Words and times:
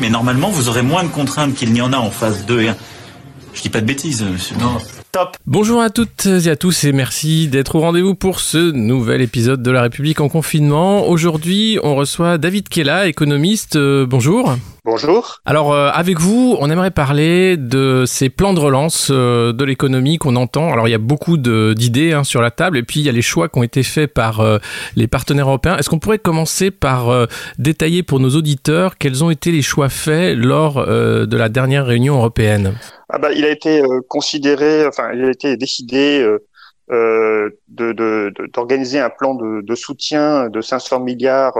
Mais 0.00 0.10
normalement, 0.10 0.48
vous 0.48 0.68
aurez 0.68 0.82
moins 0.82 1.02
de 1.02 1.08
contraintes 1.08 1.54
qu'il 1.54 1.72
n'y 1.72 1.80
en 1.80 1.92
a 1.92 1.96
en 1.96 2.10
phase 2.10 2.46
2 2.46 2.60
et 2.62 2.68
1. 2.68 2.76
Je 3.52 3.62
dis 3.62 3.68
pas 3.68 3.80
de 3.80 3.86
bêtises, 3.86 4.22
monsieur. 4.22 4.56
Non. 4.58 4.78
Top. 5.10 5.36
Bonjour 5.46 5.80
à 5.80 5.90
toutes 5.90 6.26
et 6.26 6.48
à 6.48 6.56
tous 6.56 6.84
et 6.84 6.92
merci 6.92 7.48
d'être 7.48 7.76
au 7.76 7.80
rendez-vous 7.80 8.14
pour 8.14 8.40
ce 8.40 8.70
nouvel 8.70 9.22
épisode 9.22 9.62
de 9.62 9.70
La 9.70 9.82
République 9.82 10.20
en 10.20 10.28
confinement. 10.28 11.08
Aujourd'hui, 11.08 11.78
on 11.82 11.96
reçoit 11.96 12.38
David 12.38 12.68
Kella, 12.68 13.08
économiste. 13.08 13.76
Euh, 13.76 14.06
bonjour. 14.06 14.54
Bonjour. 14.90 15.40
Alors 15.44 15.74
euh, 15.74 15.90
avec 15.92 16.18
vous, 16.18 16.56
on 16.60 16.70
aimerait 16.70 16.90
parler 16.90 17.58
de 17.58 18.04
ces 18.06 18.30
plans 18.30 18.54
de 18.54 18.60
relance 18.60 19.10
euh, 19.10 19.52
de 19.52 19.62
l'économie 19.64 20.16
qu'on 20.16 20.34
entend. 20.34 20.72
Alors 20.72 20.88
il 20.88 20.92
y 20.92 20.94
a 20.94 20.98
beaucoup 20.98 21.36
d'idées 21.36 22.14
hein, 22.14 22.24
sur 22.24 22.40
la 22.40 22.50
table 22.50 22.78
et 22.78 22.82
puis 22.82 23.00
il 23.00 23.06
y 23.06 23.08
a 23.10 23.12
les 23.12 23.20
choix 23.20 23.50
qui 23.50 23.58
ont 23.58 23.62
été 23.62 23.82
faits 23.82 24.12
par 24.12 24.42
les 24.96 25.06
partenaires 25.06 25.48
européens. 25.48 25.76
Est-ce 25.76 25.90
qu'on 25.90 25.98
pourrait 25.98 26.18
commencer 26.18 26.70
par 26.70 27.28
détailler 27.58 28.02
pour 28.02 28.18
nos 28.18 28.30
auditeurs 28.30 28.96
quels 28.96 29.22
ont 29.22 29.30
été 29.30 29.50
les 29.50 29.62
choix 29.62 29.90
faits 29.90 30.38
lors 30.38 30.86
de 30.86 31.36
la 31.36 31.48
dernière 31.50 31.84
réunion 31.84 32.16
européenne? 32.16 32.74
Ah 33.10 33.18
bah, 33.18 33.32
il 33.32 33.44
a 33.44 33.50
été 33.50 33.82
euh, 33.82 34.00
considéré, 34.06 34.86
enfin, 34.86 35.12
il 35.14 35.24
a 35.24 35.30
été 35.30 35.56
décidé 35.56 36.20
euh, 36.22 36.44
euh 36.90 37.50
d'organiser 37.68 38.98
de, 38.98 39.04
un 39.04 39.10
plan 39.10 39.34
de, 39.34 39.62
de, 39.62 39.74
soutien 39.74 40.48
de 40.48 40.60
500 40.60 41.00
milliards 41.00 41.58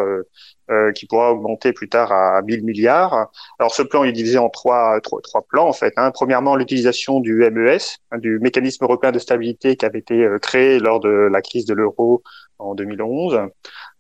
euh, 0.71 0.89
euh, 0.89 0.93
qui 0.93 1.07
pourra 1.07 1.33
augmenter 1.33 1.73
plus 1.73 1.89
tard 1.89 2.13
à 2.13 2.41
1000 2.43 2.65
milliards. 2.65 3.31
Alors 3.59 3.75
ce 3.75 3.83
plan 3.83 4.05
est 4.05 4.13
divisé 4.13 4.39
en 4.39 4.49
trois, 4.49 5.01
trois, 5.01 5.21
trois 5.23 5.43
plans 5.43 5.69
en 5.69 5.73
fait. 5.73 5.93
Hein. 5.97 6.11
Premièrement 6.13 6.57
l'utilisation 6.57 7.21
du 7.21 7.45
MES, 7.51 7.79
hein, 8.11 8.19
du 8.19 8.39
mécanisme 8.39 8.85
européen 8.85 9.13
de 9.13 9.19
stabilité 9.19 9.77
qui 9.77 9.85
avait 9.85 9.99
été 9.99 10.27
créé 10.41 10.79
lors 10.79 11.01
de 11.01 11.09
la 11.09 11.43
crise 11.43 11.67
de 11.67 11.75
l'euro 11.75 12.23
en 12.59 12.75
2011. 12.75 13.49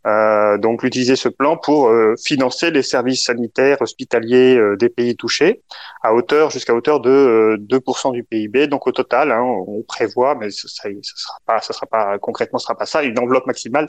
Euh, 0.06 0.58
donc 0.58 0.84
utiliser 0.84 1.16
ce 1.16 1.28
plan 1.28 1.56
pour 1.56 1.88
euh, 1.88 2.14
financer 2.24 2.70
les 2.70 2.82
services 2.82 3.24
sanitaires 3.24 3.82
hospitaliers 3.82 4.56
euh, 4.56 4.76
des 4.76 4.88
pays 4.88 5.16
touchés 5.16 5.62
à 6.02 6.14
hauteur 6.14 6.50
jusqu'à 6.50 6.74
hauteur 6.74 7.00
de 7.00 7.58
2% 7.60 8.12
du 8.12 8.24
PIB. 8.24 8.68
Donc 8.68 8.86
au 8.86 8.92
total, 8.92 9.32
hein, 9.32 9.42
on 9.42 9.82
prévoit, 9.82 10.34
mais 10.34 10.50
ça, 10.50 10.68
ça, 10.68 10.88
sera 10.88 11.38
pas, 11.44 11.60
ça 11.60 11.72
sera 11.72 11.86
pas 11.86 12.18
concrètement, 12.18 12.58
ce 12.58 12.64
sera 12.66 12.76
pas 12.76 12.86
ça, 12.86 13.02
une 13.02 13.18
enveloppe 13.18 13.46
maximale 13.46 13.86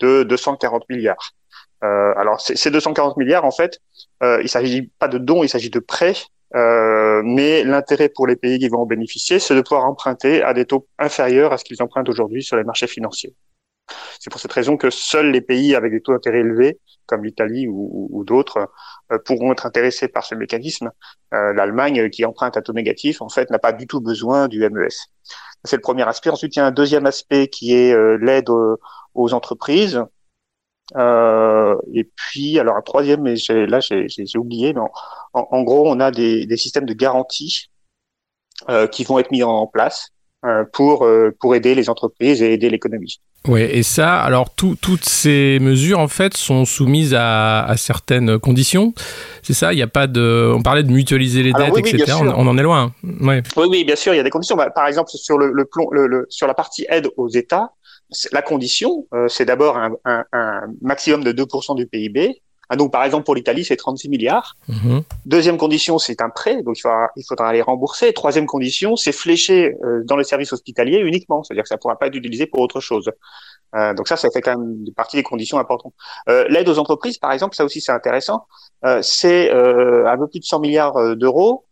de 0.00 0.22
240 0.22 0.88
milliards. 0.88 1.32
Alors 1.80 2.40
ces 2.40 2.70
240 2.70 3.16
milliards, 3.16 3.44
en 3.44 3.50
fait, 3.50 3.80
il 4.22 4.48
s'agit 4.48 4.90
pas 4.98 5.08
de 5.08 5.18
dons, 5.18 5.42
il 5.42 5.48
s'agit 5.48 5.70
de 5.70 5.78
prêts. 5.78 6.14
mais 6.54 7.64
l'intérêt 7.64 8.08
pour 8.08 8.26
les 8.26 8.36
pays 8.36 8.58
qui 8.58 8.68
vont 8.68 8.80
en 8.80 8.86
bénéficier, 8.86 9.38
c'est 9.38 9.54
de 9.54 9.60
pouvoir 9.60 9.84
emprunter 9.84 10.42
à 10.42 10.54
des 10.54 10.64
taux 10.64 10.86
inférieurs 10.98 11.52
à 11.52 11.58
ce 11.58 11.64
qu'ils 11.64 11.82
empruntent 11.82 12.08
aujourd'hui 12.08 12.42
sur 12.42 12.56
les 12.56 12.64
marchés 12.64 12.86
financiers. 12.86 13.34
C'est 14.20 14.30
pour 14.30 14.40
cette 14.40 14.52
raison 14.52 14.76
que 14.76 14.90
seuls 14.90 15.30
les 15.30 15.40
pays 15.40 15.74
avec 15.74 15.92
des 15.92 16.00
taux 16.00 16.12
d'intérêt 16.12 16.40
élevés, 16.40 16.78
comme 17.06 17.24
l'Italie 17.24 17.66
ou, 17.68 18.22
d'autres, 18.26 18.68
euh, 19.12 19.18
pourront 19.24 19.52
être 19.52 19.66
intéressés 19.66 20.08
par 20.08 20.24
ce 20.24 20.34
mécanisme. 20.34 20.90
Euh, 21.34 21.52
L'Allemagne, 21.52 22.10
qui 22.10 22.24
emprunte 22.24 22.56
à 22.56 22.62
taux 22.62 22.72
négatif, 22.72 23.22
en 23.22 23.28
fait, 23.28 23.50
n'a 23.50 23.58
pas 23.58 23.72
du 23.72 23.86
tout 23.86 24.00
besoin 24.00 24.48
du 24.48 24.60
MES. 24.60 24.88
C'est 25.64 25.76
le 25.76 25.82
premier 25.82 26.06
aspect. 26.06 26.30
Ensuite, 26.30 26.56
il 26.56 26.58
y 26.58 26.62
a 26.62 26.66
un 26.66 26.70
deuxième 26.70 27.06
aspect 27.06 27.48
qui 27.48 27.74
est 27.74 27.92
euh, 27.92 28.18
l'aide 28.20 28.50
aux, 28.50 28.78
entreprises. 29.34 30.04
Et 30.96 32.04
puis, 32.16 32.58
alors 32.58 32.76
un 32.76 32.82
troisième, 32.82 33.22
mais 33.22 33.34
là 33.48 33.80
j'ai 33.80 34.38
oublié, 34.38 34.72
mais 34.72 34.80
en, 35.32 35.62
gros, 35.62 35.88
on 35.88 36.00
a 36.00 36.10
des, 36.10 36.46
des 36.46 36.56
systèmes 36.56 36.86
de 36.86 36.94
garantie 36.94 37.70
qui 38.92 39.04
vont 39.04 39.18
être 39.18 39.30
mis 39.30 39.42
en 39.42 39.66
place 39.66 40.12
pour 40.72 41.06
pour 41.40 41.54
aider 41.54 41.74
les 41.74 41.90
entreprises 41.90 42.42
et 42.42 42.52
aider 42.52 42.70
l'économie. 42.70 43.20
Oui, 43.46 43.62
et 43.62 43.82
ça, 43.82 44.20
alors 44.20 44.50
toutes 44.50 45.04
ces 45.04 45.58
mesures 45.60 46.00
en 46.00 46.08
fait 46.08 46.36
sont 46.36 46.64
soumises 46.64 47.14
à, 47.16 47.72
certaines 47.76 48.38
conditions. 48.38 48.92
C'est 49.42 49.54
ça, 49.54 49.72
il 49.72 49.76
n'y 49.76 49.82
a 49.82 49.86
pas 49.86 50.06
de. 50.06 50.52
On 50.54 50.60
parlait 50.60 50.82
de 50.82 50.90
mutualiser 50.90 51.42
les 51.42 51.52
dettes, 51.52 51.78
etc. 51.78 52.18
On, 52.20 52.46
en 52.46 52.58
est 52.58 52.62
loin. 52.62 52.92
Oui, 53.04 53.40
oui, 53.56 53.84
bien 53.84 53.96
sûr, 53.96 54.12
il 54.12 54.16
y 54.16 54.20
a 54.20 54.24
des 54.24 54.30
conditions. 54.30 54.56
Bah, 54.56 54.70
par 54.70 54.86
exemple, 54.86 55.10
sur 55.14 55.38
le, 55.38 55.52
le, 55.52 56.26
sur 56.28 56.46
la 56.46 56.54
partie 56.54 56.84
aide 56.90 57.08
aux 57.16 57.28
États, 57.28 57.70
la 58.32 58.42
condition, 58.42 59.06
euh, 59.14 59.28
c'est 59.28 59.44
d'abord 59.44 59.76
un, 59.76 59.96
un, 60.04 60.62
maximum 60.80 61.24
de 61.24 61.32
2% 61.32 61.76
du 61.76 61.86
PIB 61.86 62.40
ah, 62.68 62.76
donc, 62.76 62.92
par 62.92 63.02
exemple, 63.04 63.24
pour 63.24 63.34
l'Italie, 63.34 63.64
c'est 63.64 63.76
36 63.76 64.10
milliards. 64.10 64.56
Mhm. 64.68 65.02
Deuxième 65.24 65.56
condition, 65.56 65.98
c'est 65.98 66.20
un 66.20 66.28
prêt, 66.28 66.62
donc 66.62 66.78
il 66.78 66.82
faudra, 66.82 67.08
il 67.16 67.24
faudra 67.26 67.52
les 67.52 67.62
rembourser. 67.62 68.12
Troisième 68.12 68.46
condition, 68.46 68.94
c'est 68.94 69.12
fléché 69.12 69.74
euh, 69.84 70.02
dans 70.04 70.16
le 70.16 70.22
service 70.22 70.52
hospitalier 70.52 70.98
uniquement, 70.98 71.42
c'est-à-dire 71.42 71.62
que 71.62 71.68
ça 71.68 71.76
ne 71.76 71.80
pourra 71.80 71.98
pas 71.98 72.08
être 72.08 72.14
utilisé 72.14 72.46
pour 72.46 72.60
autre 72.60 72.80
chose. 72.80 73.10
Euh, 73.74 73.94
donc 73.94 74.08
ça, 74.08 74.16
ça 74.16 74.28
fait 74.30 74.42
quand 74.42 74.58
même 74.58 74.84
partie 74.94 75.16
des 75.16 75.22
conditions 75.22 75.58
importantes. 75.58 75.94
Euh, 76.28 76.46
L'aide 76.48 76.68
aux 76.68 76.78
entreprises, 76.78 77.16
par 77.16 77.32
exemple, 77.32 77.56
ça 77.56 77.64
aussi 77.64 77.80
c'est 77.80 77.92
intéressant. 77.92 78.46
Euh, 78.84 79.00
c'est 79.02 79.50
euh, 79.50 80.06
un 80.06 80.18
peu 80.18 80.28
plus 80.28 80.40
de 80.40 80.44
100 80.44 80.60
milliards 80.60 81.16
d'euros, 81.16 81.64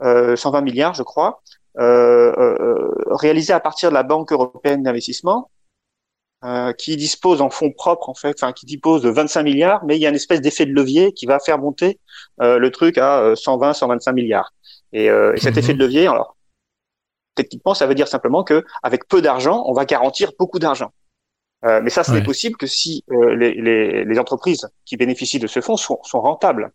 120 0.00 0.60
milliards, 0.62 0.94
je 0.94 1.02
crois, 1.02 1.42
réalisé 1.76 3.52
à 3.52 3.60
partir 3.60 3.90
de 3.90 3.94
la 3.94 4.02
Banque 4.02 4.32
européenne 4.32 4.82
d'investissement 4.82 5.48
euh, 6.44 6.74
qui 6.74 6.96
dispose 6.96 7.40
en 7.40 7.48
fonds 7.48 7.72
propres 7.72 8.10
en 8.10 8.14
fait, 8.14 8.36
enfin 8.38 8.52
qui 8.52 8.66
dispose 8.66 9.00
de 9.00 9.08
25 9.08 9.42
milliards, 9.44 9.82
mais 9.86 9.96
il 9.96 10.02
y 10.02 10.06
a 10.06 10.10
une 10.10 10.14
espèce 10.14 10.42
d'effet 10.42 10.66
de 10.66 10.72
levier 10.72 11.12
qui 11.14 11.24
va 11.24 11.38
faire 11.38 11.58
monter 11.58 11.98
euh, 12.42 12.58
le 12.58 12.70
truc 12.70 12.98
à 12.98 13.32
120, 13.34 13.70
euh, 13.70 13.72
125 13.72 14.12
milliards. 14.12 14.52
Et, 14.92 15.06
et 15.06 15.40
cet 15.40 15.56
effet 15.56 15.72
de 15.72 15.78
mhm. 15.78 15.84
levier, 15.84 16.06
alors 16.06 16.36
techniquement, 17.34 17.72
ça 17.72 17.86
veut 17.86 17.94
dire 17.94 18.08
simplement 18.08 18.44
que 18.44 18.62
avec 18.82 19.08
peu 19.08 19.22
d'argent, 19.22 19.64
on 19.66 19.72
va 19.72 19.86
garantir 19.86 20.32
beaucoup 20.38 20.58
d'argent. 20.58 20.92
mais 21.62 21.88
ça, 21.88 22.04
ce 22.04 22.12
n'est 22.12 22.22
possible 22.22 22.56
que 22.56 22.66
si 22.66 23.04
les, 23.08 23.54
les, 23.54 24.04
les, 24.04 24.18
entreprises 24.18 24.68
qui 24.84 24.96
bénéficient 24.98 25.40
de 25.40 25.46
ce 25.46 25.62
fonds 25.62 25.78
sont, 25.78 25.98
sont 26.02 26.20
rentables. 26.20 26.72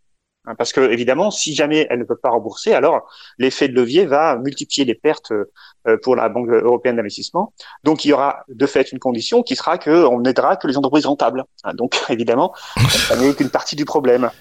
Hein, 0.50 0.56
parce 0.58 0.74
que 0.74 0.82
évidemment, 0.92 1.30
si 1.30 1.54
jamais 1.54 1.86
elles 1.92 2.00
ne 2.00 2.04
peuvent 2.04 2.20
pas 2.22 2.32
rembourser, 2.32 2.74
alors 2.74 3.08
l'effet 3.38 3.68
de 3.68 3.74
levier 3.74 4.08
va 4.08 4.36
multiplier 4.38 4.84
les 4.84 4.96
pertes 4.96 5.32
euh, 5.32 5.98
pour 6.02 6.16
la 6.16 6.28
Banque 6.28 6.50
européenne 6.50 6.96
d'investissement. 6.96 7.54
Donc 7.84 8.04
il 8.04 8.08
y 8.08 8.14
aura 8.14 8.44
de 8.48 8.66
fait 8.66 8.92
une 8.92 8.98
condition 8.98 9.44
qui 9.44 9.56
sera 9.56 9.78
qu'on 9.78 10.22
n'aidera 10.22 10.56
que 10.56 10.68
les 10.68 10.76
entreprises 10.76 11.06
rentables. 11.06 11.44
Hein, 11.64 11.76
donc 11.76 11.96
évidemment, 12.10 12.54
ça 12.90 13.16
n'est 13.16 13.34
qu'une 13.36 13.52
partie 13.52 13.76
du 13.76 13.86
problème. 13.86 14.32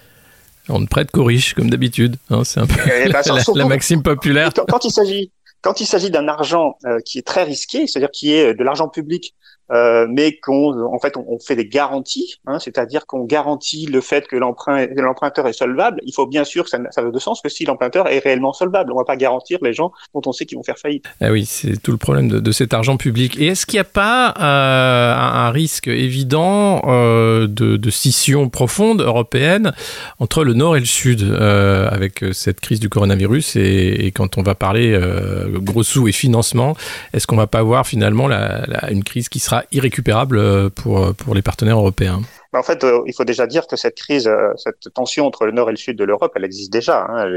On 0.67 0.79
ne 0.79 0.87
prête 0.87 1.11
qu'aux 1.11 1.25
riches, 1.25 1.53
comme 1.53 1.69
d'habitude. 1.69 2.15
Hein, 2.31 2.43
c'est 2.43 2.59
un 2.59 2.65
peu 2.65 2.75
eh 2.85 3.09
ben, 3.09 3.21
la, 3.55 3.65
maxime 3.65 4.01
populaire. 4.01 4.51
Quand, 4.67 4.85
il 4.85 4.91
s'agit 4.91 5.31
quand 5.61 5.79
il 5.79 5.85
s'agit 5.85 6.09
d'un 6.09 6.27
argent 6.27 6.77
euh, 6.85 6.99
qui 7.05 7.19
est 7.19 7.27
très 7.27 7.43
risqué, 7.43 7.85
c'est-à-dire 7.85 8.11
qui 8.11 8.33
est 8.33 8.55
de 8.55 8.63
l'argent 8.63 8.87
public 8.87 9.35
euh, 9.71 10.07
mais 10.09 10.37
qu'on 10.37 10.79
en 10.81 10.99
fait 10.99 11.15
on, 11.17 11.39
fait 11.39 11.55
des 11.55 11.67
garanties, 11.67 12.39
hein, 12.45 12.59
c'est-à-dire 12.59 13.05
qu'on 13.05 13.23
garantit 13.23 13.85
le 13.85 14.01
fait 14.01 14.27
que 14.27 14.35
l'emprunteur 14.35 15.47
est 15.47 15.53
solvable. 15.53 15.99
Il 16.03 16.13
faut 16.13 16.27
bien 16.27 16.43
sûr 16.43 16.63
que 16.63 16.69
ça, 16.69 16.79
ça 16.91 17.01
a 17.01 17.09
de 17.09 17.19
sens 17.19 17.41
que 17.41 17.49
si 17.49 17.65
l'emprunteur 17.65 18.07
est 18.07 18.19
réellement 18.19 18.53
solvable, 18.53 18.91
on 18.91 18.97
va 18.97 19.05
pas 19.05 19.17
garantir 19.17 19.59
les 19.61 19.73
gens 19.73 19.91
dont 20.13 20.21
on 20.25 20.31
sait 20.31 20.45
qu'ils 20.45 20.57
vont 20.57 20.63
faire 20.63 20.77
faillite. 20.77 21.05
Ah 21.21 21.31
oui, 21.31 21.45
c'est 21.45 21.81
tout 21.81 21.91
le 21.91 21.97
problème 21.97 22.27
de, 22.29 22.51
cet 22.51 22.73
argent 22.73 22.97
public. 22.97 23.39
Et 23.39 23.47
est-ce 23.47 23.65
qu'il 23.65 23.77
n'y 23.77 23.81
a 23.81 23.83
pas 23.83 24.33
euh, 24.39 25.13
un, 25.15 25.51
risque 25.51 25.87
évident 25.87 26.81
euh, 26.85 27.47
de, 27.47 27.77
de, 27.77 27.89
scission 27.89 28.49
profonde 28.49 29.01
européenne 29.01 29.73
entre 30.19 30.43
le 30.43 30.53
Nord 30.53 30.77
et 30.77 30.79
le 30.79 30.85
Sud 30.85 31.23
euh, 31.23 31.87
avec 31.89 32.23
cette 32.33 32.59
crise 32.59 32.79
du 32.79 32.89
coronavirus 32.89 33.55
et, 33.55 34.05
et 34.05 34.11
quand 34.11 34.37
on 34.37 34.43
va 34.43 34.55
parler 34.55 34.91
euh, 34.93 35.47
gros 35.59 35.83
sous 35.83 36.07
et 36.07 36.11
financement, 36.11 36.75
est-ce 37.13 37.27
qu'on 37.27 37.35
va 37.35 37.47
pas 37.47 37.59
avoir 37.59 37.87
finalement 37.87 38.27
la, 38.27 38.65
la, 38.67 38.91
une 38.91 39.03
crise 39.03 39.29
qui 39.29 39.39
sera 39.39 39.58
irrécupérable 39.71 40.37
euh, 40.37 40.69
pour, 40.69 40.99
euh, 40.99 41.13
pour 41.13 41.35
les 41.35 41.41
partenaires 41.41 41.77
européens 41.77 42.21
en 42.51 42.63
fait, 42.63 42.83
euh, 42.83 43.03
il 43.05 43.13
faut 43.13 43.25
déjà 43.25 43.45
dire 43.45 43.67
que 43.67 43.75
cette 43.75 43.95
crise, 43.95 44.27
cette 44.55 44.91
tension 44.95 45.27
entre 45.27 45.45
le 45.45 45.51
nord 45.51 45.69
et 45.69 45.71
le 45.71 45.77
sud 45.77 45.95
de 45.95 46.03
l'Europe, 46.03 46.31
elle 46.35 46.43
existe 46.43 46.73
déjà. 46.73 47.05
Hein. 47.07 47.29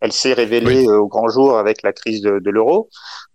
Elle, 0.00 0.12
s'est 0.12 0.32
révélée 0.32 0.88
au 0.88 1.08
grand 1.08 1.28
jour 1.28 1.58
avec 1.58 1.82
la 1.82 1.92
crise 1.92 2.22
de, 2.22 2.38
de 2.38 2.50
l'euro. 2.50 2.88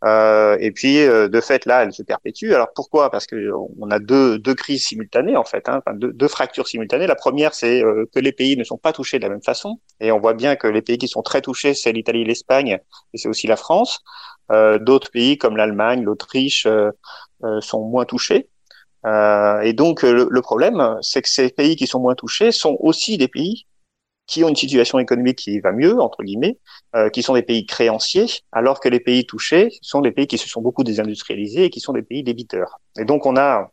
Euh, 0.03 0.57
et 0.59 0.71
puis, 0.71 0.95
de 0.95 1.41
fait, 1.41 1.67
là, 1.67 1.83
elle 1.83 1.93
se 1.93 2.01
perpétue. 2.01 2.53
Alors 2.53 2.69
pourquoi? 2.73 3.11
Parce 3.11 3.27
que 3.27 3.35
on 3.79 3.91
a 3.91 3.99
deux, 3.99 4.39
deux 4.39 4.55
crises 4.55 4.83
simultanées, 4.83 5.37
en 5.37 5.43
fait, 5.43 5.69
hein, 5.69 5.79
enfin, 5.85 5.95
deux, 5.95 6.11
deux, 6.11 6.27
fractures 6.27 6.67
simultanées. 6.67 7.05
La 7.05 7.13
première, 7.13 7.53
c'est 7.53 7.83
que 8.11 8.19
les 8.19 8.31
pays 8.31 8.57
ne 8.57 8.63
sont 8.63 8.79
pas 8.79 8.91
touchés 8.91 9.19
de 9.19 9.23
la 9.25 9.29
même 9.29 9.43
façon. 9.43 9.79
Et 9.99 10.11
on 10.11 10.19
voit 10.19 10.33
bien 10.33 10.55
que 10.55 10.65
les 10.65 10.81
pays 10.81 10.97
qui 10.97 11.07
sont 11.07 11.21
très 11.21 11.41
touchés, 11.41 11.75
c'est 11.75 11.91
l'Italie 11.91 12.23
l'Espagne, 12.23 12.79
et 13.13 13.17
c'est 13.19 13.29
aussi 13.29 13.45
la 13.45 13.57
France. 13.57 14.01
Euh, 14.51 14.77
D'autres 14.79 15.09
pays 15.09 15.37
comme 15.37 15.57
l'Allemagne, 15.57 16.03
l'Autriche, 16.03 16.65
euh, 16.65 16.91
sont 17.61 17.83
moins 17.85 18.05
touchés. 18.05 18.49
Euh, 19.05 19.61
et 19.61 19.73
donc 19.73 20.01
le, 20.01 20.41
problème, 20.41 20.97
c'est 21.01 21.21
que 21.21 21.29
ces 21.29 21.49
pays 21.49 21.75
qui 21.75 21.87
sont 21.87 21.99
moins 21.99 22.15
touchés 22.15 22.51
sont 22.51 22.77
aussi 22.79 23.17
des 23.17 23.27
pays 23.27 23.67
qui 24.27 24.43
ont 24.43 24.49
une 24.49 24.55
situation 24.55 24.97
économique 24.97 25.37
qui 25.37 25.59
va 25.59 25.71
mieux, 25.71 25.99
entre 26.01 26.23
guillemets, 26.23 26.57
euh, 26.95 27.09
qui 27.09 27.21
sont 27.21 27.35
des 27.35 27.43
pays 27.43 27.67
créanciers, 27.67 28.25
alors 28.51 28.79
que 28.79 28.89
les 28.89 28.99
pays 28.99 29.27
touchés 29.27 29.69
sont 29.81 30.01
des 30.01 30.11
pays 30.11 30.25
qui 30.25 30.39
se 30.39 30.49
sont 30.49 30.61
beaucoup 30.61 30.83
désindustrialisés 30.83 31.65
et 31.65 31.69
qui 31.69 31.79
sont 31.79 31.93
des 31.93 32.01
pays 32.01 32.23
débiteurs. 32.23 32.79
Et 32.97 33.05
donc 33.05 33.27
on 33.27 33.37
a 33.37 33.69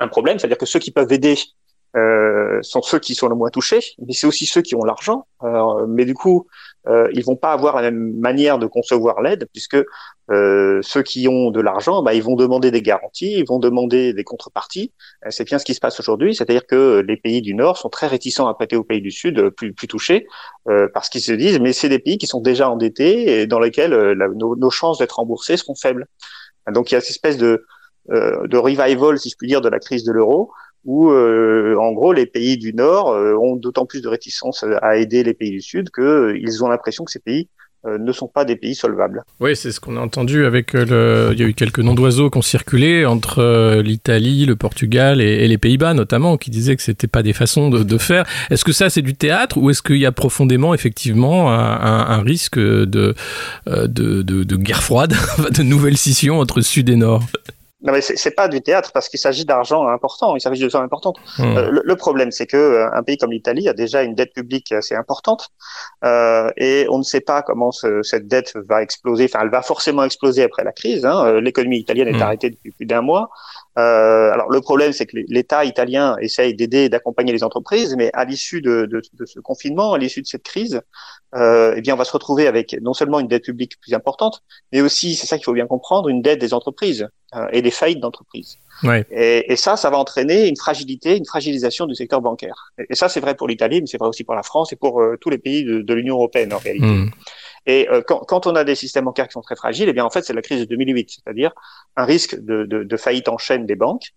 un 0.00 0.08
problème, 0.08 0.40
c'est-à-dire 0.40 0.58
que 0.58 0.66
ceux 0.66 0.80
qui 0.80 0.90
peuvent 0.90 1.12
aider 1.12 1.36
euh, 1.96 2.58
sont 2.62 2.82
ceux 2.82 2.98
qui 2.98 3.14
sont 3.14 3.28
le 3.28 3.34
moins 3.34 3.50
touchés, 3.50 3.80
mais 3.98 4.12
c'est 4.12 4.26
aussi 4.26 4.46
ceux 4.46 4.62
qui 4.62 4.74
ont 4.74 4.84
l'argent. 4.84 5.26
Euh, 5.42 5.86
mais 5.86 6.04
du 6.04 6.14
coup, 6.14 6.46
euh, 6.88 7.08
ils 7.12 7.24
vont 7.24 7.36
pas 7.36 7.52
avoir 7.52 7.76
la 7.76 7.82
même 7.90 8.18
manière 8.18 8.58
de 8.58 8.66
concevoir 8.66 9.20
l'aide, 9.20 9.46
puisque 9.52 9.76
euh, 10.30 10.80
ceux 10.82 11.02
qui 11.02 11.28
ont 11.28 11.50
de 11.50 11.60
l'argent, 11.60 12.02
bah, 12.02 12.14
ils 12.14 12.22
vont 12.22 12.34
demander 12.34 12.70
des 12.70 12.82
garanties, 12.82 13.34
ils 13.38 13.46
vont 13.46 13.58
demander 13.58 14.12
des 14.12 14.24
contreparties. 14.24 14.92
Euh, 15.24 15.28
c'est 15.30 15.44
bien 15.44 15.58
ce 15.58 15.64
qui 15.64 15.74
se 15.74 15.80
passe 15.80 16.00
aujourd'hui, 16.00 16.34
c'est-à-dire 16.34 16.66
que 16.66 17.04
les 17.06 17.16
pays 17.16 17.40
du 17.40 17.54
Nord 17.54 17.76
sont 17.76 17.88
très 17.88 18.08
réticents 18.08 18.48
à 18.48 18.54
prêter 18.54 18.76
aux 18.76 18.84
pays 18.84 19.00
du 19.00 19.10
Sud 19.10 19.50
plus, 19.50 19.72
plus 19.72 19.86
touchés, 19.86 20.26
parce 20.94 21.08
qu'ils 21.08 21.22
se 21.22 21.32
disent, 21.32 21.60
mais 21.60 21.72
c'est 21.72 21.88
des 21.88 21.98
pays 21.98 22.18
qui 22.18 22.26
sont 22.26 22.40
déjà 22.40 22.70
endettés 22.70 23.42
et 23.42 23.46
dans 23.46 23.60
lesquels 23.60 24.14
nos, 24.14 24.56
nos, 24.56 24.70
chances 24.70 24.98
d'être 24.98 25.16
remboursés 25.16 25.56
seront 25.56 25.74
faibles. 25.74 26.06
Donc 26.72 26.90
il 26.90 26.94
y 26.94 26.96
a 26.96 27.00
cette 27.00 27.10
espèce 27.10 27.36
de, 27.36 27.64
de 28.08 28.56
revival, 28.56 29.18
si 29.18 29.30
je 29.30 29.36
puis 29.36 29.48
dire, 29.48 29.60
de 29.60 29.68
la 29.68 29.80
crise 29.80 30.04
de 30.04 30.12
l'euro, 30.12 30.52
où 30.84 31.10
euh, 31.10 31.76
en 31.78 31.92
gros 31.92 32.12
les 32.12 32.26
pays 32.26 32.56
du 32.56 32.74
Nord 32.74 33.10
euh, 33.10 33.34
ont 33.34 33.56
d'autant 33.56 33.86
plus 33.86 34.02
de 34.02 34.08
réticence 34.08 34.64
à 34.82 34.96
aider 34.96 35.22
les 35.22 35.34
pays 35.34 35.50
du 35.50 35.60
Sud 35.60 35.90
qu'ils 35.90 36.04
euh, 36.04 36.62
ont 36.62 36.68
l'impression 36.68 37.04
que 37.04 37.12
ces 37.12 37.20
pays 37.20 37.48
ne 37.84 38.12
sont 38.12 38.28
pas 38.28 38.44
des 38.44 38.54
pays 38.54 38.76
solvables. 38.76 39.24
Oui, 39.40 39.56
c'est 39.56 39.72
ce 39.72 39.80
qu'on 39.80 39.96
a 39.96 40.00
entendu 40.00 40.44
avec 40.44 40.72
le... 40.72 41.30
Il 41.32 41.40
y 41.40 41.42
a 41.42 41.48
eu 41.48 41.52
quelques 41.52 41.80
noms 41.80 41.94
d'oiseaux 41.94 42.30
qui 42.30 42.38
ont 42.38 42.42
circulé 42.42 43.04
entre 43.04 43.80
l'Italie, 43.80 44.46
le 44.46 44.54
Portugal 44.54 45.20
et, 45.20 45.48
les 45.48 45.58
Pays-Bas 45.58 45.92
notamment, 45.92 46.36
qui 46.36 46.50
disaient 46.50 46.76
que 46.76 46.82
c'était 46.82 47.08
pas 47.08 47.24
des 47.24 47.32
façons 47.32 47.70
de, 47.70 47.98
faire. 47.98 48.24
Est-ce 48.50 48.64
que 48.64 48.70
ça 48.70 48.88
c'est 48.88 49.02
du 49.02 49.14
théâtre 49.14 49.58
ou 49.58 49.68
est-ce 49.68 49.82
qu'il 49.82 49.96
y 49.96 50.06
a 50.06 50.12
profondément 50.12 50.74
effectivement 50.74 51.50
un, 51.50 52.22
risque 52.22 52.56
de, 52.56 52.86
de, 53.66 53.86
de, 53.88 54.22
de 54.22 54.56
guerre 54.56 54.84
froide, 54.84 55.14
de 55.50 55.64
nouvelle 55.64 55.96
scission 55.96 56.38
entre 56.38 56.60
Sud 56.60 56.88
et 56.88 56.94
Nord? 56.94 57.24
Non 57.82 57.92
mais 57.92 58.00
c'est 58.00 58.30
pas 58.30 58.48
du 58.48 58.60
théâtre 58.60 58.92
parce 58.92 59.08
qu'il 59.08 59.18
s'agit 59.18 59.44
d'argent 59.44 59.88
important, 59.88 60.36
il 60.36 60.40
s'agit 60.40 60.62
de 60.62 60.68
sommes 60.68 60.84
importantes. 60.84 61.18
Hmm. 61.38 61.56
Euh, 61.56 61.80
le, 61.82 61.96
problème, 61.96 62.30
c'est 62.30 62.46
que 62.46 62.56
euh, 62.56 62.88
un 62.92 63.02
pays 63.02 63.16
comme 63.16 63.32
l'Italie 63.32 63.68
a 63.68 63.72
déjà 63.72 64.02
une 64.02 64.14
dette 64.14 64.32
publique 64.32 64.70
assez 64.72 64.94
importante 64.94 65.50
euh, 66.04 66.50
et 66.56 66.86
on 66.90 66.98
ne 66.98 67.02
sait 67.02 67.20
pas 67.20 67.42
comment 67.42 67.72
ce, 67.72 68.02
cette 68.02 68.28
dette 68.28 68.54
va 68.68 68.82
exploser. 68.82 69.24
Enfin, 69.24 69.40
elle 69.42 69.50
va 69.50 69.62
forcément 69.62 70.04
exploser 70.04 70.44
après 70.44 70.62
la 70.62 70.72
crise. 70.72 71.04
Hein. 71.04 71.24
Euh, 71.26 71.40
l'économie 71.40 71.78
italienne 71.78 72.08
est 72.08 72.18
hmm. 72.18 72.22
arrêtée 72.22 72.50
depuis 72.50 72.70
plus 72.70 72.86
d'un 72.86 73.02
mois. 73.02 73.30
Euh, 73.78 74.30
alors 74.32 74.50
le 74.50 74.60
problème, 74.60 74.92
c'est 74.92 75.06
que 75.06 75.16
l'État 75.28 75.64
italien 75.64 76.16
essaye 76.20 76.54
d'aider 76.54 76.84
et 76.84 76.88
d'accompagner 76.88 77.32
les 77.32 77.42
entreprises, 77.42 77.94
mais 77.96 78.10
à 78.12 78.24
l'issue 78.24 78.60
de, 78.60 78.86
de, 78.86 79.00
de, 79.14 79.26
ce 79.26 79.40
confinement, 79.40 79.94
à 79.94 79.98
l'issue 79.98 80.20
de 80.20 80.26
cette 80.26 80.42
crise, 80.42 80.82
euh, 81.34 81.74
eh 81.76 81.80
bien, 81.80 81.94
on 81.94 81.96
va 81.96 82.04
se 82.04 82.12
retrouver 82.12 82.46
avec 82.46 82.76
non 82.82 82.92
seulement 82.92 83.18
une 83.18 83.28
dette 83.28 83.44
publique 83.44 83.80
plus 83.80 83.94
importante, 83.94 84.42
mais 84.72 84.82
aussi, 84.82 85.14
c'est 85.14 85.26
ça 85.26 85.38
qu'il 85.38 85.44
faut 85.44 85.54
bien 85.54 85.66
comprendre, 85.66 86.10
une 86.10 86.20
dette 86.20 86.38
des 86.38 86.52
entreprises 86.52 87.08
euh, 87.34 87.48
et 87.52 87.62
des 87.62 87.70
faillites 87.70 88.00
d'entreprises. 88.00 88.58
Ouais. 88.82 89.06
Et, 89.10 89.50
et, 89.50 89.56
ça, 89.56 89.78
ça 89.78 89.88
va 89.88 89.96
entraîner 89.96 90.48
une 90.48 90.56
fragilité, 90.56 91.16
une 91.16 91.24
fragilisation 91.24 91.86
du 91.86 91.94
secteur 91.94 92.20
bancaire. 92.20 92.72
Et, 92.90 92.94
ça, 92.94 93.08
c'est 93.08 93.20
vrai 93.20 93.34
pour 93.34 93.48
l'Italie, 93.48 93.80
mais 93.80 93.86
c'est 93.86 93.96
vrai 93.96 94.08
aussi 94.08 94.24
pour 94.24 94.34
la 94.34 94.42
France 94.42 94.74
et 94.74 94.76
pour 94.76 95.00
euh, 95.00 95.16
tous 95.18 95.30
les 95.30 95.38
pays 95.38 95.64
de, 95.64 95.80
de 95.80 95.94
l'Union 95.94 96.16
européenne 96.16 96.52
en 96.52 96.58
réalité. 96.58 96.86
Hmm. 96.86 97.10
Et 97.66 97.88
euh, 97.90 98.02
quand, 98.06 98.20
quand, 98.20 98.46
on 98.46 98.54
a 98.56 98.64
des 98.64 98.74
systèmes 98.74 99.04
bancaires 99.04 99.28
qui 99.28 99.32
sont 99.32 99.40
très 99.40 99.56
fragiles, 99.56 99.88
eh 99.88 99.92
bien 99.92 100.04
en 100.04 100.10
fait 100.10 100.22
c'est 100.22 100.32
la 100.32 100.42
crise 100.42 100.60
de 100.60 100.64
2008, 100.64 101.10
c'est-à-dire 101.10 101.52
un 101.96 102.04
risque 102.04 102.36
de, 102.36 102.64
de, 102.64 102.82
de, 102.82 102.96
faillite 102.96 103.28
en 103.28 103.38
chaîne 103.38 103.66
des 103.66 103.76
banques. 103.76 104.12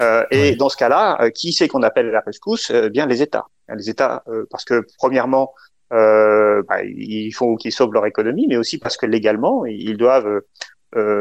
Euh, 0.00 0.24
et 0.30 0.56
dans 0.56 0.68
ce 0.68 0.76
cas-là, 0.76 1.18
euh, 1.22 1.30
qui 1.30 1.52
c'est 1.52 1.68
qu'on 1.68 1.82
appelle 1.82 2.10
la 2.10 2.20
rescousse? 2.20 2.70
Euh, 2.70 2.88
Bien 2.88 3.06
les 3.06 3.22
États. 3.22 3.46
Les 3.74 3.88
États, 3.88 4.24
parce 4.50 4.64
que 4.64 4.84
premièrement, 4.98 5.54
bah, 5.90 6.82
il 6.84 7.30
faut 7.30 7.54
qu'ils 7.54 7.70
sauvent 7.70 7.92
leur 7.92 8.04
économie, 8.04 8.46
mais 8.48 8.56
aussi 8.56 8.78
parce 8.78 8.96
que 8.96 9.06
légalement, 9.06 9.64
ils 9.64 9.96
doivent 9.96 10.40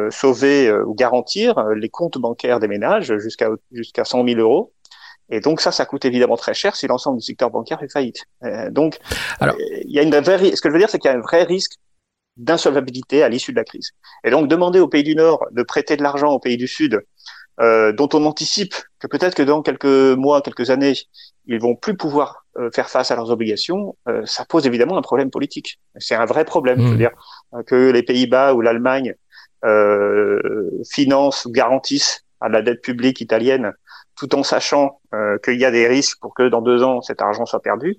sauver 0.10 0.72
ou 0.72 0.96
garantir 0.96 1.64
les 1.75 1.90
comptes 1.90 2.18
bancaires 2.18 2.60
des 2.60 2.68
ménages 2.68 3.16
jusqu'à 3.20 3.50
jusqu'à 3.72 4.04
100 4.04 4.25
000 4.25 4.40
euros. 4.40 4.74
Et 5.30 5.40
donc 5.40 5.62
ça, 5.62 5.72
ça 5.72 5.86
coûte 5.86 6.06
évidemment 6.06 6.38
très 6.38 6.54
cher 6.54 6.76
si 6.76 6.88
l'ensemble 6.88 7.20
du 7.20 7.26
secteur 7.26 7.50
bancaire 7.52 7.81
est 7.84 7.92
faillite. 7.92 8.26
Euh, 8.44 8.70
donc, 8.70 8.98
Alors, 9.40 9.56
il 9.60 9.92
y 9.92 10.00
a 10.00 10.04
une 10.04 10.16
vraie, 10.16 10.56
ce 10.56 10.62
que 10.62 10.70
je 10.70 10.74
veux 10.74 10.80
dire, 10.80 10.90
c'est 10.90 11.00
qu'il 11.00 11.10
y 11.10 11.14
a 11.14 11.18
un 11.18 11.22
vrai 11.22 11.44
risque 11.44 11.74
d'insolvabilité 12.38 13.22
à 13.22 13.30
l'issue 13.30 13.52
de 13.52 13.58
la 13.58 13.66
crise. 13.66 13.92
Et 14.24 14.31
donc 14.31 14.48
demander 14.48 14.80
aux 14.80 14.88
pays 14.88 15.04
du 15.04 15.16
Nord 15.16 15.46
de 15.52 15.62
prêter 15.62 15.98
de 15.98 16.04
l'argent 16.04 16.31
aux 16.31 16.40
pays 16.40 16.58
du 16.58 16.68
Sud, 16.68 17.02
euh, 17.60 17.92
dont 17.92 18.08
on 18.14 18.24
anticipe 18.26 18.74
que 19.00 19.08
peut-être 19.08 19.36
que 19.36 19.44
dans 19.44 19.62
quelques 19.62 19.86
mois, 19.86 20.42
quelques 20.42 20.70
années, 20.70 20.94
ils 21.46 21.60
vont 21.60 21.75
plus 21.75 21.98
pouvoir 21.98 22.46
euh, 22.58 22.72
faire 22.72 22.90
face 22.90 23.12
à 23.12 23.18
leurs 23.18 23.32
obligations, 23.32 23.98
euh, 24.08 24.25
ça 24.25 24.46
pose 24.46 24.66
évidemment 24.66 24.98
un 24.98 25.02
problème 25.02 25.30
politique. 25.30 25.80
C'est 25.98 26.16
un 26.16 26.25
vrai 26.25 26.46
problème, 26.46 26.80
je 26.80 26.88
veux 26.88 26.94
mmh. 26.94 26.98
dire, 26.98 27.12
que 27.68 27.92
les 27.92 28.04
Pays-Bas 28.04 28.54
ou 28.54 28.62
l'Allemagne 28.62 29.16
financent 30.90 31.44
ou 31.44 31.52
garantissent 31.52 32.24
à 32.40 32.48
la 32.48 32.62
dette 32.62 32.82
publique 32.82 33.20
italienne 33.20 33.74
tout 34.19 34.36
en 34.36 34.44
sachant 34.44 35.00
euh, 35.13 35.38
qu'il 35.44 35.60
y 35.60 35.66
a 35.66 35.71
des 35.71 35.88
risques 35.88 36.19
pour 36.19 36.33
que 36.33 36.50
dans 36.50 36.62
deux 36.62 36.83
ans 36.83 37.01
cet 37.01 37.21
argent 37.21 37.45
soit 37.45 37.62
perdu, 37.62 37.98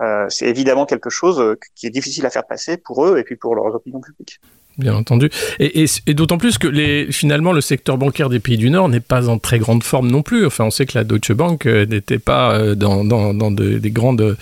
euh, 0.00 0.26
c'est 0.28 0.46
évidemment 0.46 0.84
quelque 0.84 1.10
chose 1.10 1.40
euh, 1.40 1.58
qui 1.74 1.86
est 1.86 1.90
difficile 1.90 2.26
à 2.26 2.30
faire 2.30 2.46
passer 2.46 2.76
pour 2.76 3.06
eux 3.06 3.18
et 3.18 3.24
puis 3.24 3.36
pour 3.36 3.54
leurs 3.54 3.74
opinions 3.74 4.00
publiques. 4.00 4.38
Bien 4.78 4.94
entendu. 4.94 5.28
Et, 5.58 5.84
d'autant 6.14 6.38
plus 6.38 6.56
que 6.56 6.66
les, 6.66 7.12
finalement, 7.12 7.52
le 7.52 7.60
secteur 7.60 7.98
bancaire 7.98 8.30
des 8.30 8.40
pays 8.40 8.56
du 8.56 8.70
Nord 8.70 8.88
n'est 8.88 9.00
pas 9.00 9.28
en 9.28 9.38
très 9.38 9.58
grande 9.58 9.82
forme 9.82 10.10
non 10.10 10.22
plus. 10.22 10.46
Enfin, 10.46 10.64
on 10.64 10.70
sait 10.70 10.86
que 10.86 10.96
la 10.96 11.04
Deutsche 11.04 11.32
Bank 11.32 11.66
n'était 11.66 12.18
pas 12.18 12.74
dans, 12.74 13.04
dans, 13.04 13.50
des 13.50 13.90
grandes. 13.90 14.38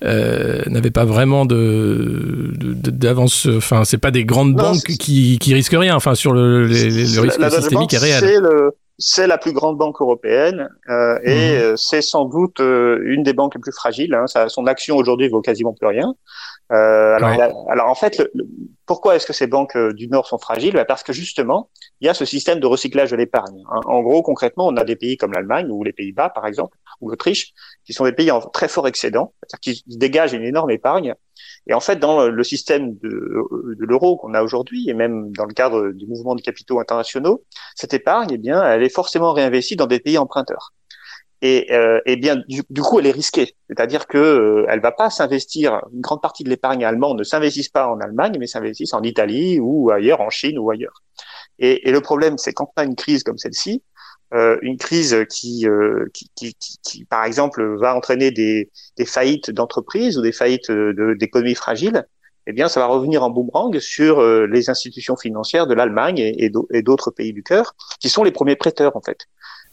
n'avait 0.00 0.92
pas 0.92 1.04
vraiment 1.04 1.44
de, 1.44 2.52
d'avance. 2.54 3.48
enfin, 3.50 3.84
c'est 3.84 3.98
pas 3.98 4.12
des 4.12 4.24
grandes 4.24 4.54
banques 4.54 4.84
qui, 4.84 5.40
qui 5.40 5.54
risquent 5.54 5.76
rien. 5.76 5.96
Enfin, 5.96 6.14
sur 6.14 6.32
le, 6.32 6.68
le 6.68 7.20
risque 7.20 7.50
systémique 7.50 7.94
est 7.94 7.98
réel 7.98 8.22
c'est 8.22 8.83
la 9.18 9.38
plus 9.38 9.52
grande 9.52 9.76
banque 9.76 10.00
européenne 10.00 10.68
euh, 10.88 11.18
et 11.22 11.52
mhm. 11.52 11.62
euh, 11.62 11.76
c'est 11.76 12.02
sans 12.02 12.26
doute 12.26 12.60
euh, 12.60 13.00
une 13.04 13.22
des 13.22 13.32
banques 13.32 13.54
les 13.54 13.60
plus 13.60 13.72
fragiles. 13.72 14.14
Hein. 14.14 14.26
Ça, 14.26 14.48
son 14.48 14.66
action 14.66 14.96
aujourd'hui 14.96 15.28
vaut 15.28 15.40
quasiment 15.40 15.74
plus 15.74 15.88
rien. 15.88 16.14
Euh, 16.72 17.16
alors, 17.16 17.66
alors, 17.70 17.88
en 17.88 17.94
fait, 17.94 18.18
le, 18.18 18.30
pourquoi 18.86 19.16
est-ce 19.16 19.26
que 19.26 19.32
ces 19.32 19.46
banques 19.46 19.76
du 19.76 20.08
Nord 20.08 20.26
sont 20.26 20.38
fragiles? 20.38 20.74
Bah, 20.74 20.84
Parce 20.84 21.02
que 21.02 21.12
justement, 21.12 21.70
il 22.00 22.06
y 22.06 22.08
a 22.08 22.14
ce 22.14 22.24
système 22.24 22.60
de 22.60 22.66
recyclage 22.66 23.10
de 23.10 23.16
l'épargne. 23.16 23.62
Hein. 23.70 23.80
En 23.84 24.02
gros, 24.02 24.22
concrètement, 24.22 24.66
on 24.66 24.76
a 24.76 24.84
des 24.84 24.96
pays 24.96 25.16
comme 25.16 25.32
l'Allemagne 25.32 25.68
ou 25.70 25.82
les 25.84 25.92
Pays-Bas, 25.92 26.30
par 26.30 26.46
exemple, 26.46 26.76
ou 27.00 27.10
l'Autriche, 27.10 27.52
qui 27.84 27.92
sont 27.92 28.04
des 28.04 28.12
pays 28.12 28.30
en 28.30 28.40
très 28.40 28.68
fort 28.68 28.88
excédent, 28.88 29.34
qui 29.60 29.82
dégagent 29.86 30.32
une 30.32 30.44
énorme 30.44 30.70
épargne 30.70 31.14
et 31.66 31.74
en 31.74 31.80
fait, 31.80 31.96
dans 31.96 32.26
le 32.26 32.44
système 32.44 32.96
de, 32.98 33.46
l'euro 33.78 34.16
qu'on 34.16 34.34
a 34.34 34.42
aujourd'hui, 34.42 34.88
et 34.88 34.94
même 34.94 35.32
dans 35.32 35.46
le 35.46 35.54
cadre 35.54 35.90
du 35.92 36.06
mouvement 36.06 36.34
de 36.34 36.42
capitaux 36.42 36.78
internationaux, 36.78 37.42
cette 37.74 37.94
épargne, 37.94 38.28
eh 38.32 38.38
bien, 38.38 38.62
elle 38.62 38.82
est 38.82 38.94
forcément 38.94 39.32
réinvestie 39.32 39.76
dans 39.76 39.86
des 39.86 40.00
pays 40.00 40.18
emprunteurs. 40.18 40.72
Et, 41.42 41.72
euh, 41.72 42.00
et 42.06 42.16
bien, 42.16 42.36
du, 42.48 42.82
coup, 42.82 43.00
elle 43.00 43.06
est 43.06 43.10
risquée. 43.10 43.54
C'est-à-dire 43.68 44.06
que 44.06 44.18
euh, 44.18 44.66
elle 44.68 44.80
va 44.80 44.92
pas 44.92 45.10
s'investir. 45.10 45.82
Une 45.92 46.00
grande 46.00 46.22
partie 46.22 46.42
de 46.42 46.48
l'épargne 46.48 46.84
allemande 46.84 47.18
ne 47.18 47.24
s'investisse 47.24 47.68
pas 47.68 47.86
en 47.86 48.00
Allemagne, 48.00 48.36
mais 48.38 48.46
s'investisse 48.46 48.94
en 48.94 49.02
Italie 49.02 49.58
ou 49.60 49.90
ailleurs, 49.90 50.20
en 50.22 50.30
Chine 50.30 50.58
ou 50.58 50.70
ailleurs. 50.70 51.02
Et, 51.58 51.90
le 51.90 52.00
problème, 52.00 52.38
c'est 52.38 52.54
a 52.76 52.84
une 52.84 52.96
crise 52.96 53.22
comme 53.22 53.38
celle-ci, 53.38 53.82
euh, 54.32 54.58
une 54.62 54.78
crise 54.78 55.24
qui, 55.30 55.68
euh, 55.68 56.06
qui, 56.12 56.30
qui, 56.34 56.56
qui, 56.82 57.04
par 57.04 57.24
exemple, 57.24 57.76
va 57.78 57.94
entraîner 57.94 58.30
des, 58.30 58.70
des 58.96 59.04
faillites 59.04 59.50
d'entreprises 59.50 60.18
ou 60.18 60.22
des 60.22 60.32
faillites 60.32 60.70
d'économies 60.70 61.54
fragiles, 61.54 62.04
eh 62.46 62.52
bien, 62.52 62.68
ça 62.68 62.80
va 62.80 62.86
revenir 62.86 63.22
en 63.22 63.30
boomerang 63.30 63.78
sur 63.78 64.20
euh, 64.20 64.46
les 64.46 64.68
institutions 64.70 65.16
financières 65.16 65.66
de 65.66 65.74
l'Allemagne 65.74 66.18
et, 66.18 66.50
et 66.72 66.82
d'autres 66.82 67.10
pays 67.10 67.32
du 67.32 67.42
cœur, 67.42 67.74
qui 68.00 68.08
sont 68.08 68.24
les 68.24 68.32
premiers 68.32 68.56
prêteurs 68.56 68.96
en 68.96 69.00
fait. 69.00 69.26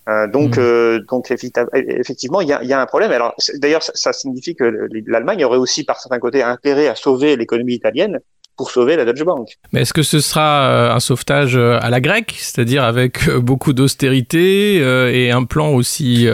Euh, 0.09 0.27
donc, 0.27 0.57
mmh. 0.57 1.05
donc 1.09 1.29
effectivement, 1.29 2.41
il 2.41 2.47
y 2.47 2.53
a, 2.53 2.63
y 2.63 2.73
a, 2.73 2.81
un 2.81 2.85
problème. 2.85 3.11
Alors, 3.11 3.35
d'ailleurs, 3.55 3.83
ça, 3.83 3.91
ça, 3.93 4.13
signifie 4.13 4.55
que 4.55 4.87
l'Allemagne 5.05 5.45
aurait 5.45 5.57
aussi, 5.57 5.83
par 5.83 5.99
certains 5.99 6.19
côtés, 6.19 6.41
intérêt 6.41 6.87
à 6.87 6.95
sauver 6.95 7.35
l'économie 7.35 7.75
italienne, 7.75 8.19
pour 8.57 8.71
sauver 8.71 8.95
la 8.95 9.05
Deutsche 9.05 9.23
Bank. 9.23 9.47
Mais 9.71 9.81
est-ce 9.81 9.93
que 9.93 10.03
ce 10.03 10.19
sera 10.19 10.69
euh, 10.69 10.93
un 10.93 10.99
sauvetage 10.99 11.55
euh, 11.55 11.79
à 11.81 11.89
la 11.89 12.01
grecque, 12.01 12.35
c'est-à-dire 12.37 12.83
avec 12.83 13.27
euh, 13.27 13.39
beaucoup 13.39 13.73
d'austérité 13.73 14.75
et 14.75 15.31
un 15.31 15.43
plan 15.43 15.69
aussi, 15.69 16.27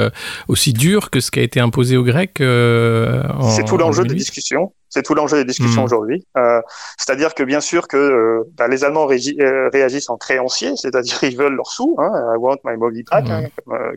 aussi 0.48 0.74
dur 0.74 1.10
que 1.10 1.20
ce 1.20 1.32
qui 1.32 1.40
a 1.40 1.44
été 1.44 1.60
imposé 1.60 1.98
aux 1.98 2.04
Grecs 2.04 2.38
C'est 2.38 3.66
tout 3.66 3.78
l'enjeu 3.78 4.04
des 4.04 4.16
discussions. 4.16 4.74
C'est 4.90 5.04
tout 5.04 5.14
l'enjeu 5.14 5.38
des 5.38 5.46
discussions 5.46 5.82
hmm. 5.82 5.86
aujourd'hui. 5.86 6.26
c'est-à-dire 6.98 7.34
que 7.34 7.44
bien 7.44 7.60
sûr 7.60 7.88
que 7.88 8.44
bah, 8.58 8.68
les 8.68 8.84
Allemands 8.84 9.06
réagissent 9.06 10.10
en 10.10 10.18
créanciers, 10.18 10.76
c'est-à-dire 10.76 11.24
ils 11.24 11.38
veulent 11.38 11.56
leurs 11.56 11.72
sous, 11.72 11.96
hein, 12.00 12.10
I 12.34 12.38
want 12.38 12.58
my 12.64 12.78
money 12.78 13.04
back, 13.10 13.26
hmm. 13.28 13.32
hein, 13.32 13.44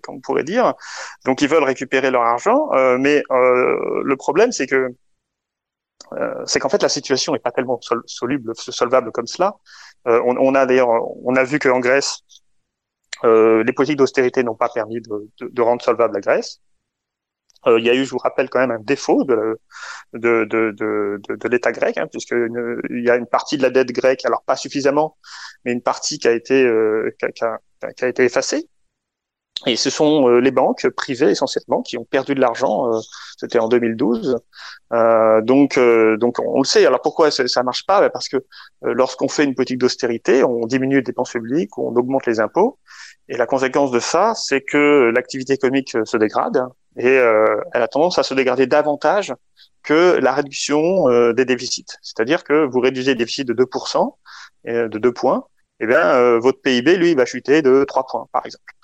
comme, 0.03 0.17
on 0.17 0.21
pourrait 0.21 0.45
dire. 0.45 0.75
Donc 1.25 1.43
ils 1.43 1.49
veulent 1.49 1.65
récupérer 1.65 2.11
leur 2.11 2.23
argent, 2.23 2.69
mais 2.99 3.23
le 3.31 4.17
problème 4.17 4.53
c'est 4.53 4.67
que 4.67 4.95
euh, 6.13 6.43
c'est 6.47 6.59
qu'en 6.59 6.69
fait 6.69 6.83
la 6.83 6.89
situation 6.89 7.33
n'est 7.33 7.39
pas 7.39 7.53
tellement 7.53 7.81
soluble, 8.07 8.53
solvable 8.57 9.13
comme 9.13 9.27
cela. 9.27 9.57
Euh, 10.09 10.21
on, 10.25 10.55
a 10.55 10.67
d'ailleurs, 10.67 10.89
on 11.25 11.35
a 11.37 11.45
vu 11.45 11.59
qu'en 11.59 11.81
Grèce, 11.81 12.21
euh, 13.25 13.63
les 13.65 13.73
politiques 13.73 13.99
d'austérité 13.99 14.43
n'ont 14.43 14.55
pas 14.55 14.71
permis 14.71 15.01
de, 15.01 15.63
rendre 15.63 15.83
solvable 15.83 16.15
la 16.15 16.21
Grèce. 16.21 16.61
Il 17.67 17.85
y 17.85 17.91
a 17.91 17.95
eu, 17.95 18.07
je 18.07 18.11
vous 18.11 18.19
rappelle, 18.19 18.49
quand 18.49 18.61
même 18.61 18.71
un 18.71 18.81
défaut 18.81 19.23
de, 19.25 19.61
de, 20.15 20.47
de, 20.47 21.49
l'État 21.49 21.73
grec, 21.73 21.99
hein, 21.99 22.07
puisque 22.11 22.35
y 22.91 23.11
a 23.11 23.17
une 23.17 23.27
partie 23.27 23.59
de 23.59 23.63
la 23.63 23.69
dette 23.69 23.93
grecque, 23.93 24.25
alors 24.25 24.43
pas 24.45 24.57
suffisamment, 24.57 25.19
mais 25.67 25.73
une 25.73 25.83
partie 25.83 26.19
qui 26.19 26.27
a 26.27 26.33
été 26.33 26.67
qui, 27.19 27.45
a, 27.45 28.09
été 28.09 28.25
effacée. 28.25 28.70
Et 29.67 29.77
ce 29.77 29.91
sont 29.91 30.27
euh, 30.29 30.41
les 30.41 30.51
banques 30.51 30.89
privées 30.91 31.31
essentiellement 31.31 31.83
qui 31.83 31.99
ont 31.99 32.05
perdu 32.05 32.35
de 32.35 32.41
l'argent. 32.41 32.91
Euh, 32.93 33.01
c'était 33.39 33.59
en 33.59 33.69
2012. 33.69 34.39
Euh, 34.93 35.43
donc, 35.43 35.79
donc 36.19 36.39
on 36.39 36.61
le 36.61 36.65
sait. 36.65 36.87
Alors 36.87 37.03
pourquoi 37.03 37.31
ça, 37.31 37.47
ça 37.47 37.63
marche 37.63 37.85
pas? 37.87 38.09
Parce 38.11 38.29
que 38.29 38.39
lorsqu'on 38.83 39.29
fait 39.29 39.45
une 39.45 39.55
politique 39.55 39.79
d'austérité, 39.79 40.43
on 40.45 40.67
diminue 40.67 40.97
les 40.97 41.03
dépenses 41.03 41.33
publiques, 41.33 41.77
on 41.79 41.95
augmente 41.95 42.27
les 42.27 42.41
impôts, 42.41 42.79
et 43.29 43.37
la 43.37 43.47
conséquence 43.47 43.91
de 43.91 44.01
ça, 44.01 44.35
c'est 44.35 44.63
que 44.63 45.13
l'activité 45.15 45.53
économique 45.53 45.97
se 46.05 46.17
dégrade 46.17 46.65
et 46.97 47.15
elle 47.15 47.83
a 47.83 47.89
tendance 47.89 48.19
à 48.19 48.25
se 48.25 48.35
dégrader 48.35 48.67
davantage 48.67 49.33
que 49.85 50.19
la 50.21 50.33
réduction 50.33 51.33
des 51.33 51.45
déficits. 51.45 51.87
C'est-à-dire 52.03 52.43
que 52.43 52.67
vous 52.67 52.81
réduisez 52.81 53.13
le 53.13 53.19
déficit 53.19 53.47
de 53.47 53.55
2%, 53.55 54.13
de 54.67 54.99
2 54.99 55.13
points, 55.13 55.45
et 55.79 55.85
eh 55.85 55.87
bien 55.87 56.39
votre 56.39 56.61
PIB 56.61 56.97
lui 56.97 57.15
va 57.15 57.25
chuter 57.25 57.63
de 57.63 57.85
3 57.85 58.07
points 58.07 58.27
par 58.33 58.45
exemple. 58.45 58.75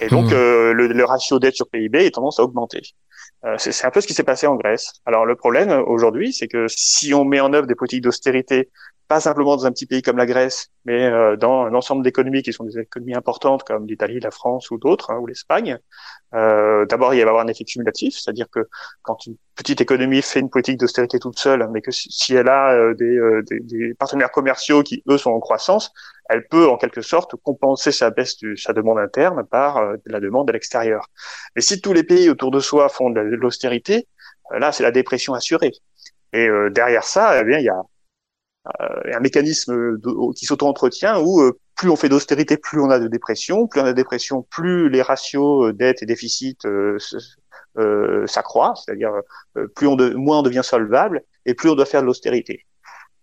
Et 0.00 0.08
donc, 0.08 0.26
mmh. 0.26 0.34
euh, 0.34 0.72
le, 0.72 0.88
le, 0.88 1.04
ratio 1.04 1.38
dette 1.38 1.54
sur 1.54 1.68
PIB 1.68 2.06
est 2.06 2.14
tendance 2.14 2.40
à 2.40 2.42
augmenter. 2.42 2.82
Euh, 3.44 3.56
c'est 3.58 3.84
un 3.84 3.90
peu 3.90 4.00
ce 4.00 4.06
qui 4.06 4.14
s'est 4.14 4.24
passé 4.24 4.46
en 4.46 4.56
Grèce. 4.56 4.94
Alors, 5.06 5.26
le 5.26 5.36
problème 5.36 5.70
aujourd'hui, 5.86 6.32
c'est 6.32 6.48
que 6.48 6.66
si 6.68 7.12
on 7.14 7.24
met 7.24 7.40
en 7.40 7.52
œuvre 7.52 7.66
des 7.66 7.74
politiques 7.74 8.02
d'austérité 8.02 8.70
pas 9.08 9.20
simplement 9.20 9.56
dans 9.56 9.66
un 9.66 9.72
petit 9.72 9.86
pays 9.86 10.02
comme 10.02 10.16
la 10.16 10.26
Grèce, 10.26 10.70
mais 10.84 11.04
euh, 11.04 11.36
dans 11.36 11.64
un 11.64 11.74
ensemble 11.74 12.02
d'économies 12.02 12.42
qui 12.42 12.52
sont 12.52 12.64
des 12.64 12.78
économies 12.78 13.14
importantes 13.14 13.62
comme 13.64 13.86
l'Italie, 13.86 14.18
la 14.20 14.30
France 14.30 14.70
ou 14.70 14.78
d'autres, 14.78 15.10
hein, 15.10 15.18
ou 15.18 15.26
l'Espagne. 15.26 15.78
Euh, 16.34 16.86
D'abord, 16.86 17.14
il 17.14 17.18
va 17.18 17.26
y 17.26 17.28
avoir 17.28 17.44
un 17.44 17.48
effet 17.48 17.64
cumulatif, 17.64 18.14
c'est-à-dire 18.16 18.46
que 18.50 18.68
quand 19.02 19.26
une 19.26 19.36
petite 19.54 19.80
économie 19.80 20.22
fait 20.22 20.40
une 20.40 20.50
politique 20.50 20.78
d'austérité 20.78 21.18
toute 21.18 21.38
seule, 21.38 21.68
mais 21.70 21.80
que 21.80 21.90
si, 21.90 22.34
elle 22.34 22.48
a 22.48 22.72
euh, 22.72 22.94
des, 22.94 23.16
euh, 23.16 23.42
des, 23.48 23.94
partenaires 23.94 24.30
commerciaux 24.30 24.82
qui, 24.82 25.02
eux, 25.08 25.18
sont 25.18 25.30
en 25.30 25.40
croissance, 25.40 25.92
elle 26.28 26.46
peut 26.48 26.68
en 26.68 26.76
quelque 26.76 27.02
sorte 27.02 27.36
compenser 27.42 27.92
sa 27.92 28.10
baisse 28.10 28.38
de 28.38 28.54
sa 28.56 28.72
demande 28.72 28.98
interne 28.98 29.44
par 29.44 29.94
la 30.06 30.20
demande 30.20 30.48
à 30.48 30.54
l'extérieur. 30.54 31.06
Mais 31.54 31.60
si 31.60 31.80
tous 31.80 31.92
les 31.92 32.04
pays 32.04 32.30
autour 32.30 32.50
de 32.50 32.60
soi 32.60 32.88
font 32.88 33.10
de 33.10 33.20
l'austérité, 33.20 34.08
là, 34.50 34.72
c'est 34.72 34.82
la 34.82 34.90
dépression 34.90 35.34
assurée. 35.34 35.72
Et 36.32 36.48
derrière 36.70 37.04
ça, 37.04 37.38
eh 37.40 37.44
bien, 37.44 37.58
il 37.58 37.64
y 37.64 37.68
a 37.68 37.78
euh, 37.78 37.82
un 38.66 39.20
mécanisme 39.20 39.98
qui 40.34 40.46
s'auto-entretient 40.46 41.20
où 41.20 41.40
euh, 41.40 41.58
plus 41.76 41.90
on 41.90 41.96
fait 41.96 42.08
d'austérité, 42.08 42.56
plus 42.56 42.80
on 42.80 42.90
a 42.90 42.98
de 42.98 43.08
dépression, 43.08 43.66
plus 43.66 43.80
on 43.80 43.84
a 43.84 43.88
de 43.88 43.96
dépression, 43.96 44.42
plus 44.42 44.88
les 44.88 45.02
ratios 45.02 45.68
euh, 45.68 45.72
dette 45.72 46.02
et 46.02 46.06
déficit 46.06 46.64
euh, 46.64 46.96
s'accroît, 48.26 48.74
c'est-à-dire 48.76 49.12
plus 49.74 49.86
on 49.86 49.96
de, 49.96 50.14
moins 50.14 50.38
on 50.38 50.42
devient 50.42 50.62
solvable 50.62 51.22
et 51.44 51.54
plus 51.54 51.68
on 51.68 51.74
doit 51.74 51.86
faire 51.86 52.00
de 52.00 52.06
l'austérité. 52.06 52.64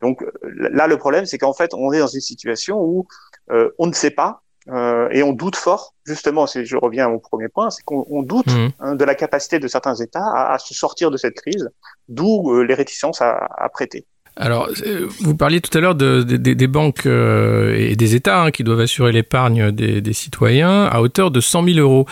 Donc 0.02 0.24
là, 0.44 0.88
le 0.88 0.98
problème, 0.98 1.26
c'est 1.26 1.38
qu'en 1.38 1.54
fait, 1.54 1.74
on 1.74 1.94
est 1.94 2.00
dans 2.00 2.08
une 2.08 2.22
situation 2.22 2.82
où 2.82 3.08
on 3.50 3.88
ne 3.88 3.94
sait 3.94 4.12
pas 4.12 4.42
euh, 4.68 5.08
et 5.12 5.24
on 5.24 5.32
doute 5.32 5.56
fort, 5.56 5.96
justement, 6.06 6.46
je 6.48 6.76
reviens 6.76 7.06
à 7.06 7.10
mon 7.10 7.20
premier 7.20 7.48
point, 7.48 7.70
c'est 7.70 7.84
qu'on 7.84 8.24
doute 8.24 8.48
mmh. 8.48 8.70
hein, 8.80 8.96
de 8.96 9.06
la 9.06 9.16
capacité 9.16 9.60
de 9.60 9.68
certains 9.68 9.96
États 9.96 10.26
à, 10.26 10.54
à, 10.54 10.60
se 10.60 10.74
sortir 10.74 11.12
de 11.12 11.18
cette 11.18 11.36
crise, 11.36 11.70
d'où 12.10 12.62
les 12.62 12.74
réticences 12.74 13.22
à, 13.22 13.48
à 13.58 13.70
prêter. 13.70 14.06
Alors, 14.38 14.70
euh, 14.86 15.08
vous 15.20 15.36
parliez 15.36 15.60
tout 15.60 15.78
à 15.78 15.82
l'heure 15.82 15.96
de, 15.96 16.24
de, 16.24 16.38
des 16.38 16.68
banques 16.68 17.06
euh, 17.06 17.76
et 17.76 17.98
des 17.98 18.16
États 18.16 18.44
hein, 18.44 18.52
qui 18.52 18.64
doivent 18.64 18.80
assurer 18.80 19.12
l'épargne 19.12 19.72
des, 19.72 20.00
des, 20.00 20.14
citoyens 20.14 20.86
à 20.86 21.02
hauteur 21.02 21.32
de 21.32 21.42
100 21.42 21.66
000 21.66 21.80
euros. 21.80 22.06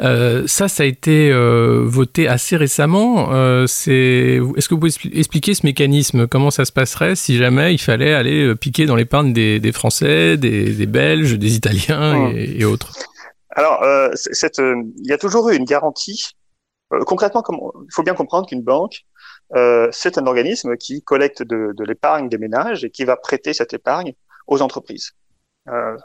Euh, 0.00 0.44
ça, 0.46 0.68
ça 0.68 0.84
a 0.84 0.86
été 0.86 1.30
euh, 1.30 1.82
voté 1.84 2.28
assez 2.28 2.56
récemment. 2.56 3.28
Euh, 3.32 3.64
Est-ce 3.64 4.68
que 4.68 4.74
vous 4.74 4.80
pouvez 4.80 4.92
expliquer 5.12 5.52
ce 5.52 5.66
mécanisme? 5.66 6.26
Comment 6.26 6.50
ça 6.50 6.64
se 6.64 6.72
passerait 6.72 7.14
si 7.14 7.36
jamais 7.36 7.74
il 7.74 7.78
fallait 7.78 8.14
aller 8.14 8.54
piquer 8.54 8.86
dans 8.86 8.96
l'épargne 8.96 9.34
des, 9.34 9.60
des, 9.60 9.72
Français, 9.72 10.38
des, 10.38 10.72
des, 10.72 10.86
Belges, 10.86 11.38
des 11.38 11.56
Italiens 11.56 12.30
et, 12.30 12.56
mmh. 12.56 12.60
et 12.60 12.64
autres? 12.64 12.92
Alors, 13.50 13.84
il 13.84 15.06
y 15.06 15.12
a 15.12 15.18
toujours 15.18 15.50
eu 15.50 15.56
une 15.56 15.64
garantie. 15.64 16.30
concrètement, 17.06 17.42
il 17.50 17.94
faut 17.94 18.02
bien 18.02 18.14
comprendre 18.14 18.48
qu'une 18.48 18.62
banque 18.62 19.04
euh, 19.54 19.88
c'est 19.92 20.18
un 20.18 20.26
organisme 20.26 20.76
qui 20.76 21.02
collecte 21.02 21.42
de, 21.42 21.72
de 21.76 21.84
l'épargne 21.84 22.28
des 22.28 22.38
ménages 22.38 22.84
et 22.84 22.90
qui 22.90 23.04
va 23.04 23.16
prêter 23.16 23.52
cette 23.52 23.74
épargne 23.74 24.14
aux 24.46 24.62
entreprises. 24.62 25.12
Euh, 25.68 25.96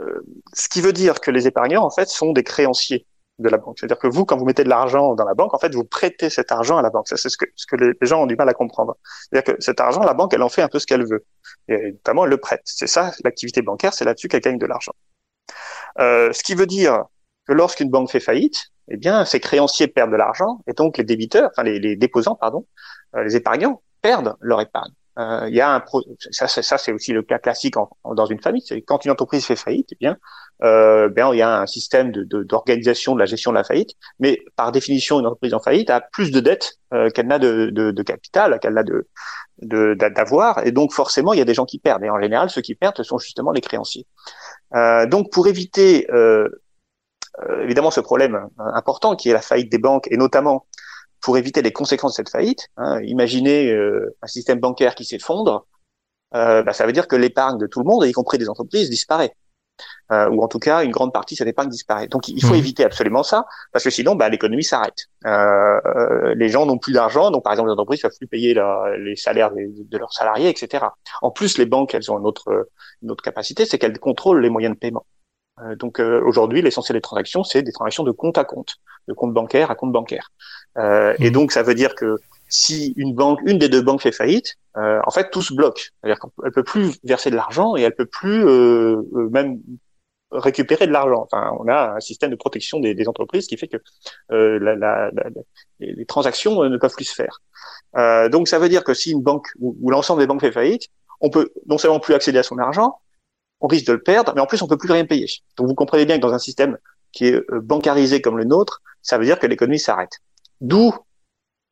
euh, 0.00 0.20
ce 0.52 0.68
qui 0.68 0.80
veut 0.80 0.92
dire 0.92 1.20
que 1.20 1.30
les 1.30 1.46
épargnants, 1.46 1.84
en 1.84 1.90
fait, 1.90 2.08
sont 2.08 2.32
des 2.32 2.42
créanciers 2.42 3.06
de 3.38 3.48
la 3.48 3.58
banque. 3.58 3.78
C'est-à-dire 3.78 3.98
que 3.98 4.06
vous, 4.06 4.24
quand 4.24 4.36
vous 4.36 4.44
mettez 4.44 4.64
de 4.64 4.68
l'argent 4.68 5.14
dans 5.14 5.24
la 5.24 5.34
banque, 5.34 5.54
en 5.54 5.58
fait, 5.58 5.74
vous 5.74 5.84
prêtez 5.84 6.30
cet 6.30 6.52
argent 6.52 6.78
à 6.78 6.82
la 6.82 6.90
banque. 6.90 7.08
Ça, 7.08 7.16
c'est 7.16 7.28
ce 7.28 7.36
que, 7.36 7.46
ce 7.56 7.66
que 7.66 7.76
les, 7.76 7.94
gens 8.02 8.22
ont 8.22 8.26
du 8.26 8.36
mal 8.36 8.48
à 8.48 8.54
comprendre. 8.54 8.96
C'est-à-dire 9.04 9.54
que 9.54 9.62
cet 9.62 9.80
argent, 9.80 10.02
la 10.02 10.14
banque, 10.14 10.34
elle 10.34 10.42
en 10.42 10.48
fait 10.48 10.62
un 10.62 10.68
peu 10.68 10.78
ce 10.78 10.86
qu'elle 10.86 11.04
veut. 11.04 11.24
Et 11.68 11.92
notamment, 11.92 12.24
elle 12.24 12.30
le 12.30 12.38
prête. 12.38 12.62
C'est 12.64 12.86
ça, 12.86 13.12
l'activité 13.24 13.62
bancaire, 13.62 13.92
c'est 13.92 14.04
là-dessus 14.04 14.28
qu'elle 14.28 14.40
gagne 14.40 14.58
de 14.58 14.66
l'argent. 14.66 14.92
Euh, 15.98 16.32
ce 16.32 16.42
qui 16.42 16.54
veut 16.54 16.66
dire 16.66 17.04
que 17.46 17.52
lorsqu'une 17.52 17.90
banque 17.90 18.10
fait 18.10 18.20
faillite, 18.20 18.72
eh 18.88 18.96
bien, 18.96 19.24
ces 19.24 19.40
créanciers 19.40 19.88
perdent 19.88 20.12
de 20.12 20.16
l'argent 20.16 20.60
et 20.66 20.72
donc 20.72 20.98
les 20.98 21.04
débiteurs, 21.04 21.50
enfin 21.50 21.62
les, 21.62 21.78
les 21.78 21.96
déposants, 21.96 22.36
pardon, 22.36 22.66
euh, 23.16 23.24
les 23.24 23.36
épargnants 23.36 23.82
perdent 24.02 24.36
leur 24.40 24.60
épargne. 24.60 24.92
Euh, 25.18 25.46
il 25.48 25.54
y 25.54 25.60
a 25.60 25.70
un 25.70 25.80
pro... 25.80 26.02
ça, 26.30 26.48
ça 26.48 26.76
c'est 26.76 26.92
aussi 26.92 27.12
le 27.12 27.22
cas 27.22 27.38
classique 27.38 27.76
en, 27.76 27.88
dans 28.14 28.26
une 28.26 28.40
famille. 28.40 28.62
Quand 28.86 29.04
une 29.04 29.12
entreprise 29.12 29.44
fait 29.46 29.56
faillite, 29.56 29.88
eh 29.92 29.96
bien, 30.00 30.16
euh, 30.62 31.08
bien, 31.08 31.32
il 31.32 31.38
y 31.38 31.42
a 31.42 31.60
un 31.60 31.66
système 31.66 32.10
d'organisation 32.10 33.12
de, 33.12 33.16
de, 33.16 33.20
la 33.20 33.26
gestion 33.26 33.52
de 33.52 33.56
la 33.56 33.64
faillite. 33.64 33.90
Mais 34.18 34.40
par 34.56 34.72
définition, 34.72 35.20
une 35.20 35.26
entreprise 35.26 35.54
en 35.54 35.60
faillite 35.60 35.90
a 35.90 36.00
plus 36.00 36.32
de 36.32 36.40
dettes 36.40 36.78
euh, 36.92 37.10
qu'elle 37.10 37.28
n'a 37.28 37.38
de, 37.38 37.70
de, 37.70 37.92
de, 37.92 38.02
capital, 38.02 38.58
qu'elle 38.60 38.74
n'a 38.74 38.82
de 38.82 39.06
d'avoir, 39.58 40.66
et 40.66 40.72
donc 40.72 40.92
forcément, 40.92 41.32
il 41.32 41.38
y 41.38 41.42
a 41.42 41.44
des 41.44 41.54
gens 41.54 41.64
qui 41.64 41.78
perdent. 41.78 42.02
Et 42.02 42.10
en 42.10 42.20
général, 42.20 42.50
ceux 42.50 42.60
qui 42.60 42.74
perdent 42.74 43.00
sont 43.02 43.18
justement 43.18 43.52
les 43.52 43.60
créanciers. 43.60 44.04
Euh, 44.74 45.06
donc, 45.06 45.30
pour 45.30 45.46
éviter 45.46 46.10
euh, 46.10 46.48
évidemment 47.62 47.90
ce 47.90 48.00
problème 48.00 48.48
euh, 48.60 48.62
important 48.74 49.16
qui 49.16 49.30
est 49.30 49.32
la 49.32 49.42
faillite 49.42 49.70
des 49.70 49.78
banques 49.78 50.08
et 50.10 50.16
notamment 50.16 50.66
pour 51.20 51.38
éviter 51.38 51.62
les 51.62 51.72
conséquences 51.72 52.12
de 52.12 52.16
cette 52.16 52.30
faillite. 52.30 52.68
Hein, 52.76 53.00
imaginez 53.02 53.72
euh, 53.72 54.14
un 54.22 54.26
système 54.26 54.60
bancaire 54.60 54.94
qui 54.94 55.04
s'effondre, 55.04 55.66
bah, 56.32 56.72
ça 56.72 56.84
veut 56.84 56.92
dire 56.92 57.06
que 57.06 57.14
l'épargne 57.14 57.58
de 57.58 57.68
tout 57.68 57.78
le 57.78 57.84
monde, 57.84 58.04
y 58.04 58.12
compris 58.12 58.38
des 58.38 58.48
entreprises, 58.48 58.90
disparaît. 58.90 59.34
Euh, 60.12 60.28
ou 60.28 60.42
en 60.42 60.48
tout 60.48 60.58
cas 60.58 60.84
une 60.84 60.90
grande 60.90 61.12
partie 61.12 61.34
de 61.34 61.38
cette 61.38 61.48
épargne 61.48 61.68
disparaît. 61.68 62.08
Donc 62.08 62.28
il 62.28 62.42
faut 62.44 62.54
mmh. 62.54 62.58
éviter 62.58 62.84
absolument 62.84 63.22
ça, 63.22 63.46
parce 63.72 63.84
que 63.84 63.90
sinon 63.90 64.14
bah, 64.14 64.28
l'économie 64.28 64.62
s'arrête. 64.62 65.08
Euh, 65.24 66.34
les 66.36 66.48
gens 66.48 66.66
n'ont 66.66 66.78
plus 66.78 66.92
d'argent, 66.92 67.30
donc 67.30 67.42
par 67.42 67.52
exemple 67.52 67.70
les 67.70 67.72
entreprises 67.72 68.04
ne 68.04 68.08
peuvent 68.08 68.18
plus 68.18 68.26
payer 68.26 68.54
la, 68.54 68.96
les 68.98 69.16
salaires 69.16 69.50
de, 69.50 69.66
de, 69.66 69.98
leurs 69.98 70.12
salariés, 70.12 70.50
etc. 70.50 70.84
En 71.22 71.30
plus, 71.30 71.58
les 71.58 71.66
banques, 71.66 71.94
elles 71.94 72.10
ont 72.12 72.18
une 72.18 72.26
autre, 72.26 72.68
une 73.02 73.10
autre 73.10 73.24
capacité, 73.24 73.64
c'est 73.64 73.78
qu'elles 73.78 73.98
contrôlent 73.98 74.40
les 74.40 74.50
moyens 74.50 74.74
de 74.74 74.78
paiement. 74.78 75.06
Euh, 75.60 75.76
donc 75.76 76.00
euh, 76.00 76.20
aujourd'hui, 76.24 76.62
l'essentiel 76.62 76.96
des 76.96 77.02
transactions, 77.02 77.44
c'est 77.44 77.62
des 77.62 77.72
transactions 77.72 78.04
de 78.04 78.10
compte 78.10 78.38
à 78.38 78.44
compte, 78.44 78.76
de 79.08 79.12
compte 79.12 79.32
bancaire 79.32 79.70
à 79.70 79.74
compte 79.74 79.92
bancaire. 79.92 80.30
Euh, 80.78 81.14
et 81.20 81.30
mmh. 81.30 81.32
donc 81.32 81.52
ça 81.52 81.62
veut 81.62 81.74
dire 81.74 81.94
que 81.94 82.16
si 82.48 82.92
une 82.96 83.14
banque, 83.14 83.40
une 83.44 83.58
des 83.58 83.68
deux 83.68 83.82
banques 83.82 84.02
fait 84.02 84.12
faillite, 84.12 84.56
en 84.76 85.10
fait 85.10 85.30
tout 85.30 85.42
se 85.42 85.54
bloque. 85.54 85.92
C'est-à-dire 86.02 86.20
qu'elle 86.20 86.52
peut 86.52 86.62
plus 86.62 86.98
verser 87.04 87.30
de 87.30 87.36
l'argent 87.36 87.76
et 87.76 87.82
elle 87.82 87.94
peut 87.94 88.06
plus 88.06 88.44
même 89.30 89.60
récupérer 90.34 90.86
de 90.86 90.92
l'argent. 90.92 91.22
Enfin, 91.22 91.52
on 91.60 91.68
a 91.68 91.94
un 91.96 92.00
système 92.00 92.30
de 92.30 92.36
protection 92.36 92.80
des, 92.80 92.94
des 92.94 93.08
entreprises 93.08 93.46
qui 93.46 93.56
fait 93.56 93.68
que 93.68 93.76
euh, 94.32 94.58
la, 94.58 94.74
la, 94.74 95.10
la, 95.12 95.24
les 95.80 96.06
transactions 96.06 96.62
ne 96.64 96.76
peuvent 96.76 96.94
plus 96.94 97.04
se 97.04 97.14
faire. 97.14 97.40
Euh, 97.96 98.28
donc, 98.28 98.48
ça 98.48 98.58
veut 98.58 98.68
dire 98.68 98.84
que 98.84 98.94
si 98.94 99.12
une 99.12 99.22
banque 99.22 99.48
ou, 99.60 99.76
ou 99.80 99.90
l'ensemble 99.90 100.20
des 100.20 100.26
banques 100.26 100.40
fait 100.40 100.52
faillite, 100.52 100.88
on 101.20 101.30
peut 101.30 101.52
non 101.66 101.78
seulement 101.78 102.00
plus 102.00 102.14
accéder 102.14 102.38
à 102.38 102.42
son 102.42 102.58
argent, 102.58 102.98
on 103.64 103.66
risque 103.66 103.86
de 103.86 103.94
le 103.94 104.02
perdre, 104.02 104.32
mais 104.34 104.42
en 104.42 104.46
plus 104.46 104.60
on 104.60 104.68
peut 104.68 104.76
plus 104.76 104.92
rien 104.92 105.06
payer. 105.06 105.26
Donc 105.56 105.68
vous 105.68 105.74
comprenez 105.74 106.04
bien 106.04 106.16
que 106.16 106.20
dans 106.20 106.34
un 106.34 106.38
système 106.38 106.76
qui 107.12 107.28
est 107.28 107.34
euh, 107.50 107.60
bancarisé 107.62 108.20
comme 108.20 108.36
le 108.36 108.44
nôtre, 108.44 108.82
ça 109.00 109.16
veut 109.16 109.24
dire 109.24 109.38
que 109.38 109.46
l'économie 109.46 109.78
s'arrête. 109.78 110.20
D'où 110.60 110.92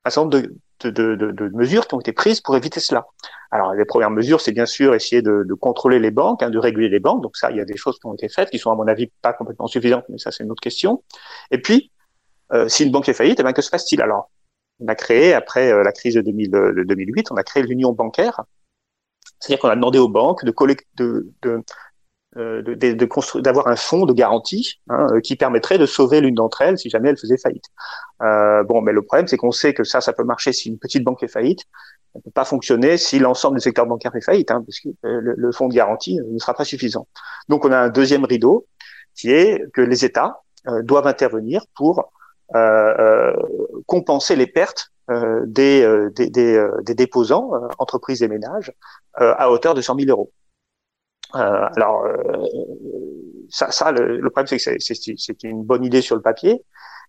un 0.06 0.10
certain 0.10 0.22
nombre 0.22 0.48
de, 0.80 0.90
de, 0.90 1.14
de, 1.16 1.30
de, 1.30 1.48
mesures 1.54 1.86
qui 1.86 1.94
ont 1.94 2.00
été 2.00 2.12
prises 2.12 2.40
pour 2.40 2.56
éviter 2.56 2.80
cela. 2.80 3.06
Alors 3.50 3.74
les 3.74 3.84
premières 3.84 4.10
mesures, 4.10 4.40
c'est 4.40 4.52
bien 4.52 4.64
sûr 4.64 4.94
essayer 4.94 5.20
de, 5.20 5.46
contrôler 5.60 5.98
les 5.98 6.10
banques, 6.10 6.42
hein, 6.42 6.48
de 6.48 6.58
réguler 6.58 6.88
les 6.88 6.98
banques. 6.98 7.22
Donc 7.22 7.36
ça, 7.36 7.50
il 7.50 7.58
y 7.58 7.60
a 7.60 7.66
des 7.66 7.76
choses 7.76 7.98
qui 7.98 8.06
ont 8.06 8.14
été 8.14 8.30
faites, 8.30 8.48
qui 8.48 8.58
sont 8.58 8.70
à 8.70 8.74
mon 8.74 8.88
avis 8.88 9.12
pas 9.20 9.34
complètement 9.34 9.66
suffisantes, 9.66 10.06
mais 10.08 10.16
ça 10.16 10.30
c'est 10.32 10.44
une 10.44 10.50
autre 10.50 10.62
question. 10.62 11.04
Et 11.50 11.58
puis, 11.58 11.92
euh, 12.54 12.68
si 12.68 12.84
une 12.84 12.90
banque 12.90 13.10
est 13.10 13.14
faillite, 13.14 13.38
eh 13.38 13.42
bien, 13.42 13.52
que 13.52 13.62
se 13.62 13.70
passe-t-il? 13.70 14.00
Alors 14.00 14.30
On 14.80 14.88
a 14.88 14.94
créé, 14.94 15.34
après 15.34 15.70
euh, 15.70 15.82
la 15.82 15.92
crise 15.92 16.14
de, 16.14 16.22
2000, 16.22 16.50
de 16.50 16.84
2008, 16.84 17.32
on 17.32 17.36
a 17.36 17.42
créé 17.42 17.62
l'union 17.62 17.92
bancaire, 17.92 18.40
c'est-à-dire 19.42 19.60
qu'on 19.60 19.68
a 19.70 19.74
demandé 19.74 19.98
aux 19.98 20.08
banques 20.08 20.44
de, 20.44 20.54
de, 20.96 21.26
de, 21.42 21.64
euh, 22.36 22.62
de, 22.62 22.74
de, 22.74 23.40
d'avoir 23.40 23.66
un 23.66 23.74
fonds 23.74 24.06
de 24.06 24.12
garantie 24.12 24.80
hein, 24.88 25.08
euh, 25.10 25.20
qui 25.20 25.34
permettrait 25.34 25.78
de 25.78 25.84
sauver 25.84 26.20
l'une 26.20 26.36
d'entre 26.36 26.62
elles 26.62 26.78
si 26.78 26.88
jamais 26.90 27.08
elle 27.08 27.18
faisait 27.18 27.38
faillite. 27.38 27.64
Euh, 28.22 28.62
bon, 28.62 28.82
mais 28.82 28.92
le 28.92 29.02
problème, 29.02 29.26
c'est 29.26 29.36
qu'on 29.36 29.50
sait 29.50 29.74
que 29.74 29.82
ça, 29.82 30.00
ça 30.00 30.12
peut 30.12 30.22
marcher 30.22 30.52
si 30.52 30.68
une 30.68 30.78
petite 30.78 31.02
banque 31.02 31.24
est 31.24 31.28
faillite. 31.28 31.62
Ça 32.12 32.20
ne 32.20 32.22
peut 32.22 32.30
pas 32.30 32.44
fonctionner 32.44 32.98
si 32.98 33.18
l'ensemble 33.18 33.56
du 33.56 33.60
secteur 33.62 33.86
bancaire 33.86 34.14
est 34.14 34.24
faillite, 34.24 34.52
hein, 34.52 34.62
parce 34.64 34.78
que 34.78 34.90
le, 35.02 35.34
le, 35.36 35.52
fonds 35.52 35.66
de 35.66 35.74
garantie 35.74 36.20
ne 36.24 36.38
sera 36.38 36.54
pas 36.54 36.64
suffisant. 36.64 37.08
Donc, 37.48 37.64
on 37.64 37.72
a 37.72 37.78
un 37.78 37.88
deuxième 37.88 38.24
rideau 38.24 38.68
qui 39.16 39.32
est 39.32 39.60
que 39.72 39.80
les 39.80 40.04
États 40.04 40.42
doivent 40.82 41.08
intervenir 41.08 41.64
pour 41.74 42.12
compenser 43.86 44.36
les 44.36 44.46
pertes 44.46 44.91
des, 45.08 46.08
des, 46.14 46.30
des, 46.30 46.66
des, 46.82 46.94
déposants, 46.94 47.50
entreprises 47.78 48.22
et 48.22 48.28
ménages, 48.28 48.72
à 49.14 49.50
hauteur 49.50 49.74
de 49.74 49.80
100 49.80 49.96
000 49.96 50.10
euros. 50.10 50.32
alors, 51.32 52.04
ça, 53.50 53.70
ça 53.70 53.92
le, 53.92 54.18
le, 54.18 54.30
problème, 54.30 54.46
c'est 54.46 54.76
que 54.76 55.14
c'est 55.16 55.42
une 55.42 55.64
bonne 55.64 55.84
idée 55.84 56.02
sur 56.02 56.16
le 56.16 56.22
papier, 56.22 56.64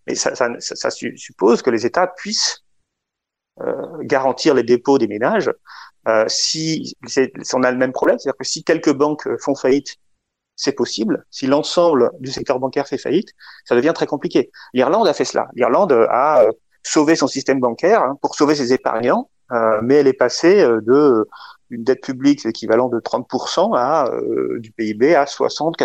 mais 0.07 0.15
ça, 0.15 0.35
ça, 0.35 0.49
ça 0.59 0.89
suppose 0.89 1.61
que 1.61 1.69
les 1.69 1.85
États 1.85 2.07
puissent 2.07 2.63
euh, 3.61 3.97
garantir 4.01 4.55
les 4.55 4.63
dépôts 4.63 4.97
des 4.97 5.07
ménages. 5.07 5.51
Euh, 6.07 6.25
si, 6.27 6.95
si, 7.05 7.29
on 7.53 7.61
a 7.61 7.71
le 7.71 7.77
même 7.77 7.91
problème, 7.91 8.17
c'est-à-dire 8.17 8.37
que 8.37 8.45
si 8.45 8.63
quelques 8.63 8.91
banques 8.91 9.27
font 9.39 9.53
faillite, 9.53 9.97
c'est 10.55 10.71
possible. 10.71 11.25
Si 11.29 11.45
l'ensemble 11.45 12.09
du 12.19 12.31
secteur 12.31 12.59
bancaire 12.59 12.87
fait 12.87 12.97
faillite, 12.97 13.29
ça 13.65 13.75
devient 13.75 13.93
très 13.93 14.07
compliqué. 14.07 14.51
L'Irlande 14.73 15.07
a 15.07 15.13
fait 15.13 15.25
cela. 15.25 15.49
L'Irlande 15.53 15.91
a 16.09 16.45
euh, 16.85 16.89
sauvé 16.89 17.15
son 17.15 17.27
système 17.27 17.59
bancaire 17.59 18.03
hein, 18.03 18.17
pour 18.21 18.35
sauver 18.35 18.55
ses 18.55 18.73
épargnants, 18.73 19.29
euh, 19.51 19.79
mais 19.83 19.95
elle 19.95 20.07
est 20.07 20.13
passée 20.13 20.61
euh, 20.61 20.81
de 20.81 21.27
une 21.69 21.83
dette 21.83 22.03
publique 22.03 22.45
équivalent 22.45 22.87
de 22.87 22.99
30% 22.99 23.75
à 23.75 24.07
du 24.59 24.71
PIB 24.71 25.15
à 25.15 25.25
60, 25.25 25.75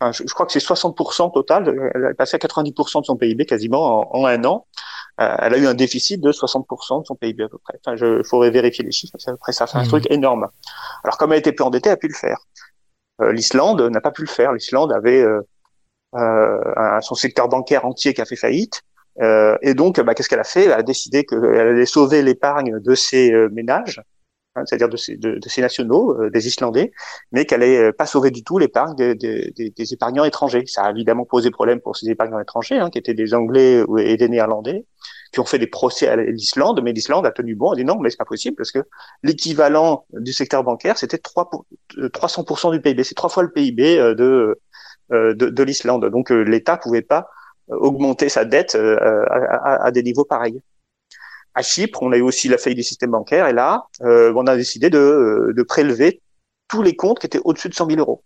je, 0.00 0.34
crois 0.34 0.46
que 0.46 0.52
c'est 0.52 0.64
60% 0.64 1.32
total. 1.32 1.90
Elle 1.94 2.10
est 2.10 2.14
passée 2.14 2.36
à 2.36 2.38
90% 2.38 3.00
de 3.00 3.04
son 3.04 3.16
PIB 3.16 3.46
quasiment 3.46 4.14
en, 4.14 4.26
un 4.26 4.44
an. 4.44 4.66
Euh, 5.20 5.36
elle 5.40 5.54
a 5.54 5.58
eu 5.58 5.66
un 5.66 5.74
déficit 5.74 6.20
de 6.20 6.30
60% 6.30 7.02
de 7.02 7.06
son 7.06 7.14
PIB 7.16 7.44
à 7.44 7.48
peu 7.48 7.58
près. 7.58 7.78
Enfin, 7.84 7.96
je 7.96 8.22
faudrait 8.22 8.50
vérifier 8.50 8.84
les 8.84 8.92
chiffres. 8.92 9.16
C'est 9.18 9.30
à 9.30 9.34
peu 9.34 9.38
près 9.38 9.52
ça. 9.52 9.66
C'est 9.66 9.78
un 9.78 9.84
mmh. 9.84 9.88
truc 9.88 10.10
énorme. 10.10 10.48
Alors, 11.02 11.18
comme 11.18 11.32
elle 11.32 11.40
était 11.40 11.52
peu 11.52 11.64
endettée, 11.64 11.88
elle 11.88 11.94
a 11.94 11.96
pu 11.96 12.08
le 12.08 12.14
faire. 12.14 12.38
Euh, 13.20 13.32
L'Islande 13.32 13.80
n'a 13.82 14.00
pas 14.00 14.12
pu 14.12 14.22
le 14.22 14.28
faire. 14.28 14.52
L'Islande 14.52 14.92
avait 14.92 15.22
euh, 15.22 15.42
un, 16.14 17.00
son 17.00 17.16
secteur 17.16 17.48
bancaire 17.48 17.84
entier 17.84 18.14
qui 18.14 18.20
a 18.20 18.24
fait 18.24 18.36
faillite. 18.36 18.82
Et 19.20 19.74
donc, 19.74 20.00
bah, 20.00 20.14
qu'est-ce 20.14 20.28
qu'elle 20.28 20.38
a 20.40 20.44
fait? 20.44 20.66
Elle 20.66 20.72
a 20.72 20.82
décidé 20.82 21.24
qu'elle 21.24 21.44
allait 21.44 21.86
sauver 21.86 22.22
l'épargne 22.22 22.78
de 22.78 22.94
ses 22.94 23.32
ménages 23.50 24.00
Hein, 24.58 24.64
c'est-à-dire 24.66 24.88
de 24.88 24.96
ces, 24.96 25.16
de, 25.16 25.38
ces 25.46 25.60
nationaux, 25.60 26.20
euh, 26.20 26.30
des 26.30 26.46
Islandais, 26.46 26.92
mais 27.32 27.44
qu'elle 27.46 27.60
n'allait 27.60 27.88
euh, 27.88 27.92
pas 27.92 28.06
sauver 28.06 28.30
du 28.30 28.42
tout 28.44 28.58
l'épargne 28.58 28.94
des, 28.96 29.14
des, 29.14 29.92
épargnants 29.92 30.24
étrangers. 30.24 30.64
Ça 30.66 30.84
a 30.84 30.90
évidemment 30.90 31.24
posé 31.24 31.50
problème 31.50 31.80
pour 31.80 31.96
ces 31.96 32.08
épargnants 32.08 32.40
étrangers, 32.40 32.78
hein, 32.78 32.90
qui 32.90 32.98
étaient 32.98 33.14
des 33.14 33.34
Anglais 33.34 33.84
et 33.98 34.16
des 34.16 34.28
Néerlandais, 34.28 34.84
qui 35.32 35.40
ont 35.40 35.44
fait 35.44 35.58
des 35.58 35.66
procès 35.66 36.08
à 36.08 36.16
l'Islande, 36.16 36.80
mais 36.82 36.92
l'Islande 36.92 37.26
a 37.26 37.30
tenu 37.30 37.54
bon, 37.54 37.72
a 37.72 37.76
dit 37.76 37.84
non, 37.84 37.98
mais 38.00 38.10
c'est 38.10 38.16
pas 38.16 38.24
possible, 38.24 38.56
parce 38.56 38.72
que 38.72 38.80
l'équivalent 39.22 40.06
du 40.12 40.32
secteur 40.32 40.64
bancaire, 40.64 40.98
c'était 40.98 41.18
3 41.18 41.50
300% 41.96 42.68
euh, 42.68 42.72
du 42.72 42.80
PIB, 42.80 43.04
c'est 43.04 43.14
trois 43.14 43.30
fois 43.30 43.42
le 43.42 43.50
PIB 43.50 43.96
de, 44.14 44.58
de, 45.12 45.32
de 45.32 45.62
l'Islande. 45.62 46.06
Donc 46.06 46.30
l'État 46.30 46.76
pouvait 46.76 47.02
pas 47.02 47.28
augmenter 47.70 48.28
sa 48.28 48.44
dette 48.44 48.74
à, 48.74 49.84
à, 49.84 49.90
des 49.90 50.02
niveaux 50.02 50.24
pareils 50.24 50.60
à 51.58 51.62
Chypre, 51.62 52.02
on 52.02 52.12
a 52.12 52.16
eu 52.16 52.22
aussi 52.22 52.48
la 52.48 52.56
faillite 52.56 52.78
du 52.78 52.84
système 52.84 53.10
bancaire, 53.10 53.48
et 53.48 53.52
là, 53.52 53.86
euh, 54.02 54.32
on 54.36 54.46
a 54.46 54.56
décidé 54.56 54.90
de, 54.90 54.98
euh, 54.98 55.52
de, 55.54 55.62
prélever 55.64 56.22
tous 56.68 56.82
les 56.82 56.94
comptes 56.94 57.18
qui 57.18 57.26
étaient 57.26 57.40
au-dessus 57.44 57.68
de 57.68 57.74
100 57.74 57.86
000 57.86 57.98
euros. 57.98 58.22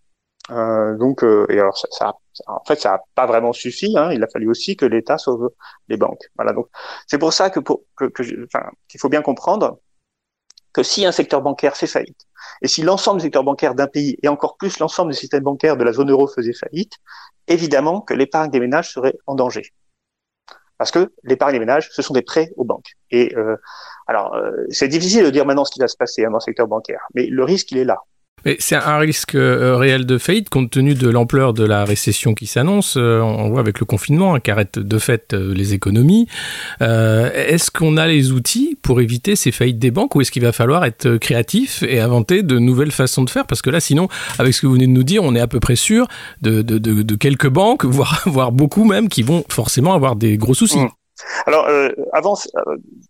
Euh, 0.50 0.96
donc, 0.98 1.24
euh, 1.24 1.46
et 1.48 1.58
alors 1.58 1.78
ça, 1.90 2.14
en 2.46 2.64
fait, 2.66 2.80
ça 2.80 2.90
n'a 2.90 3.00
pas 3.14 3.26
vraiment 3.26 3.52
suffi. 3.52 3.96
Hein, 3.96 4.12
il 4.12 4.22
a 4.22 4.26
fallu 4.28 4.50
aussi 4.50 4.76
que 4.76 4.84
l'État 4.84 5.16
sauve 5.16 5.50
les 5.88 5.96
banques. 5.96 6.28
Voilà. 6.36 6.52
Donc, 6.52 6.68
c'est 7.06 7.18
pour 7.18 7.32
ça 7.32 7.48
que, 7.48 7.60
que, 7.60 8.06
qu'il 8.06 9.00
faut 9.00 9.08
bien 9.08 9.22
comprendre 9.22 9.78
que 10.72 10.82
si 10.82 11.04
un 11.04 11.12
secteur 11.12 11.42
bancaire 11.42 11.76
fait 11.76 11.86
faillite, 11.86 12.26
et 12.62 12.68
si 12.68 12.82
l'ensemble 12.82 13.18
du 13.18 13.24
secteur 13.24 13.44
bancaire 13.44 13.74
d'un 13.74 13.86
pays, 13.86 14.18
et 14.22 14.28
encore 14.28 14.56
plus 14.56 14.78
l'ensemble 14.78 15.12
du 15.12 15.18
système 15.18 15.42
bancaire 15.42 15.76
de 15.76 15.84
la 15.84 15.92
zone 15.92 16.10
euro 16.10 16.26
faisait 16.26 16.52
faillite, 16.52 16.94
évidemment 17.48 18.00
que 18.00 18.14
l'épargne 18.14 18.50
des 18.50 18.60
ménages 18.60 18.92
serait 18.92 19.14
en 19.26 19.34
danger 19.34 19.72
parce 20.82 20.90
que 20.90 21.12
l'épargne 21.22 21.52
des 21.52 21.60
ménages, 21.60 21.90
ce 21.92 22.02
sont 22.02 22.12
des 22.12 22.22
prêts 22.22 22.50
aux 22.56 22.64
banques. 22.64 22.96
Et 23.12 23.36
euh, 23.36 23.56
alors, 24.08 24.34
euh, 24.34 24.50
c'est 24.68 24.88
difficile 24.88 25.24
de 25.24 25.30
dire 25.30 25.46
maintenant 25.46 25.64
ce 25.64 25.70
qui 25.70 25.78
va 25.78 25.86
se 25.86 25.96
passer 25.96 26.24
hein, 26.24 26.30
dans 26.30 26.38
le 26.38 26.40
secteur 26.40 26.66
bancaire, 26.66 27.06
mais 27.14 27.26
le 27.26 27.44
risque, 27.44 27.70
il 27.70 27.78
est 27.78 27.84
là. 27.84 27.98
C'est 28.58 28.76
un 28.76 28.98
risque 28.98 29.34
euh, 29.34 29.76
réel 29.76 30.06
de 30.06 30.18
faillite 30.18 30.48
compte 30.48 30.70
tenu 30.70 30.94
de 30.94 31.08
l'ampleur 31.08 31.54
de 31.54 31.64
la 31.64 31.84
récession 31.84 32.34
qui 32.34 32.46
s'annonce. 32.46 32.94
Euh, 32.96 33.20
on 33.20 33.50
voit 33.50 33.60
avec 33.60 33.78
le 33.78 33.86
confinement 33.86 34.34
hein, 34.34 34.40
qu'arrête 34.40 34.78
de 34.78 34.98
fait 34.98 35.32
euh, 35.32 35.54
les 35.54 35.74
économies. 35.74 36.26
est-ce 36.80 37.70
qu'on 37.70 37.96
a 37.96 38.06
les 38.06 38.32
outils 38.32 38.76
pour 38.82 39.00
éviter 39.00 39.36
ces 39.36 39.52
faillites 39.52 39.78
des 39.78 39.90
banques 39.90 40.14
ou 40.16 40.20
est-ce 40.20 40.30
qu'il 40.30 40.42
va 40.42 40.52
falloir 40.52 40.84
être 40.84 41.16
créatif 41.16 41.82
et 41.82 42.00
inventer 42.00 42.42
de 42.42 42.58
nouvelles 42.58 42.90
façons 42.90 43.22
de 43.22 43.30
faire? 43.30 43.46
Parce 43.46 43.62
que 43.62 43.70
là, 43.70 43.80
sinon, 43.80 44.08
avec 44.38 44.54
ce 44.54 44.60
que 44.60 44.66
vous 44.66 44.74
venez 44.74 44.86
de 44.86 44.92
nous 44.92 45.04
dire, 45.04 45.22
on 45.22 45.34
est 45.34 45.40
à 45.40 45.46
peu 45.46 45.60
près 45.60 45.76
sûr 45.76 46.08
de, 46.40 46.62
de, 46.62 46.78
de, 46.78 47.02
de 47.02 47.14
quelques 47.14 47.48
banques, 47.48 47.84
voire, 47.92 48.22
voire 48.26 48.52
beaucoup 48.52 48.84
même, 48.84 49.08
qui 49.08 49.22
vont 49.22 49.44
forcément 49.48 49.94
avoir 49.94 50.16
des 50.16 50.36
gros 50.36 50.54
soucis. 50.54 50.78
Mmh. 50.78 50.88
Alors, 51.46 51.66
euh, 51.68 51.90
avant, 52.12 52.34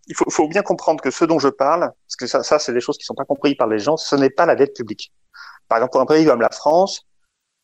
il 0.07 0.15
faut, 0.15 0.29
faut, 0.29 0.47
bien 0.47 0.61
comprendre 0.61 1.01
que 1.01 1.11
ce 1.11 1.25
dont 1.25 1.39
je 1.39 1.49
parle, 1.49 1.91
parce 2.07 2.15
que 2.17 2.27
ça, 2.27 2.43
ça 2.43 2.59
c'est 2.59 2.73
des 2.73 2.81
choses 2.81 2.97
qui 2.97 3.05
sont 3.05 3.15
pas 3.15 3.25
comprises 3.25 3.55
par 3.55 3.67
les 3.67 3.79
gens, 3.79 3.97
ce 3.97 4.15
n'est 4.15 4.29
pas 4.29 4.45
la 4.45 4.55
dette 4.55 4.75
publique. 4.75 5.11
Par 5.67 5.77
exemple, 5.77 5.91
pour 5.91 6.01
un 6.01 6.05
pays 6.05 6.25
comme 6.25 6.41
la 6.41 6.49
France, 6.49 7.05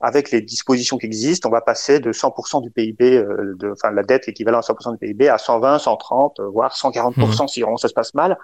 avec 0.01 0.31
les 0.31 0.41
dispositions 0.41 0.97
qui 0.97 1.05
existent, 1.05 1.49
on 1.49 1.51
va 1.51 1.61
passer 1.61 1.99
de 1.99 2.11
100% 2.11 2.61
du 2.61 2.71
PIB, 2.71 3.17
euh, 3.17 3.55
de, 3.57 3.71
enfin 3.71 3.91
la 3.91 4.03
dette 4.03 4.27
équivalent 4.27 4.59
à 4.59 4.61
100% 4.61 4.93
du 4.93 4.97
PIB, 4.97 5.27
à 5.27 5.37
120, 5.37 5.79
130, 5.79 6.39
voire 6.53 6.73
140% 6.73 7.43
mmh. 7.43 7.47
si 7.47 7.61
vraiment 7.61 7.77
ça 7.77 7.89
se 7.89 7.93
passe 7.93 8.13
mal. 8.13 8.37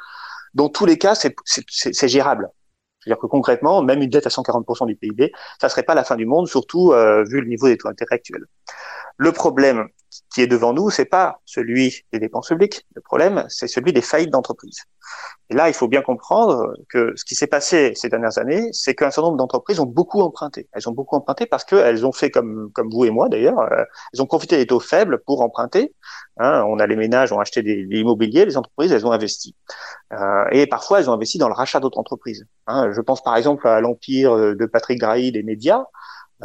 Dans 0.53 0.69
tous 0.69 0.85
les 0.85 0.97
cas, 0.97 1.15
c'est 1.15 2.07
gérable. 2.07 2.49
C'est-à-dire 2.99 3.21
que 3.21 3.27
concrètement, 3.27 3.83
même 3.83 4.01
une 4.01 4.09
dette 4.09 4.25
à 4.25 4.29
140% 4.29 4.87
du 4.87 4.95
PIB, 4.95 5.31
ça 5.61 5.69
serait 5.69 5.83
pas 5.83 5.93
la 5.93 6.03
fin 6.03 6.15
du 6.15 6.25
monde, 6.25 6.47
surtout 6.47 6.91
euh, 6.91 7.23
vu 7.23 7.39
le 7.39 7.47
niveau 7.47 7.67
des 7.67 7.77
taux 7.77 7.87
d'intérêt 7.87 8.15
actuels. 8.15 8.45
Le 9.17 9.31
problème 9.31 9.87
qui 10.33 10.41
est 10.41 10.47
devant 10.47 10.73
nous, 10.73 10.89
c'est 10.89 11.05
pas 11.05 11.39
celui 11.45 12.03
des 12.11 12.19
dépenses 12.19 12.47
publiques. 12.47 12.85
Le 12.95 13.01
problème, 13.01 13.45
c'est 13.49 13.67
celui 13.67 13.93
des 13.93 14.01
faillites 14.01 14.31
d'entreprises. 14.31 14.83
Et 15.49 15.53
là, 15.53 15.69
il 15.69 15.73
faut 15.73 15.87
bien 15.87 16.01
comprendre 16.01 16.73
que 16.89 17.13
ce 17.15 17.23
qui 17.23 17.35
s'est 17.35 17.47
passé 17.47 17.93
ces 17.95 18.09
dernières 18.09 18.39
années, 18.39 18.69
c'est 18.71 18.95
qu'un 18.95 19.11
certain 19.11 19.27
nombre 19.27 19.37
d'entreprises 19.37 19.79
ont 19.79 19.85
beaucoup 19.85 20.21
emprunté. 20.21 20.67
Elles 20.73 20.89
ont 20.89 20.91
beaucoup 20.91 21.15
emprunté 21.15 21.45
parce 21.45 21.63
qu'elles 21.63 22.05
ont 22.05 22.11
fait 22.11 22.31
comme, 22.31 22.71
comme 22.73 22.89
vous 22.89 23.05
et 23.05 23.11
moi 23.11 23.29
d'ailleurs, 23.29 23.59
euh, 23.59 23.83
elles 24.13 24.21
ont 24.21 24.25
profité 24.25 24.57
des 24.57 24.65
taux 24.65 24.79
faibles 24.79 25.21
pour 25.25 25.41
emprunter. 25.41 25.93
Hein, 26.37 26.63
on 26.67 26.79
a 26.79 26.87
les 26.87 26.95
ménages 26.95 27.31
ont 27.31 27.39
acheté 27.39 27.61
des, 27.61 27.85
des, 27.85 27.99
immobiliers, 27.99 28.45
les 28.45 28.57
entreprises 28.57 28.91
elles 28.91 29.05
ont 29.05 29.11
investi. 29.11 29.55
Euh, 30.13 30.45
et 30.51 30.65
parfois 30.65 30.99
elles 30.99 31.09
ont 31.09 31.13
investi 31.13 31.37
dans 31.37 31.47
le 31.47 31.53
rachat 31.53 31.79
d'autres 31.79 31.99
entreprises. 31.99 32.47
Hein, 32.65 32.91
je 32.91 33.01
pense 33.01 33.21
par 33.21 33.37
exemple 33.37 33.67
à 33.67 33.81
l'empire 33.81 34.35
de 34.35 34.65
Patrick 34.65 34.99
Drahi 34.99 35.31
des 35.31 35.43
médias. 35.43 35.85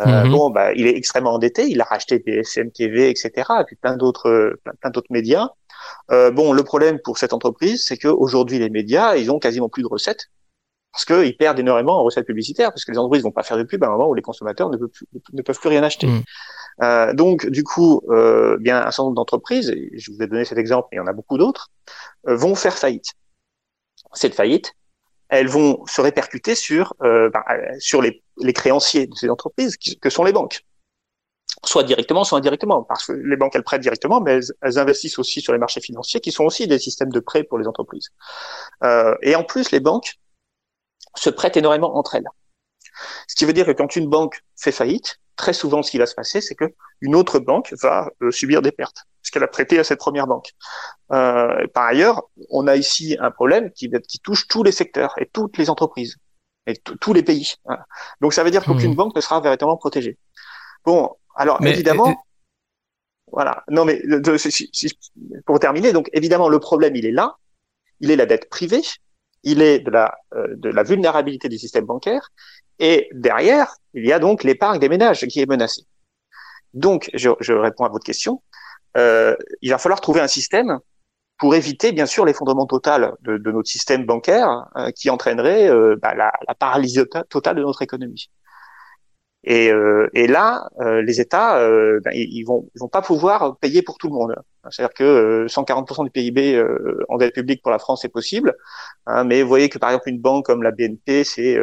Euh, 0.01 0.25
mhm. 0.25 0.33
Bon, 0.33 0.51
bah, 0.51 0.73
il 0.73 0.87
est 0.87 0.97
extrêmement 0.97 1.35
endetté. 1.35 1.69
Il 1.69 1.81
a 1.81 1.85
racheté 1.85 2.19
PSM 2.19 2.71
TV, 2.71 3.11
etc. 3.11 3.31
Et 3.61 3.65
puis 3.67 3.77
plein 3.77 3.97
d'autres, 3.97 4.59
plein, 4.81 4.91
d'autres 4.91 5.11
médias. 5.13 5.49
Euh, 6.11 6.31
bon, 6.31 6.53
le 6.53 6.63
problème 6.63 6.99
pour 7.03 7.19
cette 7.19 7.33
entreprise, 7.33 7.85
c'est 7.87 7.97
qu'aujourd'hui, 7.97 8.59
les 8.59 8.71
médias, 8.71 9.17
ils 9.17 9.31
ont 9.31 9.39
quasiment 9.39 9.69
plus 9.69 9.83
de 9.83 9.89
recettes 9.89 10.31
parce 10.93 11.05
qu'ils 11.05 11.37
perdent 11.37 11.59
énormément 11.59 12.01
en 12.01 12.03
recettes 12.03 12.27
publicitaires, 12.27 12.71
parce 12.71 12.85
que 12.85 12.91
les 12.91 12.99
entreprises 12.99 13.23
vont 13.23 13.31
pas 13.31 13.43
faire 13.43 13.57
de 13.57 13.63
pub 13.63 13.83
à 13.85 13.87
un 13.87 13.91
moment 13.91 14.09
où 14.09 14.15
les 14.15 14.23
consommateurs 14.23 14.71
ne 14.71 14.77
peuvent 14.77 14.89
plus, 14.89 15.07
ne 15.33 15.43
peuvent 15.43 15.59
plus 15.59 15.69
rien 15.69 15.83
acheter. 15.83 16.07
Mhm. 16.07 16.23
Euh, 16.83 17.13
donc, 17.13 17.47
du 17.47 17.63
coup, 17.63 18.01
euh, 18.11 18.57
bien 18.59 18.79
un 18.79 18.91
certain 18.91 19.05
nombre 19.05 19.17
d'entreprises, 19.17 19.73
je 19.93 20.11
vous 20.11 20.21
ai 20.23 20.27
donné 20.27 20.45
cet 20.45 20.59
exemple, 20.59 20.89
mais 20.91 20.97
il 20.97 21.01
y 21.01 21.03
en 21.03 21.07
a 21.07 21.13
beaucoup 21.13 21.39
d'autres, 21.39 21.69
euh, 22.29 22.35
vont 22.35 22.55
faire 22.55 22.77
faillite. 22.77 23.13
Cette 24.15 24.35
faillite, 24.35 24.73
elles 25.29 25.47
vont 25.47 25.85
se 25.87 26.01
répercuter 26.01 26.57
sur 26.57 26.95
euh, 27.03 27.31
bah, 27.31 27.45
sur 27.79 28.03
les, 28.03 28.23
les, 28.41 28.53
créanciers 28.53 29.07
de 29.07 29.15
ces 29.15 29.29
entreprises, 29.29 29.77
que 29.77 30.11
sont 30.11 30.25
les 30.25 30.33
banques, 30.33 30.65
soit 31.65 31.83
directement, 31.83 32.25
soit 32.25 32.39
indirectement, 32.39 32.83
parce 32.83 33.07
que 33.07 33.13
les 33.13 33.37
banques 33.37 33.55
elles 33.55 33.63
prêtent 33.63 33.81
directement, 33.81 34.21
mais 34.21 34.41
elles, 34.63 34.79
investissent 34.79 35.19
aussi 35.19 35.41
sur 35.41 35.53
les 35.53 35.59
marchés 35.59 35.81
financiers, 35.81 36.21
qui 36.21 36.33
sont 36.33 36.45
aussi 36.45 36.67
des 36.67 36.79
systèmes 36.79 37.11
de 37.11 37.21
prêt 37.21 37.45
pour 37.45 37.59
les 37.59 37.67
entreprises. 37.67 38.11
Euh, 38.83 39.15
et 39.23 39.35
en 39.35 39.45
plus, 39.45 39.71
les 39.71 39.81
banques 39.81 40.19
se 41.17 41.31
prêtent 41.31 41.57
énormément 41.57 41.97
entre 41.97 42.15
elles. 42.15 42.29
Ce 43.29 43.35
qui 43.35 43.45
veut 43.45 43.53
dire 43.53 43.67
que 43.67 43.73
quand 43.73 43.97
une 43.97 44.09
banque 44.09 44.43
fait 44.57 44.73
faillite, 44.73 45.21
très 45.37 45.53
souvent, 45.53 45.83
ce 45.83 45.91
qui 45.91 45.99
va 45.99 46.07
se 46.07 46.15
passer, 46.15 46.41
c'est 46.41 46.55
que 46.55 46.67
une 47.01 47.15
autre 47.15 47.39
banque 47.39 47.73
va 47.83 48.11
euh, 48.23 48.31
subir 48.31 48.63
des 48.63 48.73
pertes, 48.73 49.07
ce 49.23 49.31
qu'elle 49.31 49.43
a 49.43 49.49
prêté 49.49 49.79
à 49.79 49.85
cette 49.85 49.99
première 49.99 50.27
banque. 50.27 50.51
Euh, 51.13 51.67
par 51.75 51.87
ailleurs, 51.87 52.23
on 52.51 52.67
a 52.67 52.77
ici 52.77 53.17
un 53.21 53.31
problème 53.31 53.71
qui, 53.73 53.91
qui 54.07 54.19
touche 54.21 54.47
tous 54.49 54.63
les 54.63 54.73
secteurs 54.73 55.15
et 55.19 55.27
toutes 55.27 55.57
les 55.57 55.71
entreprises 55.71 56.17
et 56.71 56.77
tous 57.01 57.13
les 57.13 57.23
pays. 57.23 57.55
Donc, 58.21 58.33
ça 58.33 58.45
veut 58.45 58.51
dire 58.51 58.65
qu'aucune 58.65 58.93
hmm. 58.93 58.97
banque 58.97 59.17
ne 59.17 59.21
sera 59.21 59.41
véritablement 59.41 59.77
protégée. 59.77 60.19
Bon, 60.85 61.17
alors 61.35 61.65
évidemment, 61.65 62.25
voilà. 63.33 63.65
Non, 63.69 63.85
mais 63.85 64.03
pour 65.47 65.59
terminer, 65.59 65.93
donc 65.93 66.09
évidemment, 66.13 66.49
le 66.49 66.59
problème, 66.59 66.97
il 66.97 67.07
est 67.07 67.13
là. 67.13 67.37
Il 68.01 68.11
est 68.11 68.17
la 68.17 68.27
dette 68.27 68.49
privée. 68.49 68.83
Il 69.43 69.63
est 69.63 69.79
de 69.79 69.91
la, 69.91 70.15
euh, 70.35 70.49
de 70.57 70.69
la 70.69 70.83
vulnérabilité 70.83 71.49
du 71.49 71.59
système 71.59 71.87
bancaire. 71.87 72.31
Et 72.79 73.09
derrière, 73.13 73.75
il 73.95 74.07
y 74.07 74.13
a 74.13 74.19
donc 74.19 74.43
l'épargne 74.45 74.79
des 74.79 74.89
ménages 74.89 75.27
qui 75.27 75.41
est 75.41 75.47
menacée. 75.47 75.83
Donc, 76.75 77.11
je, 77.15 77.31
je 77.41 77.53
réponds 77.53 77.85
à 77.85 77.89
votre 77.89 78.05
question. 78.05 78.43
Euh, 78.97 79.37
il 79.63 79.71
va 79.71 79.79
falloir 79.79 80.01
trouver 80.01 80.21
un 80.21 80.29
système 80.29 80.79
pour 81.41 81.55
éviter, 81.55 81.93
bien 81.93 82.07
sûr, 82.07 82.25
l'effondrement 82.27 82.67
total 82.67 83.15
de, 83.23 83.39
de, 83.39 83.51
notre 83.51 83.69
système 83.69 84.05
bancaire 84.07 84.67
euh, 84.77 84.91
qui 84.93 85.11
entraînerait 85.11 85.69
euh, 85.71 85.97
bah, 86.01 86.15
la, 86.15 86.33
la, 86.47 86.55
paralysie 86.55 86.99
tota-, 86.99 87.25
totale 87.25 87.57
de 87.57 87.63
notre 87.63 87.83
économie. 87.83 88.31
Et, 89.45 89.73
euh, 89.73 90.09
et 90.13 90.27
là, 90.27 90.69
euh, 90.81 91.01
les 91.03 91.21
États, 91.21 91.59
euh, 91.61 92.01
ben, 92.05 92.13
ils 92.15 92.45
vont, 92.45 92.69
ils 92.75 92.79
vont 92.79 92.89
pas 92.89 93.01
pouvoir 93.01 93.57
payer 93.59 93.81
pour 93.83 93.97
tout 93.97 94.09
le 94.09 94.13
monde. 94.13 94.35
C'est-à-dire 94.71 94.93
que 94.93 95.47
140% 95.49 96.05
du 96.05 96.11
PIB 96.11 96.63
en 97.09 97.17
dette 97.17 97.35
publique 97.35 97.63
pour 97.63 97.71
la 97.71 97.79
France 97.79 98.05
est 98.05 98.11
possible, 98.11 98.55
hein, 99.07 99.25
mais 99.25 99.43
vous 99.43 99.49
voyez 99.49 99.71
que 99.71 99.79
par 99.79 99.89
exemple 99.91 100.11
une 100.11 100.21
banque 100.21 100.45
comme 100.45 100.63
la 100.63 100.71
BNP, 100.71 101.25
c'est 101.25 101.59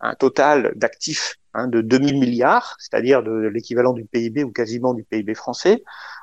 un 0.00 0.14
total 0.14 0.72
d'actifs 0.76 1.36
hein, 1.54 1.68
de 1.68 1.80
2000 1.80 2.18
milliards, 2.18 2.76
c'est-à-dire 2.78 3.22
de 3.22 3.32
l'équivalent 3.32 3.94
du 3.94 4.04
PIB 4.04 4.44
ou 4.44 4.52
quasiment 4.52 4.92
du 4.92 5.04
PIB 5.04 5.34
français. 5.34 5.82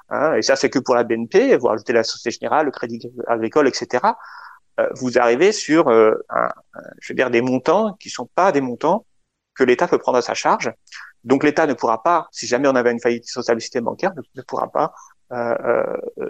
Hein, 0.10 0.36
et 0.36 0.42
ça, 0.42 0.56
c'est 0.56 0.70
que 0.70 0.80
pour 0.80 0.96
la 0.96 1.04
BNP. 1.04 1.58
Vous 1.58 1.68
rajoutez 1.68 1.94
la 1.94 2.04
Société 2.04 2.38
Générale, 2.40 2.66
le 2.66 2.72
Crédit 2.72 3.02
Agricole, 3.28 3.68
etc. 3.68 4.04
vous 4.96 5.18
arrivez 5.18 5.52
sur, 5.52 5.90
un, 5.90 6.50
je 7.00 7.12
veux 7.12 7.16
dire, 7.16 7.30
des 7.30 7.42
montants 7.42 7.94
qui 8.00 8.10
sont 8.10 8.30
pas 8.34 8.52
des 8.52 8.62
montants 8.62 9.06
que 9.56 9.64
l'État 9.64 9.88
peut 9.88 9.98
prendre 9.98 10.18
à 10.18 10.22
sa 10.22 10.34
charge. 10.34 10.72
Donc 11.26 11.44
l'État 11.44 11.68
ne 11.68 11.74
pourra 11.74 12.02
pas, 12.02 12.28
si 12.32 12.48
jamais 12.48 12.68
on 12.70 12.76
avait 12.76 12.92
une 12.92 13.02
faillite 13.02 13.26
sur 13.26 13.42
le 13.46 13.60
système 13.60 13.84
bancaire, 13.84 14.14
ne 14.36 14.42
pourra 14.42 14.72
pas 14.72 14.94
euh, 15.32 15.54
euh, 15.64 15.84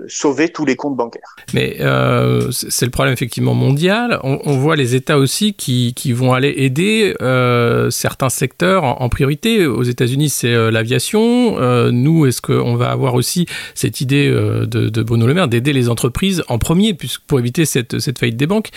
sauver 0.09 0.49
tous 0.49 0.65
les 0.65 0.75
comptes 0.75 0.97
bancaires. 0.97 1.35
Mais 1.53 1.77
euh, 1.79 2.51
c'est 2.51 2.85
le 2.85 2.91
problème 2.91 3.13
effectivement 3.13 3.53
mondial. 3.53 4.19
On, 4.23 4.39
on, 4.43 4.57
voit 4.57 4.75
les 4.75 4.93
États 4.93 5.17
aussi 5.17 5.53
qui, 5.53 5.93
qui 5.95 6.11
vont 6.11 6.33
aller 6.33 6.53
aider 6.57 7.15
euh, 7.21 7.89
certains 7.91 8.27
secteurs 8.27 8.83
en, 8.83 9.07
priorité. 9.07 9.65
Aux 9.65 9.83
États-Unis, 9.83 10.27
c'est 10.27 10.53
euh, 10.53 10.69
l'aviation. 10.69 11.59
Euh, 11.59 11.91
nous, 11.91 12.25
est-ce 12.25 12.41
qu'on 12.41 12.75
va 12.75 12.91
avoir 12.91 13.13
aussi 13.13 13.45
cette 13.73 14.01
idée 14.01 14.29
de, 14.29 14.65
de, 14.65 15.03
Bruno 15.03 15.27
Le 15.27 15.33
Maire 15.33 15.47
d'aider 15.47 15.71
les 15.71 15.87
entreprises 15.87 16.43
en 16.49 16.57
premier, 16.57 16.93
puisque 16.93 17.21
pour 17.21 17.39
éviter 17.39 17.63
cette, 17.63 17.99
cette 17.99 18.19
faillite 18.19 18.35
des 18.35 18.47
banques? 18.47 18.69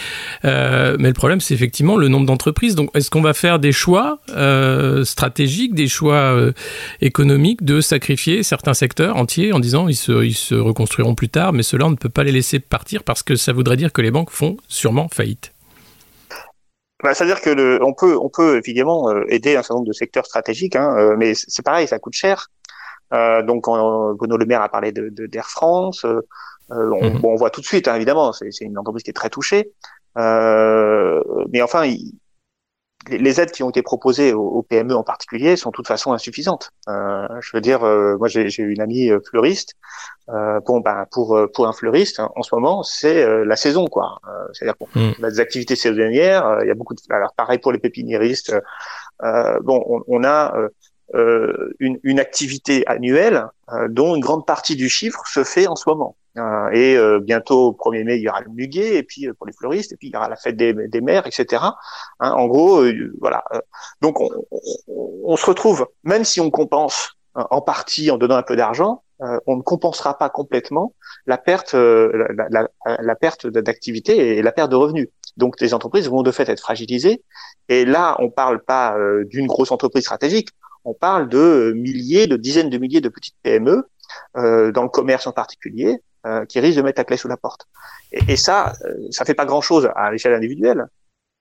Mais 0.45 1.09
le 1.09 1.15
problème, 1.15 1.41
c'est 1.41 1.55
effectivement 1.55 1.97
le 1.97 2.07
nombre 2.07 2.27
d'entreprises. 2.27 2.77
Donc, 2.77 2.91
est-ce 2.95 3.11
qu'on 3.11 3.23
va 3.23 3.35
faire 3.35 3.59
des 3.59 3.73
choix 3.73 4.21
stratégiques, 5.03 5.75
des 5.75 5.89
choix 5.89 6.37
économiques 7.01 7.65
de 7.65 7.81
sacrifier 7.81 8.45
certains 8.45 8.75
secteurs 8.75 9.17
entiers 9.17 9.53
en 9.53 9.59
disant 9.59 9.89
ils 9.89 9.97
se 9.97 10.12
ils 10.21 10.35
se 10.35 10.55
reconstruiront 10.55 11.15
plus 11.15 11.29
tard, 11.29 11.53
mais 11.53 11.63
cela 11.63 11.87
on 11.87 11.91
ne 11.91 11.97
peut 11.97 12.09
pas 12.09 12.25
les 12.25 12.33
laisser 12.33 12.59
partir 12.61 13.05
parce 13.05 13.23
que 13.23 13.37
ça 13.37 13.53
voudrait 13.53 13.77
dire 13.77 13.93
que 13.93 14.03
les 14.03 14.11
banques 14.11 14.31
font 14.31 14.57
sûrement 14.69 15.09
faillite. 15.09 15.53
Bah, 17.03 17.15
C'est-à-dire 17.15 17.41
que 17.41 17.51
le, 17.51 17.83
on 17.83 17.95
peut, 17.95 18.17
on 18.17 18.29
peut 18.29 18.59
évidemment 18.59 19.11
euh, 19.11 19.25
aider 19.29 19.57
un 19.57 19.63
certain 19.63 19.75
nombre 19.75 19.89
de 19.89 19.93
secteurs 19.93 20.25
stratégiques, 20.25 20.77
hein, 20.77 20.95
euh, 20.97 21.17
mais 21.19 21.35
c'est 21.35 21.65
pareil, 21.65 21.89
ça 21.89 21.99
coûte 21.99 22.15
cher. 22.15 22.49
Euh, 23.13 23.43
donc, 23.43 23.67
on, 23.67 24.15
Bruno 24.15 24.37
Le 24.37 24.47
Maire 24.47 24.63
a 24.63 24.69
parlé 24.69 24.93
de 24.93 25.11
d'Air 25.27 25.49
France. 25.49 26.05
Euh, 26.05 26.21
on, 26.71 27.11
mhm. 27.11 27.19
bon, 27.19 27.33
on, 27.33 27.37
voit 27.37 27.51
tout 27.51 27.61
de 27.61 27.67
suite, 27.67 27.89
hein, 27.89 27.97
évidemment, 27.97 28.33
c'est 28.33 28.49
une 28.61 28.79
entreprise 28.79 29.03
qui 29.03 29.11
est 29.11 29.15
très 29.15 29.31
touchée. 29.31 29.73
mais 30.17 31.61
enfin, 31.61 31.85
il, 31.87 32.15
les 33.09 33.41
aides 33.41 33.51
qui 33.51 33.63
ont 33.63 33.71
été 33.71 33.83
proposées 33.83 34.33
aux, 34.33 34.63
PME 34.63 34.95
en 34.95 35.03
particulier 35.03 35.57
sont 35.57 35.71
de 35.71 35.75
toute 35.75 35.87
façon 35.87 36.13
insuffisantes. 36.13 36.71
Euh, 36.89 37.27
je 37.41 37.51
veux 37.55 37.61
dire, 37.61 37.85
euh, 37.85 38.17
moi 38.17 38.29
j'ai 38.29 38.63
une 38.63 38.81
amie 38.81 39.11
euh, 39.11 39.21
fleuriste. 39.29 39.75
Euh, 40.29 40.61
bon, 40.61 40.81
ben 40.81 41.07
pour 41.11 41.39
pour 41.53 41.67
un 41.67 41.73
fleuriste, 41.73 42.21
hein, 42.21 42.31
en 42.37 42.43
ce 42.43 42.55
moment, 42.55 42.83
c'est 42.83 43.23
euh, 43.23 43.45
la 43.45 43.57
saison, 43.57 43.87
quoi. 43.87 44.21
C'est-à-dire 44.53 44.77
qu'on 44.79 44.89
mm. 44.99 45.25
a 45.25 45.31
des 45.31 45.41
activités 45.41 45.77
saisonnières. 45.77 46.59
Il 46.63 46.69
y 46.69 46.71
a 46.71 46.75
beaucoup 46.75 46.95
de. 46.95 47.01
Alors 47.11 47.35
pareil 47.35 47.59
pour 47.59 47.73
les 47.73 47.79
pépiniéristes. 47.79 48.55
bon, 49.21 49.85
on, 49.89 50.03
on 50.07 50.25
a 50.25 50.55
une, 51.15 51.99
une, 52.03 52.21
activité 52.21 52.87
annuelle 52.87 53.47
dont 53.89 54.15
une 54.15 54.23
grande 54.23 54.47
partie 54.47 54.77
du 54.77 54.89
chiffre 54.89 55.23
se 55.27 55.45
fait 55.45 55.67
en 55.67 55.77
ce 55.77 55.89
moment. 55.89 56.17
Euh, 56.39 56.71
et 56.73 56.97
euh, 56.97 57.21
bientôt, 57.21 57.69
au 57.69 57.73
1er 57.73 58.05
mai, 58.05 58.17
il 58.17 58.23
y 58.23 58.29
aura 58.29 58.41
le 58.41 58.51
muguet, 58.51 58.97
et 58.97 59.03
puis 59.03 59.27
euh, 59.27 59.35
pour 59.35 59.47
les 59.47 59.53
fleuristes, 59.53 59.93
et 59.93 59.97
puis 59.97 60.09
il 60.09 60.15
y 60.15 60.17
aura 60.17 60.29
la 60.29 60.37
fête 60.37 60.57
des, 60.57 60.73
des 60.73 61.01
mères, 61.01 61.27
etc. 61.27 61.63
Hein, 62.21 62.33
en 62.33 62.47
gros, 62.47 62.85
voilà. 63.21 63.45
Donc 64.01 64.21
on, 64.21 64.31
on, 64.89 65.37
se 65.37 65.47
retrouve, 65.47 65.87
même 66.05 66.25
si 66.25 66.41
on 66.41 66.51
compense 66.51 67.17
en 67.35 67.61
partie 67.61 68.11
en 68.11 68.19
donnant 68.19 68.37
un 68.37 68.43
peu 68.43 68.57
d'argent, 68.57 69.03
on 69.47 69.57
ne 69.57 69.63
compensera 69.63 70.19
pas 70.19 70.29
complètement 70.29 70.95
la 71.27 71.39
perte, 71.39 71.75
la, 71.75 72.49
la, 72.51 72.69
la, 72.85 73.15
perte 73.15 73.47
d'activité 73.47 74.37
et 74.37 74.43
la 74.43 74.51
perte 74.51 74.71
de 74.71 74.77
revenus. 74.77 75.09
Donc 75.37 75.61
les 75.61 75.75
entreprises 75.75 76.09
vont 76.09 76.23
de 76.23 76.33
fait 76.33 76.49
être 76.49 76.61
fragilisées. 76.61 77.23
Et 77.69 77.85
là, 77.85 78.17
on 78.19 78.31
parle 78.31 78.63
pas 78.63 78.97
d'une 79.27 79.47
grosse 79.47 79.71
entreprise 79.71 80.03
stratégique, 80.03 80.49
on 80.85 80.95
parle 80.95 81.29
de 81.29 81.73
milliers, 81.77 82.27
de 82.27 82.37
dizaines 82.37 82.71
de 82.71 82.79
milliers 82.79 83.01
de 83.01 83.09
petites 83.09 83.37
PME 83.43 83.89
euh, 84.37 84.73
dans 84.73 84.83
le 84.83 84.89
commerce 84.89 85.27
en 85.27 85.33
particulier, 85.33 86.03
euh, 86.27 86.45
qui 86.47 86.61
risque 86.61 86.77
de 86.77 86.83
mettre 86.83 87.01
la 87.01 87.05
clé 87.05 87.17
sous 87.17 87.29
la 87.29 87.37
porte. 87.37 87.67
Et, 88.13 88.33
et 88.33 88.37
ça, 88.37 88.73
euh, 88.85 88.95
ça 89.11 89.25
fait 89.25 89.35
pas 89.35 89.47
grand-chose 89.47 89.91
à 89.97 90.11
l'échelle 90.11 90.35
individuelle, 90.35 90.87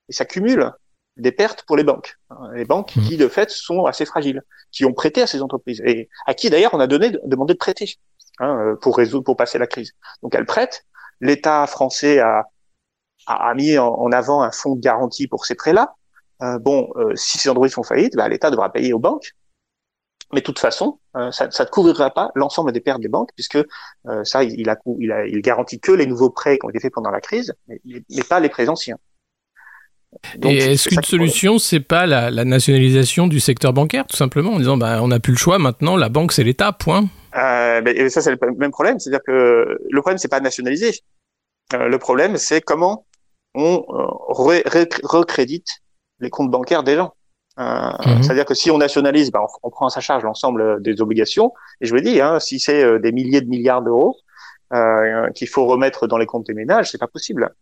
et 0.10 0.14
ça 0.14 0.26
cumule 0.26 0.72
des 1.18 1.32
pertes 1.32 1.64
pour 1.64 1.78
les 1.78 1.84
banques. 1.84 2.18
Les 2.54 2.66
banques 2.66 2.96
mmh. 2.96 3.02
qui, 3.02 3.18
de 3.18 3.28
fait, 3.28 3.50
sont 3.50 3.86
assez 3.86 4.06
fragiles, 4.06 4.42
qui 4.72 4.86
ont 4.86 4.94
prêté 4.94 5.22
à 5.22 5.28
ces 5.28 5.42
entreprises, 5.42 5.82
et 5.86 6.10
à 6.26 6.34
qui, 6.34 6.50
d'ailleurs, 6.50 6.74
on 6.74 6.80
a 6.80 6.88
donné, 6.88 7.12
demandé 7.26 7.54
de 7.54 7.60
prêter 7.60 7.96
hein, 8.40 8.76
pour 8.82 8.98
résoudre, 8.98 9.24
pour 9.24 9.38
passer 9.38 9.58
la 9.58 9.68
crise. 9.68 9.92
Donc, 10.24 10.36
elles 10.36 10.46
prêtent. 10.46 10.86
L'État 11.20 11.68
français 11.68 12.20
a, 12.20 12.46
a, 13.28 13.54
mis 13.54 13.78
en, 13.78 14.12
avant 14.12 14.42
un 14.42 14.52
fonds 14.52 14.76
de 14.76 14.82
garantie 14.82 15.28
pour 15.28 15.46
ces 15.46 15.56
prêts-là. 15.56 15.96
Euh, 16.42 16.58
bon, 16.58 16.90
euh, 16.96 17.16
si 17.16 17.38
ces 17.38 17.50
entreprises 17.50 17.74
font 17.74 17.84
faillite, 17.84 18.16
bah, 18.16 18.28
l'État 18.28 18.50
devra 18.50 18.72
payer 18.72 18.94
aux 18.94 19.00
banques. 19.00 19.34
Mais 20.34 20.42
de 20.42 20.46
toute 20.46 20.60
façon, 20.60 21.00
euh, 21.16 21.32
ça, 21.32 21.52
ça 21.52 21.66
ne 21.66 21.70
couvrira 21.70 22.10
pas 22.12 22.32
l'ensemble 22.36 22.72
des 22.72 22.80
pertes 22.80 23.02
des 23.02 23.10
banques, 23.10 23.30
puisque 23.36 23.58
euh, 23.58 24.24
ça, 24.24 24.44
il, 24.44 24.70
a, 24.70 24.78
il, 25.00 25.12
a, 25.12 25.26
il 25.26 25.42
garantit 25.42 25.80
que 25.80 25.92
les 25.92 26.06
nouveaux 26.06 26.30
prêts 26.30 26.58
qui 26.58 26.66
ont 26.66 26.70
été 26.70 26.80
faits 26.80 26.94
pendant 26.94 27.12
la 27.12 27.22
crise, 27.22 27.54
mais, 27.68 27.82
mais 27.86 28.24
pas 28.24 28.40
les 28.40 28.50
prêts 28.50 28.70
anciens. 28.70 28.98
Donc, 30.38 30.52
Et 30.52 30.74
est-ce 30.74 30.90
qu'une 30.90 31.04
solution, 31.04 31.58
c'est 31.58 31.80
pas 31.80 32.06
la, 32.06 32.30
la, 32.30 32.44
nationalisation 32.44 33.28
du 33.28 33.40
secteur 33.40 33.72
bancaire, 33.72 34.06
tout 34.08 34.18
simplement, 34.18 34.52
en 34.52 34.60
disant, 34.60 34.78
bah, 34.78 35.02
on 35.02 35.08
n'a 35.08 35.20
plus 35.20 35.32
le 35.32 35.38
choix, 35.38 35.58
maintenant, 35.58 35.96
la 35.96 36.10
banque, 36.10 36.34
c'est 36.34 36.44
l'État, 36.44 36.74
point 36.74 37.06
euh, 37.36 37.82
ben, 37.82 38.10
Ça, 38.10 38.22
c'est 38.22 38.32
le 38.32 38.38
même 38.58 38.72
problème, 38.72 39.00
c'est-à-dire 39.00 39.24
que 39.26 39.80
le 39.90 40.02
problème, 40.02 40.18
c'est 40.18 40.28
pas 40.28 40.42
nationaliser. 40.42 40.92
Euh, 41.74 41.88
le 41.88 41.98
problème, 41.98 42.38
c'est 42.38 42.62
comment 42.62 43.06
on 43.54 43.86
euh, 43.90 44.06
recrédite 45.04 45.82
les 46.20 46.30
comptes 46.30 46.52
bancaires 46.52 46.84
des 46.84 46.96
gens. 46.96 47.14
Euh, 47.62 47.92
mhm. 48.06 48.24
C'est-à-dire 48.24 48.46
que 48.46 48.54
si 48.54 48.72
on 48.72 48.78
nationalise, 48.78 49.32
bah, 49.32 49.46
on, 49.64 49.70
prend 49.70 49.88
à 49.88 49.90
sa 49.90 50.00
charge 50.00 50.24
l'ensemble 50.24 50.82
des 50.82 51.02
obligations. 51.02 51.54
Et 51.80 51.86
je 51.86 51.94
vous 51.94 52.02
dis, 52.02 52.20
hein, 52.20 52.40
si 52.40 52.60
c'est 52.60 52.84
euh, 52.84 53.00
des 53.00 53.12
milliers 53.12 53.42
de 53.42 53.48
milliards 53.48 53.82
d'euros 53.82 54.18
euh, 54.74 55.30
qu'il 55.32 55.48
faut 55.48 55.66
remettre 55.66 56.08
dans 56.08 56.18
les 56.18 56.26
comptes 56.26 56.48
des 56.48 56.54
ménages, 56.54 56.92
c'est 56.92 56.98
pas 56.98 57.08
possible. 57.08 57.54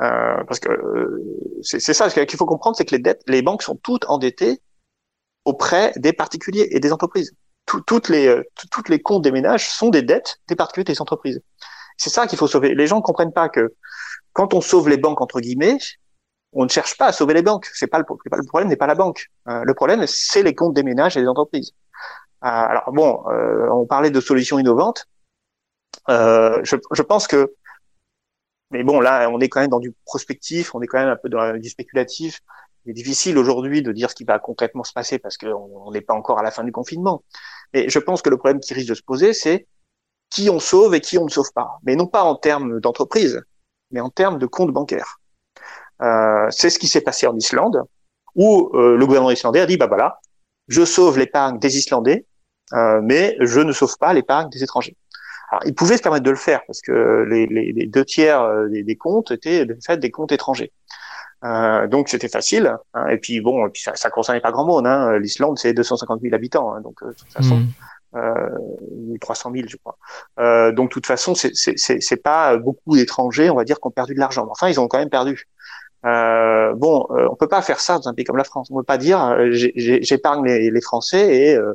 Euh, 0.00 0.42
parce 0.44 0.58
que 0.58 0.70
euh, 0.70 1.60
c'est 1.62 1.80
ça 1.80 2.10
qu'il 2.10 2.36
faut 2.38 2.46
comprendre, 2.46 2.76
c'est 2.76 2.84
que 2.84 2.94
les 2.94 3.02
dettes, 3.02 3.22
les 3.26 3.42
banques 3.42 3.62
sont 3.62 3.76
toutes 3.76 4.04
endettées 4.08 4.60
auprès 5.44 5.92
des 5.96 6.12
particuliers 6.12 6.68
et 6.70 6.80
des 6.80 6.92
entreprises. 6.92 7.34
toutes 7.66 8.08
les 8.08 8.42
toutes 8.70 8.88
les 8.88 9.00
comptes 9.00 9.22
des 9.22 9.32
ménages 9.32 9.68
sont 9.68 9.90
des 9.90 10.02
dettes 10.02 10.40
des 10.48 10.56
particuliers 10.56 10.90
et 10.90 10.94
des 10.94 11.00
entreprises. 11.00 11.40
C'est 11.96 12.10
ça 12.10 12.26
qu'il 12.26 12.38
faut 12.38 12.48
sauver. 12.48 12.74
Les 12.74 12.86
gens 12.86 13.00
comprennent 13.00 13.32
pas 13.32 13.48
que 13.48 13.74
quand 14.32 14.54
on 14.54 14.60
sauve 14.60 14.88
les 14.88 14.96
banques 14.96 15.20
entre 15.20 15.40
guillemets, 15.40 15.78
on 16.52 16.64
ne 16.64 16.68
cherche 16.68 16.96
pas 16.96 17.06
à 17.06 17.12
sauver 17.12 17.34
les 17.34 17.42
banques. 17.42 17.66
C'est 17.74 17.86
pas 17.86 17.98
le, 17.98 18.04
le 18.08 18.46
problème 18.46 18.68
n'est 18.68 18.76
pas 18.76 18.86
la 18.86 18.94
banque. 18.94 19.30
Euh, 19.48 19.62
le 19.64 19.74
problème, 19.74 20.06
c'est 20.06 20.42
les 20.42 20.54
comptes 20.54 20.74
des 20.74 20.82
ménages 20.82 21.16
et 21.16 21.20
des 21.20 21.28
entreprises. 21.28 21.72
Euh, 22.44 22.48
alors 22.48 22.92
bon, 22.92 23.24
euh, 23.28 23.68
on 23.70 23.86
parlait 23.86 24.10
de 24.10 24.20
solutions 24.20 24.58
innovantes. 24.58 25.06
Je, 26.08 26.76
je, 26.90 27.02
pense 27.02 27.26
que, 27.26 27.54
mais 28.70 28.82
bon, 28.82 29.00
là, 29.00 29.28
on 29.30 29.40
est 29.40 29.48
quand 29.48 29.60
même 29.60 29.70
dans 29.70 29.78
du 29.78 29.92
prospectif, 30.04 30.74
on 30.74 30.82
est 30.82 30.86
quand 30.86 30.98
même 30.98 31.08
un 31.08 31.16
peu 31.16 31.28
dans 31.28 31.58
du 31.58 31.68
spéculatif. 31.68 32.40
Il 32.84 32.90
est 32.90 32.94
difficile 32.94 33.38
aujourd'hui 33.38 33.82
de 33.82 33.92
dire 33.92 34.10
ce 34.10 34.14
qui 34.14 34.24
va 34.24 34.38
concrètement 34.38 34.82
se 34.82 34.92
passer 34.92 35.18
parce 35.18 35.36
qu'on 35.36 35.90
n'est 35.92 36.00
pas 36.00 36.14
encore 36.14 36.38
à 36.40 36.42
la 36.42 36.50
fin 36.50 36.64
du 36.64 36.72
confinement. 36.72 37.22
Mais 37.72 37.88
je 37.88 37.98
pense 37.98 38.22
que 38.22 38.30
le 38.30 38.36
problème 38.36 38.60
qui 38.60 38.74
risque 38.74 38.88
de 38.88 38.94
se 38.94 39.02
poser, 39.02 39.32
c'est 39.32 39.68
qui 40.30 40.50
on 40.50 40.58
sauve 40.58 40.94
et 40.94 41.00
qui 41.00 41.16
on 41.18 41.24
ne 41.24 41.30
sauve 41.30 41.52
pas. 41.54 41.78
Mais 41.84 41.94
non 41.94 42.08
pas 42.08 42.24
en 42.24 42.34
termes 42.34 42.80
d'entreprise, 42.80 43.40
mais 43.92 44.00
en 44.00 44.10
termes 44.10 44.38
de 44.38 44.46
comptes 44.46 44.72
bancaires. 44.72 45.20
Euh, 46.02 46.46
c'est 46.50 46.70
ce 46.70 46.78
qui 46.78 46.88
s'est 46.88 47.00
passé 47.00 47.26
en 47.26 47.36
Islande, 47.36 47.82
où 48.34 48.70
euh, 48.74 48.96
le 48.96 49.06
gouvernement 49.06 49.30
islandais 49.30 49.60
a 49.60 49.66
dit, 49.66 49.76
bah 49.76 49.86
voilà, 49.86 50.18
je 50.68 50.84
sauve 50.84 51.18
l'épargne 51.18 51.58
des 51.58 51.78
Islandais, 51.78 52.26
euh, 52.72 53.00
mais 53.02 53.36
je 53.40 53.60
ne 53.60 53.72
sauve 53.72 53.96
pas 53.98 54.12
l'épargne 54.12 54.48
des 54.50 54.62
étrangers. 54.62 54.96
Alors, 55.50 55.62
ils 55.66 55.74
pouvaient 55.74 55.98
se 55.98 56.02
permettre 56.02 56.24
de 56.24 56.30
le 56.30 56.36
faire 56.36 56.62
parce 56.66 56.80
que 56.80 57.26
les, 57.28 57.46
les, 57.46 57.72
les 57.72 57.86
deux 57.86 58.04
tiers 58.04 58.68
des, 58.70 58.82
des, 58.82 58.96
comptes 58.96 59.30
étaient 59.30 59.66
de 59.66 59.76
fait 59.84 59.98
des 59.98 60.10
comptes 60.10 60.32
étrangers. 60.32 60.72
Euh, 61.44 61.88
donc 61.88 62.08
c'était 62.08 62.28
facile. 62.28 62.74
Hein, 62.94 63.08
et 63.08 63.18
puis 63.18 63.40
bon, 63.40 63.66
et 63.66 63.70
puis 63.70 63.82
ça, 63.82 63.94
ça 63.94 64.10
concernait 64.10 64.40
pas 64.40 64.52
grand 64.52 64.64
monde. 64.64 64.86
Hein, 64.86 65.18
L'Islande 65.18 65.58
c'est 65.58 65.74
250 65.74 66.22
000 66.22 66.34
habitants, 66.34 66.72
hein, 66.72 66.80
donc 66.80 67.04
de 67.04 67.12
toute 67.12 67.32
façon. 67.32 67.56
Mmh. 67.56 67.68
Euh, 68.14 68.50
300 69.20 69.52
000, 69.54 69.68
je 69.68 69.76
crois. 69.78 69.96
Euh, 70.38 70.70
donc, 70.72 70.90
de 70.90 70.92
toute 70.92 71.06
façon, 71.06 71.34
c'est 71.34 72.22
pas 72.22 72.58
beaucoup 72.58 72.94
d'étrangers, 72.94 73.48
on 73.48 73.54
va 73.54 73.64
dire, 73.64 73.76
qui 73.80 73.86
ont 73.86 73.90
perdu 73.90 74.14
de 74.14 74.18
l'argent. 74.18 74.46
Enfin, 74.50 74.68
ils 74.68 74.78
ont 74.78 74.86
quand 74.86 74.98
même 74.98 75.08
perdu. 75.08 75.48
Euh, 76.04 76.74
bon, 76.74 77.06
euh, 77.10 77.28
on 77.30 77.36
peut 77.36 77.48
pas 77.48 77.62
faire 77.62 77.80
ça 77.80 77.98
dans 77.98 78.08
un 78.08 78.14
pays 78.14 78.24
comme 78.24 78.36
la 78.36 78.44
France. 78.44 78.68
On 78.70 78.76
peut 78.76 78.82
pas 78.82 78.98
dire 78.98 79.22
euh, 79.24 79.50
j'épargne 79.52 80.44
les, 80.44 80.70
les, 80.70 80.80
Français 80.80 81.36
et 81.36 81.54
euh, 81.54 81.74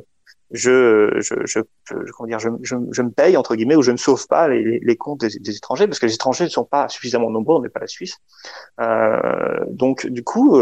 je, 0.50 1.10
je, 1.20 1.34
je, 1.46 1.60
je, 1.84 1.94
comment 2.12 2.26
dire, 2.26 2.38
je, 2.38 2.50
je, 2.62 2.76
je, 2.90 3.02
me 3.02 3.10
paye 3.10 3.36
entre 3.38 3.56
guillemets 3.56 3.76
ou 3.76 3.82
je 3.82 3.90
ne 3.90 3.96
sauve 3.96 4.26
pas 4.26 4.48
les, 4.48 4.80
les 4.80 4.96
comptes 4.96 5.20
des, 5.20 5.38
des, 5.38 5.56
étrangers 5.56 5.86
parce 5.86 5.98
que 5.98 6.06
les 6.06 6.14
étrangers 6.14 6.44
ne 6.44 6.50
sont 6.50 6.64
pas 6.64 6.88
suffisamment 6.90 7.30
nombreux. 7.30 7.56
On 7.56 7.62
n'est 7.62 7.70
pas 7.70 7.80
la 7.80 7.86
Suisse. 7.86 8.18
donc, 9.68 10.06
du 10.06 10.22
coup, 10.22 10.60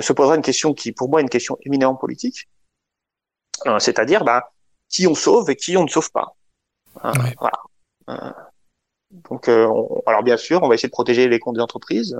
se 0.00 0.12
posera 0.12 0.36
une 0.36 0.42
question 0.42 0.72
qui, 0.72 0.92
pour 0.92 1.08
moi, 1.08 1.20
est 1.20 1.24
une 1.24 1.28
question 1.28 1.58
éminemment 1.62 1.96
politique. 1.96 2.48
C'est-à-dire, 3.78 4.24
bah, 4.24 4.52
qui 4.88 5.06
on 5.06 5.14
sauve 5.14 5.50
et 5.50 5.56
qui 5.56 5.76
on 5.76 5.84
ne 5.84 5.88
sauve 5.88 6.10
pas. 6.12 6.36
Voilà. 7.02 8.34
donc, 9.10 9.48
alors 9.48 10.22
bien 10.22 10.36
sûr, 10.36 10.62
on 10.62 10.68
va 10.68 10.74
essayer 10.74 10.88
de 10.88 10.92
protéger 10.92 11.28
les 11.28 11.38
comptes 11.40 11.56
des 11.56 11.62
entreprises. 11.62 12.16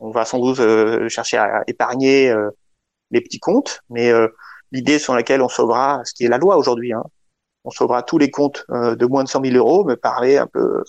On 0.00 0.10
va 0.10 0.24
sans 0.24 0.38
doute 0.38 0.60
chercher 1.08 1.38
à 1.38 1.62
épargner 1.66 2.34
les 3.10 3.20
petits 3.20 3.40
comptes, 3.40 3.80
mais 3.90 4.12
l'idée 4.72 4.98
sur 4.98 5.14
laquelle 5.14 5.42
on 5.42 5.48
sauvera, 5.48 6.02
ce 6.04 6.12
qui 6.14 6.24
est 6.24 6.28
la 6.28 6.38
loi 6.38 6.56
aujourd'hui, 6.56 6.92
hein, 6.92 7.02
on 7.64 7.70
sauvera 7.70 8.02
tous 8.02 8.18
les 8.18 8.30
comptes 8.30 8.64
de 8.68 9.06
moins 9.06 9.24
de 9.24 9.28
100 9.28 9.44
000 9.44 9.56
euros, 9.56 9.84
me 9.84 9.96
paraît 9.96 10.36
un 10.36 10.46
peu 10.46 10.82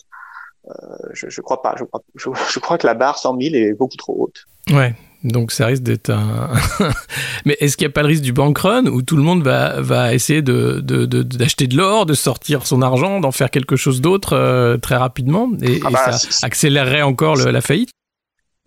euh, 0.69 0.73
je, 1.13 1.29
je 1.29 1.41
crois 1.41 1.61
pas. 1.61 1.75
Je 1.77 1.83
crois, 1.83 2.01
je, 2.15 2.59
crois 2.59 2.77
que 2.77 2.87
la 2.87 2.93
barre 2.93 3.17
100 3.17 3.37
000 3.39 3.55
est 3.55 3.73
beaucoup 3.73 3.97
trop 3.97 4.15
haute. 4.19 4.45
Ouais. 4.71 4.93
Donc 5.23 5.51
ça 5.51 5.65
risque 5.65 5.83
d'être 5.83 6.11
un. 6.11 6.49
Mais 7.45 7.57
est-ce 7.59 7.75
qu'il 7.75 7.85
n'y 7.85 7.91
a 7.91 7.93
pas 7.93 8.03
le 8.03 8.07
risque 8.07 8.23
du 8.23 8.31
bank 8.31 8.57
run 8.59 8.85
où 8.85 9.01
tout 9.01 9.17
le 9.17 9.23
monde 9.23 9.43
va, 9.43 9.81
va 9.81 10.13
essayer 10.13 10.41
de, 10.41 10.79
d'acheter 10.79 11.67
de, 11.67 11.75
l'or, 11.75 12.05
de 12.05 12.13
sortir 12.13 12.65
son 12.65 12.81
argent, 12.81 13.19
d'en 13.19 13.31
faire 13.31 13.51
quelque 13.51 13.75
chose 13.75 13.99
d'autre 13.99 14.33
euh, 14.33 14.77
très 14.77 14.95
rapidement 14.95 15.49
et, 15.61 15.81
ah 15.83 15.89
bah, 15.91 16.11
ça 16.13 16.45
accélérerait 16.45 17.01
encore 17.01 17.35
la 17.35 17.59
faillite? 17.59 17.91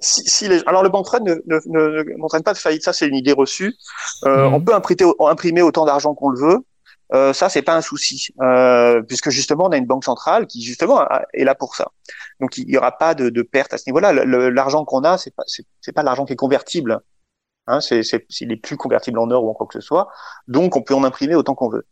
Si, 0.02 0.22
si 0.28 0.48
les... 0.48 0.62
Alors 0.66 0.82
le 0.82 0.88
bank 0.88 1.08
run 1.08 1.20
ne, 1.20 1.34
ne, 1.46 2.18
n'entraîne 2.18 2.42
pas 2.42 2.52
de 2.52 2.58
faillite, 2.58 2.82
ça 2.82 2.92
c'est 2.92 3.06
une 3.06 3.14
idée 3.16 3.32
reçue. 3.32 3.74
Euh, 4.26 4.48
mmh. 4.48 4.54
On 4.54 4.60
peut 4.60 4.74
imprimer, 4.74 5.12
imprimer 5.20 5.62
autant 5.62 5.84
d'argent 5.84 6.14
qu'on 6.14 6.28
le 6.28 6.38
veut 6.38 6.58
euh, 7.14 7.34
ça 7.34 7.50
c'est 7.50 7.62
pas 7.62 7.76
un 7.76 7.82
souci, 7.82 8.28
euh, 8.40 9.02
puisque 9.02 9.28
justement 9.28 9.66
on 9.66 9.72
a 9.72 9.76
une 9.76 9.86
banque 9.86 10.04
centrale 10.04 10.46
qui 10.46 10.62
justement 10.62 11.06
est 11.34 11.44
là 11.44 11.54
pour 11.54 11.76
ça. 11.76 11.88
Donc 12.40 12.56
il 12.56 12.70
y 12.70 12.78
aura 12.78 12.92
pas 12.92 13.14
de, 13.14 13.28
de 13.28 13.42
perte 13.42 13.74
à 13.74 13.78
ce 13.78 13.84
niveau-là. 13.86 14.12
L'argent 14.14 14.84
qu'on 14.86 15.04
a, 15.04 15.18
c'est 15.18 15.34
pas 15.34 15.42
c'est 15.46 15.92
pas 15.92 16.02
l'argent 16.02 16.24
qui 16.24 16.32
est 16.32 16.36
convertible. 16.36 17.00
Hein, 17.68 17.80
c'est, 17.80 18.02
c'est, 18.02 18.26
il 18.40 18.50
est 18.50 18.56
plus 18.56 18.76
convertible 18.76 19.20
en 19.20 19.30
or 19.30 19.44
ou 19.44 19.50
en 19.50 19.54
quoi 19.54 19.68
que 19.68 19.74
ce 19.74 19.80
soit, 19.80 20.08
donc 20.48 20.74
on 20.74 20.82
peut 20.82 20.94
en 20.94 21.04
imprimer 21.04 21.36
autant 21.36 21.54
qu'on 21.54 21.68
veut. 21.68 21.86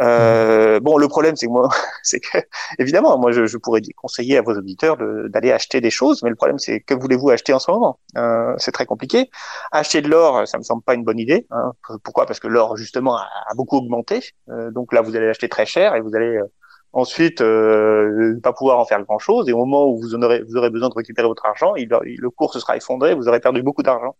Euh, 0.00 0.80
bon, 0.80 0.96
le 0.96 1.08
problème, 1.08 1.36
c'est 1.36 1.46
que 1.46 1.50
moi, 1.52 1.68
c'est 2.02 2.20
que 2.20 2.38
évidemment, 2.78 3.18
moi, 3.18 3.30
je, 3.30 3.44
je 3.44 3.58
pourrais 3.58 3.82
conseiller 3.96 4.38
à 4.38 4.42
vos 4.42 4.54
auditeurs 4.54 4.96
d'aller 5.28 5.52
acheter 5.52 5.82
des 5.82 5.90
choses, 5.90 6.22
mais 6.22 6.30
le 6.30 6.36
problème, 6.36 6.58
c'est 6.58 6.80
que 6.80 6.94
voulez-vous 6.94 7.28
acheter 7.30 7.52
en 7.52 7.58
ce 7.58 7.70
moment? 7.70 7.98
Euh, 8.16 8.54
C'est 8.56 8.72
très 8.72 8.86
compliqué. 8.86 9.30
Acheter 9.72 10.00
de 10.00 10.08
l'or, 10.08 10.48
ça 10.48 10.56
me 10.56 10.62
semble 10.62 10.82
pas 10.82 10.94
une 10.94 11.04
bonne 11.04 11.18
idée. 11.18 11.46
Hein. 11.50 11.72
Pourquoi? 12.02 12.24
Parce 12.24 12.40
que 12.40 12.48
l'or, 12.48 12.76
justement, 12.78 13.16
a, 13.16 13.26
beaucoup 13.56 13.76
augmenté. 13.76 14.20
Euh, 14.48 14.70
donc 14.70 14.92
là, 14.94 15.02
vous 15.02 15.16
allez 15.16 15.28
acheter 15.28 15.48
très 15.50 15.66
cher 15.66 15.94
et 15.96 16.00
vous 16.00 16.14
allez 16.14 16.36
euh, 16.36 16.50
ensuite 16.92 17.40
euh, 17.40 18.38
pas 18.42 18.52
pouvoir 18.52 18.78
en 18.78 18.84
faire 18.84 19.02
grand 19.04 19.18
chose 19.18 19.48
et 19.48 19.52
au 19.52 19.58
moment 19.58 19.86
où 19.86 20.00
vous 20.00 20.14
aurez 20.14 20.42
vous 20.42 20.56
aurez 20.56 20.70
besoin 20.70 20.88
de 20.88 20.94
récupérer 20.94 21.28
votre 21.28 21.46
argent 21.46 21.74
il, 21.76 21.88
le 21.88 22.30
cours 22.30 22.52
se 22.52 22.60
sera 22.60 22.76
effondré 22.76 23.14
vous 23.14 23.28
aurez 23.28 23.40
perdu 23.40 23.62
beaucoup 23.62 23.82
d'argent 23.82 24.16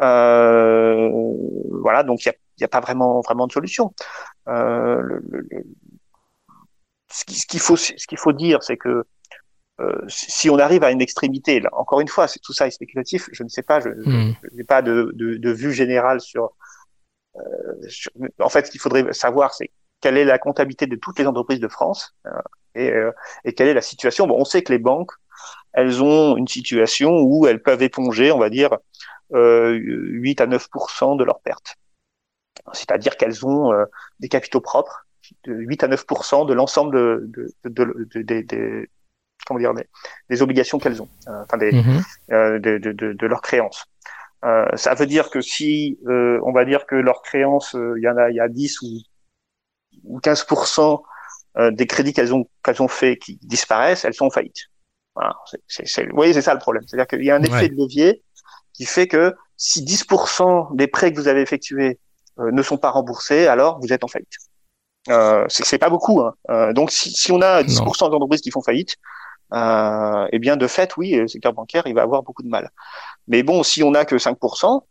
euh, 0.00 1.10
voilà 1.80 2.02
donc 2.02 2.24
il 2.24 2.28
y 2.28 2.30
a, 2.30 2.34
y 2.60 2.64
a 2.64 2.68
pas 2.68 2.80
vraiment 2.80 3.20
vraiment 3.20 3.46
de 3.46 3.52
solution 3.52 3.94
euh, 4.48 5.00
le, 5.00 5.22
le, 5.30 5.46
ce 7.10 7.24
qu'il 7.24 7.60
faut 7.60 7.76
ce 7.76 8.06
qu'il 8.06 8.18
faut 8.18 8.32
dire 8.32 8.62
c'est 8.62 8.76
que 8.76 9.04
euh, 9.80 10.00
si 10.06 10.48
on 10.50 10.58
arrive 10.58 10.84
à 10.84 10.92
une 10.92 11.00
extrémité, 11.00 11.58
là, 11.58 11.68
encore 11.72 12.00
une 12.00 12.08
fois, 12.08 12.28
c'est 12.28 12.38
tout 12.38 12.52
ça 12.52 12.66
est 12.68 12.70
spéculatif. 12.70 13.28
Je 13.32 13.42
ne 13.42 13.48
sais 13.48 13.62
pas, 13.62 13.80
je 13.80 13.88
n'ai 13.88 14.62
hmm. 14.62 14.66
pas 14.68 14.82
de, 14.82 15.10
de, 15.14 15.36
de, 15.36 15.50
vue 15.50 15.72
générale 15.72 16.20
sur, 16.20 16.52
euh, 17.36 17.40
sur. 17.88 18.12
En 18.38 18.48
fait, 18.48 18.66
ce 18.66 18.70
qu'il 18.70 18.80
faudrait 18.80 19.12
savoir, 19.12 19.52
c'est 19.52 19.70
quelle 20.04 20.18
est 20.18 20.26
la 20.26 20.38
comptabilité 20.38 20.86
de 20.86 20.96
toutes 20.96 21.18
les 21.18 21.26
entreprises 21.26 21.60
de 21.60 21.68
France 21.68 22.14
euh, 22.26 22.30
et, 22.74 22.90
euh, 22.90 23.10
et, 23.46 23.54
quelle 23.54 23.68
est 23.68 23.74
la 23.74 23.80
situation. 23.80 24.26
Bon, 24.26 24.38
on 24.38 24.44
sait 24.44 24.62
que 24.62 24.70
les 24.70 24.78
banques, 24.78 25.12
elles 25.72 26.02
ont 26.02 26.36
une 26.36 26.46
situation 26.46 27.22
où 27.22 27.46
elles 27.46 27.62
peuvent 27.62 27.82
éponger, 27.82 28.30
on 28.30 28.38
va 28.38 28.50
dire, 28.50 28.76
euh, 29.32 29.72
8 29.72 30.42
à 30.42 30.46
9% 30.46 31.16
de 31.16 31.24
leurs 31.24 31.40
pertes. 31.40 31.76
C'est-à-dire 32.74 33.16
qu'elles 33.16 33.46
ont 33.46 33.72
euh, 33.72 33.86
des 34.20 34.28
capitaux 34.28 34.60
propres 34.60 35.06
de 35.44 35.54
8 35.54 35.84
à 35.84 35.88
9% 35.88 36.46
de 36.46 36.52
l'ensemble 36.52 36.94
de, 37.30 37.50
de, 37.64 37.70
de, 37.70 38.06
de, 38.14 38.42
des, 38.42 38.90
comment 39.46 39.58
dire, 39.58 39.72
des, 40.28 40.42
obligations 40.42 40.78
qu'elles 40.78 41.00
ont, 41.00 41.08
enfin 41.26 41.56
des, 41.56 41.72
mm-hmm. 41.72 42.58
de, 42.60 43.26
leurs 43.26 43.40
créances. 43.40 43.86
Euh, 44.44 44.66
ça 44.74 44.92
veut 44.92 45.06
dire 45.06 45.30
que 45.30 45.40
si 45.40 45.98
euh, 46.06 46.38
on 46.44 46.52
va 46.52 46.66
dire 46.66 46.84
que 46.84 46.94
leurs 46.94 47.22
créances, 47.22 47.74
il 47.74 48.02
y 48.02 48.08
en 48.08 48.18
a, 48.18 48.28
il 48.28 48.36
y 48.36 48.40
a 48.40 48.48
10 48.48 48.82
ou 48.82 49.00
ou 50.04 50.20
15% 50.20 51.02
euh, 51.56 51.70
des 51.70 51.86
crédits 51.86 52.12
qu'elles 52.12 52.34
ont 52.34 52.48
qu'elles 52.62 52.82
ont 52.82 52.88
fait 52.88 53.16
qui 53.16 53.38
disparaissent, 53.42 54.04
elles 54.04 54.14
sont 54.14 54.26
en 54.26 54.30
faillite. 54.30 54.68
Voilà, 55.14 55.34
c'est, 55.68 56.04
vous 56.06 56.16
voyez, 56.16 56.32
c'est 56.32 56.42
ça 56.42 56.54
le 56.54 56.60
problème. 56.60 56.82
C'est-à-dire 56.86 57.06
qu'il 57.06 57.24
y 57.24 57.30
a 57.30 57.36
un 57.36 57.42
effet 57.42 57.68
de 57.68 57.76
levier 57.76 58.22
qui 58.72 58.84
fait 58.84 59.06
que 59.06 59.34
si 59.56 59.84
10% 59.84 60.74
des 60.74 60.88
prêts 60.88 61.12
que 61.12 61.20
vous 61.20 61.28
avez 61.28 61.40
effectués 61.40 62.00
euh, 62.40 62.50
ne 62.50 62.62
sont 62.62 62.78
pas 62.78 62.90
remboursés, 62.90 63.46
alors 63.46 63.78
vous 63.80 63.92
êtes 63.92 64.02
en 64.02 64.08
faillite. 64.08 64.32
Euh, 65.10 65.44
c'est, 65.48 65.64
c'est 65.64 65.78
pas 65.78 65.90
beaucoup. 65.90 66.20
Hein. 66.20 66.34
Euh, 66.50 66.72
donc 66.72 66.90
si, 66.90 67.10
si 67.10 67.32
on 67.32 67.40
a 67.40 67.62
10% 67.62 68.10
d'entreprises 68.10 68.40
qui 68.40 68.50
font 68.50 68.62
faillite, 68.62 68.96
euh, 69.52 70.26
eh 70.32 70.38
bien 70.38 70.56
de 70.56 70.66
fait, 70.66 70.96
oui, 70.96 71.12
le 71.12 71.28
secteur 71.28 71.52
bancaire, 71.52 71.86
il 71.86 71.94
va 71.94 72.02
avoir 72.02 72.22
beaucoup 72.22 72.42
de 72.42 72.48
mal. 72.48 72.70
Mais 73.28 73.42
bon, 73.42 73.62
si 73.62 73.82
on 73.82 73.92
n'a 73.92 74.04
que 74.04 74.16
5%, 74.16 74.82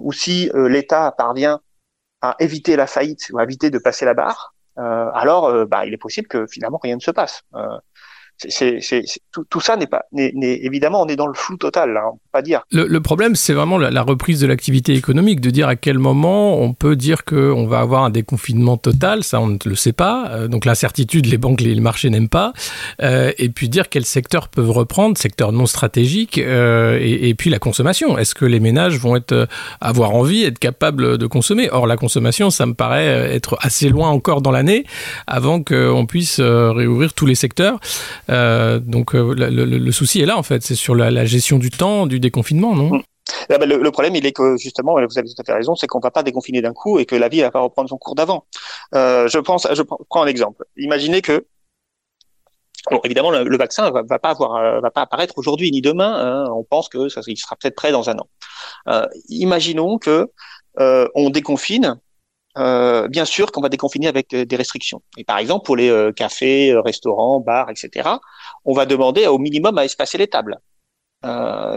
ou 0.00 0.12
si 0.12 0.50
l'État 0.54 1.12
parvient 1.12 1.60
à 2.20 2.36
éviter 2.40 2.76
la 2.76 2.86
faillite 2.86 3.30
ou 3.32 3.38
à 3.38 3.44
éviter 3.44 3.70
de 3.70 3.78
passer 3.78 4.04
la 4.04 4.14
barre, 4.14 4.54
euh, 4.78 5.10
alors 5.14 5.46
euh, 5.46 5.66
bah, 5.66 5.86
il 5.86 5.92
est 5.92 5.98
possible 5.98 6.28
que 6.28 6.46
finalement 6.46 6.78
rien 6.82 6.96
ne 6.96 7.00
se 7.00 7.10
passe. 7.10 7.42
Euh, 8.44 8.48
c'est, 8.48 8.78
c'est, 8.80 9.04
tout, 9.32 9.44
tout, 9.48 9.60
ça 9.60 9.76
n'est 9.76 9.86
pas, 9.86 10.04
n'est, 10.12 10.32
évidemment, 10.62 11.02
on 11.02 11.06
est 11.06 11.16
dans 11.16 11.26
le 11.26 11.34
flou 11.34 11.56
total, 11.56 11.92
là, 11.92 12.08
on 12.08 12.14
peut 12.14 12.20
pas 12.32 12.42
dire. 12.42 12.62
Le, 12.70 12.86
le 12.86 13.00
problème, 13.00 13.34
c'est 13.34 13.52
vraiment 13.52 13.78
la, 13.78 13.90
la, 13.90 14.02
reprise 14.02 14.40
de 14.40 14.46
l'activité 14.46 14.94
économique, 14.94 15.40
de 15.40 15.50
dire 15.50 15.68
à 15.68 15.76
quel 15.76 15.98
moment 15.98 16.60
on 16.60 16.72
peut 16.72 16.96
dire 16.96 17.24
qu'on 17.24 17.66
va 17.66 17.80
avoir 17.80 18.04
un 18.04 18.10
déconfinement 18.10 18.76
total, 18.76 19.24
ça 19.24 19.40
on 19.40 19.48
ne 19.48 19.58
le 19.64 19.74
sait 19.74 19.92
pas. 19.92 20.28
Euh, 20.30 20.48
donc 20.48 20.64
l'incertitude, 20.64 21.26
les 21.26 21.38
banques, 21.38 21.60
les, 21.60 21.74
marchés 21.80 22.10
n'aiment 22.10 22.28
pas. 22.28 22.52
Euh, 23.02 23.32
et 23.38 23.48
puis 23.48 23.68
dire 23.68 23.88
quels 23.88 24.04
secteurs 24.04 24.48
peuvent 24.48 24.70
reprendre, 24.70 25.16
secteurs 25.16 25.52
non 25.52 25.66
stratégiques, 25.66 26.38
euh, 26.38 26.98
et, 27.00 27.28
et, 27.28 27.34
puis 27.34 27.50
la 27.50 27.58
consommation. 27.58 28.18
Est-ce 28.18 28.34
que 28.34 28.44
les 28.44 28.60
ménages 28.60 28.98
vont 28.98 29.16
être 29.16 29.48
avoir 29.80 30.14
envie, 30.14 30.44
être 30.44 30.58
capables 30.58 31.18
de 31.18 31.26
consommer? 31.26 31.68
Or 31.70 31.86
la 31.86 31.96
consommation, 31.96 32.50
ça 32.50 32.66
me 32.66 32.74
paraît 32.74 33.34
être 33.34 33.56
assez 33.60 33.88
loin 33.88 34.10
encore 34.10 34.42
dans 34.42 34.50
l'année 34.50 34.84
avant 35.26 35.62
qu'on 35.62 36.06
puisse 36.06 36.40
réouvrir 36.40 37.12
tous 37.14 37.26
les 37.26 37.34
secteurs. 37.34 37.78
Euh, 38.30 38.78
donc 38.78 39.14
euh, 39.14 39.34
le, 39.34 39.92
souci 39.92 40.20
est 40.20 40.26
là 40.26 40.36
en 40.36 40.42
fait, 40.42 40.62
c'est 40.62 40.74
sur 40.74 40.94
la, 40.94 41.24
gestion 41.24 41.58
du 41.58 41.70
temps, 41.70 42.06
du 42.06 42.20
déconfinement, 42.20 42.74
non? 42.74 42.96
Mm. 42.96 43.02
ah, 43.50 43.58
ben, 43.58 43.68
le, 43.68 43.90
problème, 43.90 44.14
il 44.16 44.26
est 44.26 44.32
que 44.32 44.56
justement, 44.56 44.94
vous 44.94 45.18
avez 45.18 45.28
tout 45.28 45.40
à 45.40 45.44
fait 45.44 45.54
raison, 45.54 45.74
c'est 45.74 45.86
qu'on 45.86 46.00
va 46.00 46.10
pas 46.10 46.22
déconfiner 46.22 46.60
d'un 46.60 46.72
coup 46.72 46.98
et 46.98 47.06
que 47.06 47.16
la 47.16 47.28
vie 47.28 47.40
va 47.40 47.50
pas 47.50 47.60
reprendre 47.60 47.88
son 47.88 47.98
cours 47.98 48.14
d'avant. 48.14 48.46
Euh, 48.94 49.28
je 49.28 49.38
pense, 49.38 49.66
je 49.72 49.82
prends 49.82 50.22
un 50.22 50.26
exemple. 50.26 50.64
Imaginez 50.76 51.22
que 51.22 51.46
Bon, 52.90 53.00
évidemment, 53.04 53.30
le, 53.30 53.56
vaccin 53.58 53.90
va, 53.90 54.02
va, 54.02 54.18
pas 54.18 54.30
avoir, 54.30 54.80
va 54.80 54.90
pas 54.90 55.02
apparaître 55.02 55.34
aujourd'hui 55.36 55.70
ni 55.70 55.82
demain. 55.82 56.14
Hein. 56.14 56.50
On 56.52 56.64
pense 56.64 56.88
que 56.88 57.10
ça, 57.10 57.20
il 57.26 57.36
sera 57.36 57.54
peut-être 57.56 57.74
prêt 57.74 57.92
dans 57.92 58.08
un 58.08 58.16
an. 58.16 58.28
Euh, 58.88 59.06
imaginons 59.28 59.98
que 59.98 60.30
euh, 60.80 61.08
on 61.14 61.30
déconfine 61.30 62.00
euh, 62.58 63.06
bien 63.08 63.24
sûr 63.24 63.52
qu'on 63.52 63.60
va 63.60 63.68
déconfiner 63.68 64.08
avec 64.08 64.34
euh, 64.34 64.44
des 64.44 64.56
restrictions. 64.56 65.00
Et 65.16 65.24
par 65.24 65.38
exemple, 65.38 65.64
pour 65.64 65.76
les 65.76 65.90
euh, 65.90 66.12
cafés, 66.12 66.74
restaurants, 66.84 67.40
bars, 67.40 67.70
etc., 67.70 68.08
on 68.64 68.72
va 68.74 68.84
demander 68.84 69.26
au 69.26 69.38
minimum 69.38 69.78
à 69.78 69.84
espacer 69.84 70.18
les 70.18 70.26
tables. 70.28 70.56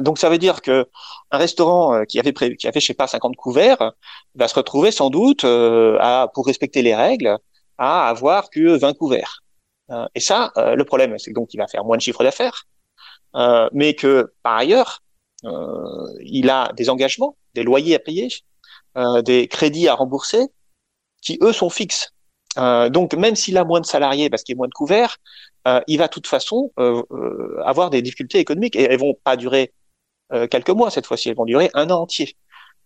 donc 0.01 0.17
ça 0.19 0.29
veut 0.29 0.37
dire 0.37 0.61
que 0.61 0.87
un 1.31 1.37
restaurant 1.37 2.05
qui 2.05 2.19
avait 2.19 2.33
qui 2.33 2.67
avait 2.67 2.79
je 2.79 2.85
sais 2.85 2.93
pas 2.93 3.07
50 3.07 3.35
couverts 3.35 3.93
va 4.35 4.47
se 4.47 4.55
retrouver 4.55 4.91
sans 4.91 5.09
doute 5.09 5.43
à 5.45 6.29
pour 6.33 6.45
respecter 6.45 6.81
les 6.83 6.95
règles 6.95 7.37
à 7.77 8.07
avoir 8.09 8.49
que 8.51 8.77
20 8.77 8.93
couverts. 8.97 9.43
et 10.15 10.19
ça, 10.19 10.51
le 10.79 10.83
problème, 10.85 11.17
c'est 11.17 11.33
donc 11.33 11.53
il 11.53 11.57
va 11.57 11.67
faire 11.67 11.83
moins 11.85 11.97
de 11.97 12.03
chiffre 12.03 12.23
d'affaires, 12.23 12.67
mais 13.73 13.95
que 13.95 14.31
par 14.43 14.57
ailleurs, 14.57 15.01
il 16.37 16.49
a 16.49 16.71
des 16.73 16.89
engagements, 16.89 17.35
des 17.55 17.63
loyers 17.63 17.95
à 17.95 17.99
payer, 17.99 18.29
des 19.25 19.47
crédits 19.47 19.87
à 19.87 19.95
rembourser, 19.95 20.43
qui 21.21 21.37
eux 21.41 21.53
sont 21.53 21.69
fixes. 21.69 22.13
Euh, 22.57 22.89
donc 22.89 23.13
même 23.13 23.35
s'il 23.35 23.57
a 23.57 23.63
moins 23.63 23.79
de 23.79 23.85
salariés 23.85 24.29
parce 24.29 24.43
qu'il 24.43 24.53
y 24.53 24.57
a 24.57 24.59
moins 24.59 24.67
de 24.67 24.73
couverts, 24.73 25.17
euh, 25.67 25.79
il 25.87 25.97
va 25.97 26.07
de 26.07 26.11
toute 26.11 26.27
façon 26.27 26.71
euh, 26.79 27.03
avoir 27.63 27.89
des 27.89 28.01
difficultés 28.01 28.39
économiques 28.39 28.75
et 28.75 28.83
elles 28.83 28.99
vont 28.99 29.15
pas 29.23 29.37
durer 29.37 29.73
quelques 30.49 30.69
mois 30.69 30.89
cette 30.89 31.05
fois-ci, 31.05 31.27
elles 31.27 31.35
vont 31.35 31.43
durer 31.43 31.69
un 31.73 31.89
an 31.89 32.03
entier. 32.03 32.37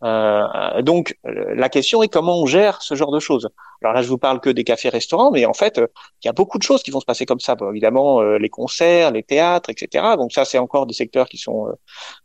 Donc 0.02 1.16
la 1.24 1.70
question 1.70 2.02
est 2.02 2.08
comment 2.08 2.42
on 2.42 2.48
gère 2.48 2.82
ce 2.82 2.96
genre 2.96 3.12
de 3.12 3.20
choses. 3.20 3.50
Alors 3.86 3.94
là, 3.94 4.02
je 4.02 4.10
vous 4.10 4.18
parle 4.18 4.40
que 4.40 4.50
des 4.50 4.64
cafés-restaurants, 4.64 5.30
mais 5.30 5.46
en 5.46 5.54
fait, 5.54 5.78
il 5.78 6.26
y 6.26 6.28
a 6.28 6.34
beaucoup 6.34 6.58
de 6.58 6.64
choses 6.64 6.82
qui 6.82 6.90
vont 6.90 7.00
se 7.00 7.06
passer 7.06 7.28
comme 7.28 7.40
ça. 7.40 7.54
Bon, 7.54 7.70
évidemment, 7.70 8.20
les 8.24 8.50
concerts, 8.50 9.12
les 9.12 9.22
théâtres, 9.22 9.70
etc. 9.70 10.16
Donc 10.18 10.32
ça, 10.32 10.44
c'est 10.44 10.58
encore 10.58 10.88
des 10.88 10.96
secteurs 10.96 11.30
qui 11.30 11.38
sont 11.38 11.68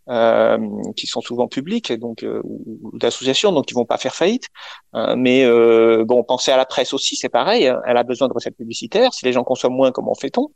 euh, 0.08 0.58
qui 0.96 1.06
sont 1.06 1.20
souvent 1.20 1.48
publics, 1.48 1.92
donc 1.92 2.24
ou, 2.24 2.90
d'associations, 2.94 3.52
donc 3.52 3.66
qui 3.66 3.74
vont 3.74 3.84
pas 3.84 3.98
faire 3.98 4.14
faillite. 4.14 4.46
mais 5.16 5.46
bon, 6.04 6.24
pensez 6.24 6.50
à 6.50 6.56
la 6.56 6.64
presse 6.64 6.94
aussi, 6.94 7.14
c'est 7.14 7.28
pareil. 7.28 7.68
Hein. 7.68 7.80
elle 7.86 7.98
a 7.98 8.04
besoin 8.04 8.28
de 8.28 8.32
recettes 8.32 8.56
publicitaires. 8.56 9.12
Si 9.12 9.26
les 9.26 9.32
gens 9.34 9.44
consomment 9.44 9.76
moins, 9.76 9.92
comment 9.92 10.14
fait-on? 10.14 10.48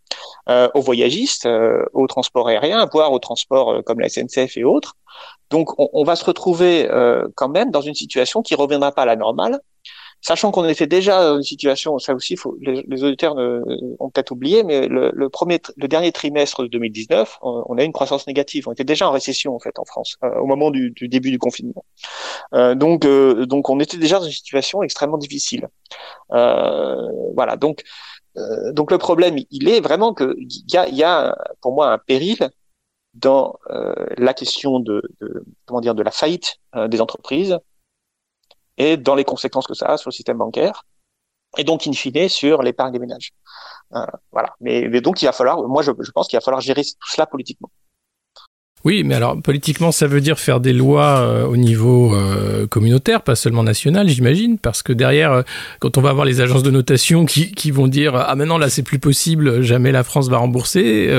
Aux 0.49 0.81
voyagistes, 0.81 1.47
au 1.93 2.07
transport 2.07 2.49
aérien, 2.49 2.89
voire 2.91 3.13
au 3.13 3.19
transport 3.19 3.85
comme 3.85 4.01
la 4.01 4.09
SNCF 4.09 4.57
et 4.57 4.65
autres. 4.65 4.97
Donc, 5.51 5.71
on, 5.79 6.05
va 6.05 6.17
se 6.17 6.25
retrouver 6.25 6.91
euh, 6.91 7.29
quand 7.37 7.49
même 7.49 7.71
dans 7.71 7.81
une 7.81 7.95
situation 7.95 8.43
qui 8.43 8.55
reviendra 8.55 8.93
pas 8.93 9.03
à 9.03 9.07
la 9.07 9.17
normale, 9.17 9.61
Sachant 10.27 10.51
qu'on 10.53 10.65
était 10.65 10.87
déjà 10.87 11.23
dans 11.23 11.37
une 11.37 11.43
situation, 11.43 11.99
ça 11.99 12.15
aussi, 12.15 12.37
faut, 12.37 12.57
les, 12.63 13.05
auditeurs 13.05 13.37
ont 13.37 14.09
peut-être 14.09 14.31
oublié, 14.31 14.65
mais 14.65 14.89
le, 14.89 15.29
premier, 15.29 15.61
le 15.77 15.87
dernier 15.87 16.13
trimestre 16.13 16.63
de 16.63 16.69
2019, 16.69 17.41
on, 17.43 17.77
a 17.77 17.83
eu 17.83 17.85
une 17.85 17.93
croissance 17.93 18.27
négative. 18.27 18.67
On 18.67 18.73
était 18.73 18.85
déjà 18.85 19.07
en 19.07 19.13
récession 19.13 19.55
en 19.55 19.59
fait 19.59 19.79
en 19.79 19.85
France 19.85 20.17
euh, 20.25 20.35
au 20.41 20.47
moment 20.47 20.71
du, 20.71 20.95
début 21.03 21.31
du 21.31 21.39
confinement. 21.39 21.85
Euh, 22.55 22.75
donc, 22.75 23.05
euh, 23.05 23.45
donc, 23.45 23.69
on 23.69 23.79
était 23.81 23.99
déjà 23.99 24.19
dans 24.19 24.25
une 24.25 24.33
situation 24.33 24.83
extrêmement 24.83 25.19
difficile. 25.19 25.69
voilà. 26.31 27.57
Donc, 27.59 27.83
donc 28.73 28.93
le 28.93 28.97
problème, 28.97 29.37
il 29.51 29.69
est 29.69 29.81
vraiment 29.81 30.15
que 30.15 30.35
il 30.39 30.73
y 30.73 30.79
a, 30.79 30.89
y 30.89 31.03
a 31.03 31.37
pour 31.61 31.75
moi 31.75 31.93
un 31.93 31.99
péril 31.99 32.49
dans 33.13 33.59
la 34.17 34.33
question 34.33 34.81
de, 34.81 35.03
de, 35.21 35.45
comment 35.67 35.83
dire 35.83 35.95
de 35.95 36.03
la 36.03 36.11
faillite 36.11 36.57
des 36.89 37.03
entreprises 37.03 37.59
et 38.77 38.97
dans 38.97 39.15
les 39.15 39.25
conséquences 39.25 39.67
que 39.67 39.75
ça 39.75 39.87
a 39.87 39.97
sur 39.97 40.09
le 40.09 40.15
système 40.15 40.39
bancaire, 40.39 40.85
et 41.57 41.65
donc 41.65 41.87
in 41.87 41.93
fine 41.93 42.29
sur 42.29 42.63
l'épargne 42.63 42.93
des 42.93 42.99
ménages. 42.99 43.33
Euh, 43.95 44.07
voilà. 44.33 44.55
Mais, 44.61 44.89
mais, 44.89 45.01
donc 45.01 45.23
il 45.23 45.27
va 45.27 45.33
falloir, 45.33 45.63
moi 45.69 45.83
je, 45.83 45.93
je 46.01 46.11
pense 46.11 46.29
qu'il 46.29 46.37
va 46.37 46.41
falloir 46.41 46.61
gérer 46.61 46.83
tout 46.83 47.11
cela 47.13 47.27
politiquement. 47.27 47.71
Oui, 48.85 49.03
mais 49.03 49.15
alors 49.15 49.41
politiquement, 49.41 49.93
ça 49.93 50.07
veut 50.07 50.21
dire 50.21 50.39
faire 50.39 50.61
des 50.61 50.75
lois 50.75 51.21
euh, 51.21 51.47
au 51.47 51.57
niveau 51.57 52.15
euh, 52.15 52.67
communautaire, 52.67 53.23
pas 53.23 53.35
seulement 53.35 53.63
national, 53.63 54.09
j'imagine, 54.09 54.59
parce 54.59 54.83
que 54.83 54.93
derrière, 54.93 55.33
euh, 55.33 55.43
quand 55.79 55.97
on 55.97 56.03
va 56.03 56.11
avoir 56.11 56.27
les 56.27 56.43
agences 56.43 56.63
de 56.63 56.71
notation 56.71 57.25
qui, 57.25 57.71
vont 57.71 57.89
dire 57.89 58.15
ah 58.15 58.37
maintenant 58.37 58.59
là 58.59 58.69
c'est 58.69 58.83
plus 58.83 58.99
possible, 58.99 59.63
jamais 59.63 59.91
la 59.91 60.05
France 60.05 60.29
va 60.29 60.37
rembourser, 60.37 61.11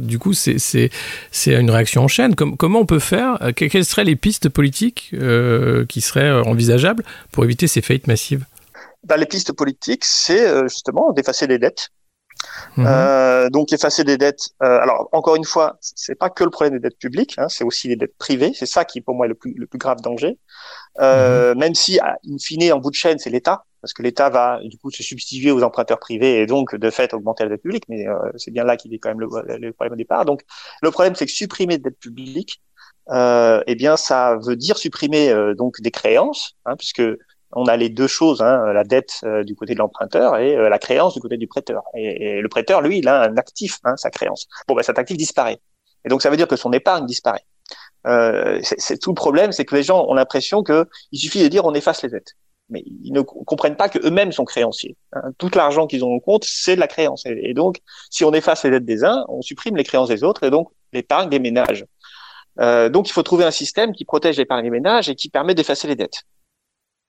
du 0.00 0.18
coup 0.18 0.34
c'est 0.34 0.90
une 1.46 1.70
réaction 1.70 2.02
en 2.02 2.08
chaîne. 2.08 2.34
comment 2.34 2.80
on 2.80 2.86
peut 2.86 2.98
faire 2.98 3.38
Quelles 3.54 3.84
seraient 3.84 4.04
les 4.04 4.16
pistes 4.16 4.48
politiques 4.48 5.14
qui 5.88 6.00
seraient 6.00 6.32
envisageables 6.32 7.04
pour 7.30 7.44
éviter 7.44 7.68
ces 7.68 7.80
faillites 7.80 8.08
massives? 8.08 8.44
Bah, 9.04 9.16
les 9.16 9.26
pistes 9.26 9.52
politiques, 9.52 10.04
c'est 10.04 10.62
justement 10.68 11.12
d'effacer 11.12 11.46
les 11.46 11.58
dettes, 11.58 11.90
Mhm. 12.76 12.86
Euh, 12.86 13.50
donc 13.50 13.72
effacer 13.72 14.04
des 14.04 14.18
dettes. 14.18 14.48
Euh, 14.62 14.80
alors 14.80 15.08
encore 15.12 15.36
une 15.36 15.44
fois, 15.44 15.76
c'est 15.80 16.14
pas 16.14 16.30
que 16.30 16.44
le 16.44 16.50
problème 16.50 16.74
des 16.74 16.80
dettes 16.80 16.98
publiques, 16.98 17.34
hein, 17.38 17.48
c'est 17.48 17.64
aussi 17.64 17.88
les 17.88 17.96
dettes 17.96 18.16
privées. 18.18 18.52
C'est 18.54 18.66
ça 18.66 18.84
qui 18.84 19.00
pour 19.00 19.14
moi 19.14 19.26
est 19.26 19.28
le 19.28 19.34
plus, 19.34 19.54
le 19.54 19.66
plus 19.66 19.78
grave 19.78 20.00
danger. 20.00 20.38
Euh, 21.00 21.52
mhm. 21.52 21.60
Même 21.60 21.74
si, 21.74 21.98
in 22.00 22.38
fine, 22.40 22.72
en 22.72 22.78
bout 22.78 22.90
de 22.90 22.96
chaîne, 22.96 23.18
c'est 23.18 23.30
l'État, 23.30 23.64
parce 23.80 23.92
que 23.92 24.02
l'État 24.02 24.30
va 24.30 24.60
du 24.64 24.78
coup 24.78 24.90
se 24.90 25.02
substituer 25.02 25.50
aux 25.50 25.62
emprunteurs 25.62 25.98
privés 25.98 26.40
et 26.40 26.46
donc 26.46 26.74
de 26.74 26.90
fait 26.90 27.14
augmenter 27.14 27.44
la 27.44 27.50
dette 27.50 27.62
publique. 27.62 27.84
Mais 27.88 28.06
euh, 28.06 28.16
c'est 28.36 28.50
bien 28.50 28.64
là 28.64 28.76
qu'il 28.76 28.92
est 28.94 28.98
quand 28.98 29.10
même 29.10 29.20
le, 29.20 29.28
le, 29.58 29.72
problème 29.72 29.94
au 29.94 29.96
départ. 29.96 30.24
Donc 30.24 30.42
le 30.82 30.90
problème, 30.90 31.14
c'est 31.14 31.26
que 31.26 31.32
supprimer 31.32 31.78
des 31.78 31.90
dettes 31.90 31.98
publiques, 31.98 32.60
euh, 33.10 33.62
eh 33.66 33.74
bien, 33.74 33.96
ça 33.96 34.36
veut 34.42 34.56
dire 34.56 34.78
supprimer 34.78 35.30
euh, 35.30 35.54
donc 35.54 35.80
des 35.80 35.90
créances, 35.90 36.56
hein, 36.64 36.76
puisque 36.76 37.02
on 37.54 37.64
a 37.66 37.76
les 37.76 37.88
deux 37.88 38.06
choses, 38.06 38.42
hein, 38.42 38.72
la 38.72 38.84
dette 38.84 39.20
euh, 39.24 39.44
du 39.44 39.54
côté 39.54 39.74
de 39.74 39.78
l'emprunteur 39.78 40.38
et 40.38 40.56
euh, 40.56 40.68
la 40.68 40.78
créance 40.78 41.14
du 41.14 41.20
côté 41.20 41.36
du 41.36 41.46
prêteur. 41.46 41.82
Et, 41.94 42.40
le 42.40 42.48
prêteur, 42.48 42.82
lui, 42.82 42.98
il 42.98 43.08
a 43.08 43.22
un 43.22 43.36
actif, 43.36 43.78
hein, 43.84 43.96
sa 43.96 44.10
créance. 44.10 44.46
Bon, 44.68 44.74
ben, 44.74 44.82
cet 44.82 44.98
actif 44.98 45.16
disparaît. 45.16 45.60
Et 46.04 46.08
donc, 46.08 46.22
ça 46.22 46.30
veut 46.30 46.36
dire 46.36 46.48
que 46.48 46.56
son 46.56 46.72
épargne 46.72 47.06
disparaît. 47.06 47.44
Euh, 48.06 48.60
c'est 48.62 48.98
tout 48.98 49.10
le 49.10 49.14
problème, 49.14 49.52
c'est 49.52 49.64
que 49.64 49.74
les 49.74 49.82
gens 49.82 50.06
ont 50.06 50.14
l'impression 50.14 50.62
que 50.62 50.86
il 51.12 51.18
suffit 51.18 51.42
de 51.42 51.48
dire 51.48 51.64
on 51.64 51.72
efface 51.72 52.02
les 52.02 52.10
dettes. 52.10 52.34
Mais 52.68 52.82
ils 53.02 53.12
ne 53.12 53.20
comprennent 53.20 53.76
pas 53.76 53.88
que 53.88 53.98
eux-mêmes 54.06 54.32
sont 54.32 54.44
créanciers. 54.44 54.96
Hein. 55.12 55.32
Tout 55.38 55.50
l'argent 55.54 55.86
qu'ils 55.86 56.04
ont 56.04 56.14
en 56.14 56.20
compte, 56.20 56.44
c'est 56.44 56.74
de 56.76 56.80
la 56.80 56.88
créance. 56.88 57.24
Et, 57.26 57.38
et, 57.42 57.54
donc, 57.54 57.78
si 58.10 58.24
on 58.24 58.32
efface 58.32 58.64
les 58.64 58.70
dettes 58.70 58.84
des 58.84 59.04
uns, 59.04 59.24
on 59.28 59.42
supprime 59.42 59.76
les 59.76 59.84
créances 59.84 60.08
des 60.08 60.24
autres 60.24 60.44
et 60.44 60.50
donc 60.50 60.68
l'épargne 60.92 61.28
des 61.28 61.38
ménages. 61.38 61.86
Euh, 62.60 62.88
donc, 62.88 63.08
il 63.08 63.12
faut 63.12 63.22
trouver 63.22 63.44
un 63.44 63.50
système 63.50 63.92
qui 63.92 64.04
protège 64.04 64.36
l'épargne 64.36 64.64
des 64.64 64.70
ménages 64.70 65.08
et 65.08 65.14
qui 65.14 65.28
permet 65.28 65.54
d'effacer 65.54 65.88
les 65.88 65.96
dettes. 65.96 66.22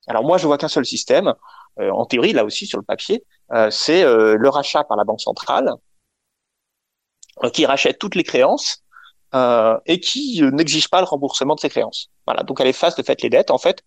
Alors 0.08 0.24
moi, 0.24 0.38
je 0.38 0.48
vois 0.48 0.58
qu'un 0.58 0.68
seul 0.68 0.86
système, 0.86 1.34
euh, 1.80 1.90
en 1.90 2.06
théorie, 2.06 2.34
là 2.34 2.46
aussi 2.46 2.66
sur 2.66 2.78
le 2.78 2.84
papier, 2.84 3.24
euh, 3.54 3.70
c'est 3.72 4.04
euh, 4.04 4.36
le 4.38 4.50
rachat 4.50 4.84
par 4.84 4.98
la 4.98 5.04
Banque 5.04 5.22
centrale, 5.22 5.72
qui 7.52 7.66
rachète 7.66 8.00
toutes 8.00 8.16
les 8.16 8.24
créances 8.24 8.82
et 9.86 10.00
qui 10.00 10.42
n'exige 10.54 10.88
pas 10.88 11.02
le 11.02 11.06
remboursement 11.06 11.56
de 11.56 11.60
ces 11.60 11.68
créances. 11.68 12.10
Voilà, 12.26 12.44
donc 12.44 12.62
elle 12.62 12.68
efface 12.68 12.96
de 12.96 13.04
fait 13.04 13.22
les 13.22 13.30
dettes. 13.30 13.52
En 13.52 13.58
fait, 13.58 13.84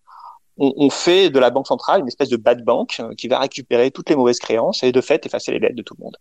on, 0.57 0.91
fait 0.91 1.31
de 1.31 1.39
la 1.39 1.49
Banque 1.49 1.65
centrale 1.65 2.01
une 2.01 2.07
espèce 2.07 2.29
de 2.29 2.37
bad 2.37 2.63
bank 2.63 3.01
qui 3.17 3.27
va 3.27 3.39
récupérer 3.39 3.89
toutes 3.89 4.09
les 4.11 4.15
mauvaises 4.15 4.37
créances 4.37 4.83
et 4.83 4.91
de 4.91 5.01
fait 5.01 5.25
effacer 5.25 5.51
les 5.51 5.59
dettes 5.59 5.73
de 5.73 5.81
tout 5.81 5.95
le 5.97 6.03
monde. 6.03 6.17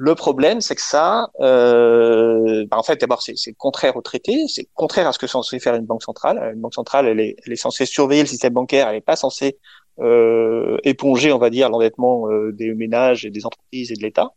Le 0.00 0.14
problème, 0.14 0.60
c'est 0.60 0.76
que 0.76 0.80
ça, 0.80 1.28
euh, 1.40 2.64
bah 2.70 2.78
en 2.78 2.84
fait, 2.84 3.00
d'abord, 3.00 3.20
c'est 3.20 3.52
contraire 3.54 3.96
au 3.96 4.00
traité, 4.00 4.46
c'est 4.46 4.68
contraire 4.74 5.08
à 5.08 5.12
ce 5.12 5.18
que 5.18 5.26
censé 5.26 5.58
faire 5.58 5.74
une 5.74 5.86
banque 5.86 6.04
centrale. 6.04 6.52
Une 6.54 6.60
banque 6.60 6.74
centrale, 6.74 7.08
elle 7.08 7.18
est, 7.18 7.34
elle 7.44 7.52
est 7.52 7.56
censée 7.56 7.84
surveiller 7.84 8.22
le 8.22 8.28
système 8.28 8.52
bancaire, 8.52 8.86
elle 8.88 8.94
n'est 8.94 9.00
pas 9.00 9.16
censée 9.16 9.58
euh, 9.98 10.78
éponger, 10.84 11.32
on 11.32 11.38
va 11.38 11.50
dire, 11.50 11.68
l'endettement 11.68 12.30
euh, 12.30 12.52
des 12.52 12.72
ménages 12.74 13.26
et 13.26 13.30
des 13.30 13.44
entreprises 13.44 13.90
et 13.90 13.96
de 13.96 14.02
l'État. 14.02 14.30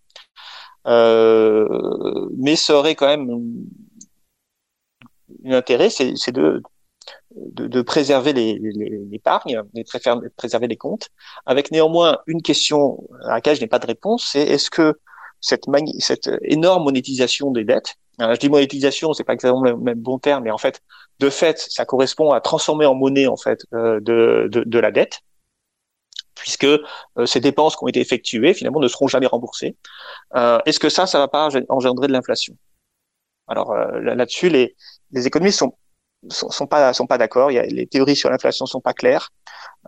Euh, 0.87 1.67
mais 2.37 2.55
ça 2.55 2.75
aurait 2.75 2.95
quand 2.95 3.05
même 3.05 3.29
un 5.45 5.51
intérêt, 5.51 5.91
c'est 5.91 6.31
de, 6.31 6.63
de, 7.35 7.67
de, 7.67 7.81
préserver 7.83 8.33
l'épargne, 8.33 9.61
les, 9.75 9.83
de 9.83 10.29
préserver 10.35 10.67
les 10.67 10.77
comptes, 10.77 11.09
avec 11.45 11.71
néanmoins 11.71 12.17
une 12.25 12.41
question 12.41 13.07
à 13.25 13.35
laquelle 13.35 13.57
je 13.57 13.61
n'ai 13.61 13.67
pas 13.67 13.77
de 13.77 13.85
réponse, 13.85 14.27
c'est 14.31 14.41
est-ce 14.41 14.71
que 14.71 14.97
cette, 15.41 15.65
cette 15.99 16.29
énorme 16.43 16.83
monétisation 16.83 17.51
des 17.51 17.63
dettes. 17.63 17.95
je 18.19 18.37
dis 18.37 18.49
monétisation, 18.49 19.13
c'est 19.13 19.23
pas 19.23 19.33
exactement 19.33 19.63
le 19.63 19.77
même 19.77 19.99
bon 19.99 20.19
terme, 20.19 20.43
mais 20.43 20.51
en 20.51 20.57
fait, 20.57 20.81
de 21.19 21.29
fait, 21.29 21.59
ça 21.59 21.85
correspond 21.85 22.31
à 22.31 22.41
transformer 22.41 22.85
en 22.85 22.95
monnaie 22.95 23.27
en 23.27 23.37
fait 23.37 23.65
euh, 23.73 23.99
de, 23.99 24.47
de, 24.51 24.63
de, 24.63 24.79
la 24.79 24.91
dette, 24.91 25.21
puisque 26.35 26.65
euh, 26.65 27.25
ces 27.25 27.39
dépenses 27.39 27.75
qui 27.75 27.83
ont 27.83 27.87
été 27.87 27.99
effectuées 27.99 28.53
finalement 28.53 28.79
ne 28.79 28.87
seront 28.87 29.07
jamais 29.07 29.27
remboursées. 29.27 29.75
Euh, 30.35 30.59
Est-ce 30.65 30.79
que 30.79 30.89
ça, 30.89 31.05
ça 31.05 31.19
va 31.19 31.27
pas 31.27 31.49
engendrer 31.69 32.07
de 32.07 32.13
l'inflation? 32.13 32.55
Alors 33.47 33.71
euh, 33.71 33.99
là-dessus, 33.99 34.49
les, 34.49 34.75
les 35.11 35.27
économistes 35.27 35.59
sont 35.59 35.75
sont, 36.29 36.49
sont 36.49 36.67
pas 36.67 36.93
sont 36.93 37.07
pas 37.07 37.17
d'accord. 37.17 37.49
Les 37.49 37.87
théories 37.87 38.15
sur 38.15 38.29
l'inflation 38.29 38.65
sont 38.65 38.81
pas 38.81 38.93
claires. 38.93 39.29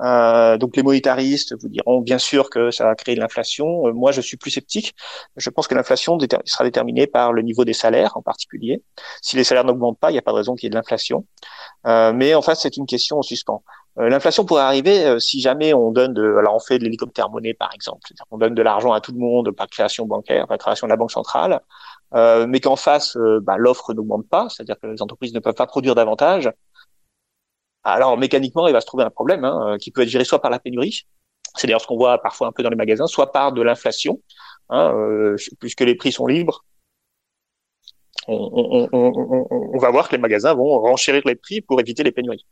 Euh, 0.02 0.58
donc 0.58 0.76
les 0.76 0.84
monétaristes 0.84 1.56
vous 1.62 1.70
diront 1.70 2.02
bien 2.02 2.18
sûr 2.18 2.50
que 2.50 2.72
ça 2.72 2.86
va 2.86 2.96
créer 2.96 3.16
de 3.16 3.20
l'inflation. 3.20 3.88
Euh, 3.88 3.94
moi, 3.94 4.12
je 4.12 4.22
suis 4.22 4.38
plus 4.38 4.52
sceptique. 4.52 4.96
Je 5.38 5.50
pense 5.50 5.68
que 5.68 5.76
l'inflation 5.76 6.18
sera 6.46 6.64
déterminée 6.64 7.08
par 7.08 7.34
le 7.34 7.42
niveau 7.42 7.66
des 7.66 7.74
salaires 7.74 8.18
en 8.18 8.22
particulier. 8.22 8.84
Si 9.22 9.36
les 9.36 9.44
salaires 9.44 9.66
n'augmentent 9.66 10.00
pas, 10.00 10.10
il 10.10 10.14
n'y 10.14 10.20
a 10.20 10.24
pas 10.24 10.32
de 10.32 10.38
raison 10.38 10.56
qu'il 10.56 10.66
y 10.66 10.68
ait 10.68 10.72
de 10.72 10.76
l'inflation. 10.76 11.26
Euh, 11.88 12.14
mais 12.14 12.34
en 12.36 12.42
fait, 12.42 12.56
c'est 12.56 12.78
une 12.78 12.86
question 12.86 13.20
en 13.20 13.22
suspens. 13.22 13.64
Euh, 14.00 14.10
l'inflation 14.10 14.44
pourrait 14.44 14.64
arriver 14.64 15.06
euh, 15.06 15.20
si 15.20 15.40
jamais 15.40 15.74
on 15.74 15.92
donne 15.92 16.14
de, 16.16 16.36
alors 16.40 16.56
on 16.56 16.60
fait 16.60 16.80
de 16.80 16.84
l'hélicoptère 16.84 17.30
monnaie 17.30 17.54
par 17.54 17.70
exemple, 17.76 18.00
qu'on 18.28 18.40
donne 18.40 18.56
de 18.56 18.62
l'argent 18.64 18.92
à 18.92 19.02
tout 19.02 19.12
le 19.12 19.20
monde 19.20 19.52
par 19.52 19.68
création 19.68 20.08
bancaire, 20.08 20.48
par 20.48 20.58
création 20.58 20.88
de 20.88 20.90
la 20.90 20.96
banque 20.96 21.12
centrale, 21.12 21.62
mais 22.14 22.60
qu'en 22.60 22.76
face 22.76 23.18
bah, 23.42 23.58
l'offre 23.58 23.94
n'augmente 23.94 24.28
pas, 24.28 24.48
c'est-à-dire 24.50 24.80
que 24.80 24.88
les 24.88 25.02
entreprises 25.02 25.34
ne 25.34 25.40
peuvent 25.40 25.56
pas 25.56 25.68
produire 25.68 25.96
davantage, 25.96 26.52
alors 27.84 28.18
mécaniquement, 28.18 28.68
il 28.68 28.74
va 28.74 28.82
se 28.82 28.86
trouver 28.86 29.04
un 29.04 29.10
problème 29.10 29.44
hein, 29.44 29.78
qui 29.80 29.92
peut 29.92 30.02
être 30.02 30.10
géré 30.10 30.24
soit 30.24 30.42
par 30.42 30.52
la 30.52 30.60
pénurie, 30.60 31.06
c'est 31.56 31.68
d'ailleurs 31.68 31.82
ce 31.82 31.88
qu'on 31.88 31.98
voit 31.98 32.22
parfois 32.22 32.48
un 32.48 32.52
peu 32.52 32.64
dans 32.64 32.70
les 32.70 32.76
magasins, 32.76 33.08
soit 33.08 33.32
par 33.32 33.52
de 33.52 33.62
l'inflation, 33.62 34.22
hein, 34.70 34.94
euh, 34.96 35.36
puisque 35.60 35.82
les 35.82 35.96
prix 35.96 36.12
sont 36.12 36.26
libres, 36.26 36.66
on, 38.28 38.88
on, 38.92 39.48
on, 39.50 39.78
va 39.78 39.90
voir 39.90 40.08
que 40.08 40.16
les 40.16 40.22
magasins 40.22 40.54
vont 40.54 40.80
renchérir 40.80 41.22
les 41.26 41.36
prix 41.36 41.62
pour 41.62 41.80
éviter 41.80 42.04
les 42.04 42.12
pénuries. 42.12 42.46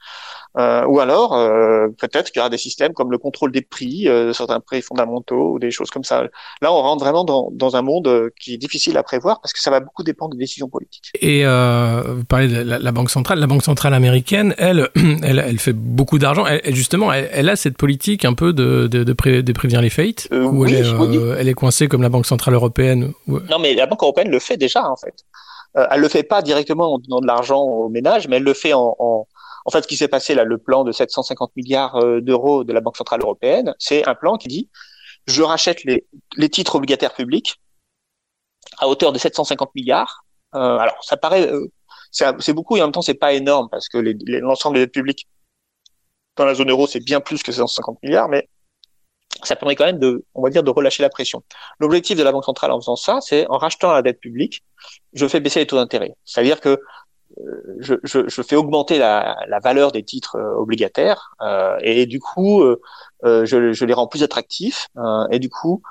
Euh, 0.57 0.85
ou 0.85 0.99
alors, 0.99 1.33
euh, 1.33 1.87
peut-être 1.97 2.31
qu'il 2.31 2.39
y 2.39 2.41
aura 2.41 2.49
des 2.49 2.57
systèmes 2.57 2.93
comme 2.93 3.11
le 3.11 3.17
contrôle 3.17 3.51
des 3.51 3.61
prix, 3.61 4.07
euh, 4.07 4.33
certains 4.33 4.59
prix 4.59 4.81
fondamentaux 4.81 5.53
ou 5.53 5.59
des 5.59 5.71
choses 5.71 5.89
comme 5.89 6.03
ça. 6.03 6.23
Là, 6.61 6.73
on 6.73 6.81
rentre 6.81 7.03
vraiment 7.03 7.23
dans, 7.23 7.49
dans 7.53 7.75
un 7.75 7.81
monde 7.81 8.07
euh, 8.07 8.29
qui 8.39 8.53
est 8.53 8.57
difficile 8.57 8.97
à 8.97 9.03
prévoir 9.03 9.39
parce 9.41 9.53
que 9.53 9.61
ça 9.61 9.71
va 9.71 9.79
beaucoup 9.79 10.03
dépendre 10.03 10.35
des 10.35 10.39
décisions 10.39 10.67
politiques. 10.67 11.11
Et 11.21 11.45
euh, 11.45 12.03
vous 12.07 12.25
parlez 12.25 12.47
de 12.47 12.61
la, 12.61 12.91
Banque 12.91 13.09
centrale. 13.09 13.39
La 13.39 13.47
Banque 13.47 13.63
centrale 13.63 13.93
américaine, 13.93 14.53
elle, 14.57 14.89
elle, 15.23 15.39
elle 15.39 15.59
fait 15.59 15.73
beaucoup 15.73 16.19
d'argent. 16.19 16.45
Elle, 16.45 16.75
justement, 16.75 17.13
elle, 17.13 17.49
a 17.49 17.55
cette 17.55 17.77
politique 17.77 18.25
un 18.25 18.33
peu 18.33 18.51
de, 18.51 18.87
de, 18.87 19.03
de, 19.03 19.53
prévenir 19.53 19.81
les 19.81 19.89
faillites 19.89 20.27
ou 20.31 20.65
elle, 20.65 20.73
est, 20.75 21.39
elle 21.39 21.47
est 21.47 21.53
coincée 21.53 21.87
comme 21.87 22.01
la 22.01 22.09
Banque 22.09 22.25
centrale 22.25 22.53
européenne 22.53 23.13
Non, 23.27 23.59
mais 23.59 23.73
la 23.73 23.85
Banque 23.85 24.03
européenne 24.03 24.29
le 24.29 24.39
fait 24.39 24.57
déjà, 24.57 24.89
en 24.89 24.97
fait. 24.97 25.23
Euh, 25.77 25.87
elle 25.89 26.01
le 26.01 26.09
fait 26.09 26.23
pas 26.23 26.41
directement 26.41 26.93
en 26.93 26.99
donnant 26.99 27.21
de 27.21 27.27
l'argent 27.27 27.61
aux 27.61 27.89
ménages, 27.89 28.27
mais 28.27 28.37
elle 28.37 28.43
le 28.43 28.53
fait 28.53 28.73
en, 28.73 28.95
en, 28.99 29.27
en 29.65 29.71
fait, 29.71 29.83
ce 29.83 29.87
qui 29.87 29.97
s'est 29.97 30.07
passé 30.07 30.35
là, 30.35 30.43
le 30.43 30.57
plan 30.57 30.83
de 30.83 30.91
750 30.91 31.55
milliards 31.55 31.95
euh, 31.95 32.21
d'euros 32.21 32.63
de 32.63 32.73
la 32.73 32.81
Banque 32.81 32.97
centrale 32.97 33.21
européenne, 33.21 33.73
c'est 33.79 34.07
un 34.07 34.15
plan 34.15 34.37
qui 34.37 34.47
dit 34.47 34.69
je 35.27 35.43
rachète 35.43 35.83
les, 35.83 36.07
les 36.35 36.49
titres 36.49 36.75
obligataires 36.75 37.13
publics 37.13 37.61
à 38.79 38.87
hauteur 38.87 39.11
de 39.11 39.19
750 39.19 39.73
milliards. 39.75 40.25
Euh, 40.55 40.77
alors, 40.77 41.03
ça 41.03 41.15
paraît, 41.17 41.47
euh, 41.47 41.67
c'est 42.11 42.53
beaucoup 42.53 42.75
et 42.75 42.81
en 42.81 42.85
même 42.85 42.91
temps 42.91 43.01
c'est 43.01 43.13
pas 43.13 43.33
énorme 43.33 43.69
parce 43.69 43.87
que 43.87 43.97
l'ensemble 44.39 44.75
des 44.75 44.81
dettes 44.85 44.93
publiques 44.93 45.27
dans 46.35 46.45
la 46.45 46.55
zone 46.55 46.69
euro 46.69 46.87
c'est 46.87 46.99
bien 46.99 47.21
plus 47.21 47.43
que 47.43 47.51
750 47.51 47.99
milliards, 48.03 48.27
mais 48.27 48.49
ça 49.47 49.55
permet 49.55 49.75
quand 49.75 49.85
même 49.85 49.99
de, 49.99 50.25
on 50.35 50.41
va 50.41 50.49
dire, 50.49 50.63
de 50.63 50.69
relâcher 50.69 51.03
la 51.03 51.09
pression. 51.09 51.43
L'objectif 51.79 52.17
de 52.17 52.23
la 52.23 52.31
Banque 52.31 52.45
centrale 52.45 52.71
en 52.71 52.79
faisant 52.79 52.95
ça, 52.95 53.19
c'est 53.21 53.47
en 53.49 53.57
rachetant 53.57 53.91
la 53.91 54.01
dette 54.01 54.19
publique, 54.19 54.63
je 55.13 55.27
fais 55.27 55.39
baisser 55.39 55.59
les 55.59 55.67
taux 55.67 55.77
d'intérêt. 55.77 56.15
C'est-à-dire 56.25 56.59
que 56.61 56.79
je, 57.79 57.95
je, 58.03 58.27
je, 58.27 58.41
fais 58.41 58.57
augmenter 58.57 58.97
la, 58.97 59.37
la, 59.47 59.59
valeur 59.59 59.93
des 59.93 60.03
titres 60.03 60.37
obligataires 60.57 61.33
et 61.81 62.05
du 62.05 62.19
coup, 62.19 62.61
je, 63.23 63.45
je, 63.71 63.85
les 63.85 63.93
rends 63.93 64.07
plus 64.07 64.23
attractifs 64.23 64.87
et 65.31 65.39
du 65.39 65.49
coup, 65.49 65.81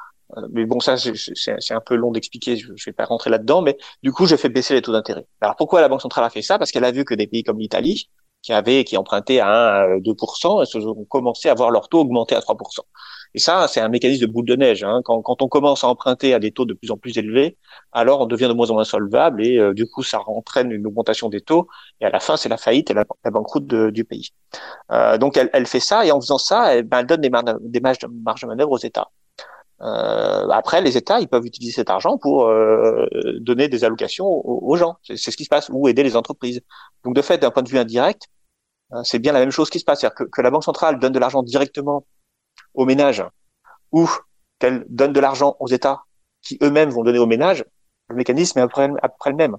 mais 0.52 0.64
bon, 0.64 0.80
ça, 0.80 0.96
c'est 0.96 1.74
un 1.74 1.80
peu 1.80 1.94
long 1.94 2.12
d'expliquer, 2.12 2.56
je 2.56 2.70
ne 2.70 2.76
vais 2.86 2.92
pas 2.92 3.04
rentrer 3.04 3.30
là-dedans, 3.30 3.62
mais 3.62 3.76
du 4.02 4.12
coup, 4.12 4.26
je 4.26 4.36
fais 4.36 4.48
baisser 4.48 4.74
les 4.74 4.82
taux 4.82 4.92
d'intérêt. 4.92 5.26
Alors 5.40 5.56
pourquoi 5.56 5.80
la 5.80 5.88
Banque 5.88 6.02
centrale 6.02 6.24
a 6.24 6.30
fait 6.30 6.42
ça? 6.42 6.58
Parce 6.58 6.70
qu'elle 6.70 6.84
a 6.84 6.92
vu 6.92 7.04
que 7.04 7.14
des 7.14 7.26
pays 7.26 7.42
comme 7.42 7.58
l'Italie, 7.58 8.08
qui 8.42 8.52
avaient, 8.52 8.84
qui 8.84 8.96
empruntaient 8.96 9.40
à 9.40 9.82
1, 9.84 9.98
2%, 9.98 10.86
ont 10.86 11.04
commencé 11.04 11.48
à 11.48 11.54
voir 11.54 11.70
leur 11.70 11.88
taux 11.88 12.00
augmenter 12.00 12.34
à 12.34 12.40
3%. 12.40 12.80
Et 13.34 13.38
ça, 13.38 13.68
c'est 13.68 13.80
un 13.80 13.88
mécanisme 13.88 14.26
de 14.26 14.30
boule 14.30 14.44
de 14.44 14.56
neige. 14.56 14.82
Hein. 14.82 15.02
Quand, 15.04 15.22
quand, 15.22 15.42
on 15.42 15.48
commence 15.48 15.84
à 15.84 15.88
emprunter 15.88 16.34
à 16.34 16.38
des 16.38 16.50
taux 16.52 16.64
de 16.64 16.74
plus 16.74 16.90
en 16.90 16.96
plus 16.96 17.16
élevés, 17.18 17.56
alors 17.92 18.20
on 18.22 18.26
devient 18.26 18.48
de 18.48 18.52
moins 18.52 18.70
en 18.70 18.74
moins 18.74 18.84
solvable 18.84 19.44
et 19.44 19.58
euh, 19.58 19.72
du 19.74 19.86
coup, 19.88 20.02
ça 20.02 20.20
entraîne 20.26 20.70
une 20.72 20.86
augmentation 20.86 21.28
des 21.28 21.40
taux. 21.40 21.68
Et 22.00 22.04
à 22.04 22.10
la 22.10 22.20
fin, 22.20 22.36
c'est 22.36 22.48
la 22.48 22.56
faillite 22.56 22.90
et 22.90 22.94
la, 22.94 23.04
banqueroute 23.30 23.66
du 23.66 24.04
pays. 24.04 24.30
Euh, 24.90 25.18
donc, 25.18 25.36
elle, 25.36 25.50
elle, 25.52 25.66
fait 25.66 25.80
ça 25.80 26.04
et 26.04 26.10
en 26.10 26.20
faisant 26.20 26.38
ça, 26.38 26.74
elle, 26.74 26.84
ben, 26.84 27.00
elle 27.00 27.06
donne 27.06 27.20
des, 27.20 27.30
des 27.60 27.80
marges, 27.80 27.98
de, 27.98 28.08
marge 28.24 28.42
de 28.42 28.46
manœuvre 28.46 28.72
aux 28.72 28.78
États. 28.78 29.08
Euh, 29.82 30.48
après, 30.50 30.82
les 30.82 30.96
États, 30.96 31.20
ils 31.20 31.28
peuvent 31.28 31.46
utiliser 31.46 31.72
cet 31.72 31.90
argent 31.90 32.18
pour 32.18 32.46
euh, 32.46 33.06
donner 33.40 33.68
des 33.68 33.84
allocations 33.84 34.26
aux, 34.26 34.76
gens. 34.76 34.96
C'est 35.04 35.16
ce 35.16 35.36
qui 35.36 35.44
se 35.44 35.48
passe, 35.48 35.70
ou 35.70 35.88
aider 35.88 36.02
les 36.02 36.16
entreprises. 36.16 36.60
Donc, 37.04 37.14
de 37.14 37.22
fait, 37.22 37.38
d'un 37.38 37.50
point 37.50 37.62
de 37.62 37.68
vue 37.68 37.78
indirect, 37.78 38.28
euh, 38.92 39.02
c'est 39.04 39.18
bien 39.18 39.32
la 39.32 39.40
même 39.40 39.50
chose 39.50 39.70
qui 39.70 39.78
se 39.78 39.84
passe. 39.84 40.00
C'est-à-dire 40.00 40.16
que, 40.16 40.24
que, 40.24 40.42
la 40.42 40.50
Banque 40.50 40.64
centrale 40.64 40.98
donne 40.98 41.12
de 41.12 41.18
l'argent 41.18 41.42
directement 41.42 42.04
aux 42.74 42.86
ménages 42.86 43.24
ou 43.92 44.08
qu'elle 44.58 44.84
donne 44.88 45.12
de 45.12 45.20
l'argent 45.20 45.56
aux 45.60 45.68
États 45.68 46.04
qui 46.42 46.58
eux-mêmes 46.62 46.90
vont 46.90 47.02
donner 47.02 47.18
aux 47.18 47.26
ménages, 47.26 47.64
le 48.08 48.16
mécanisme 48.16 48.58
est 48.58 48.62
après, 48.62 48.90
après 49.02 49.30
le 49.30 49.36
même. 49.36 49.56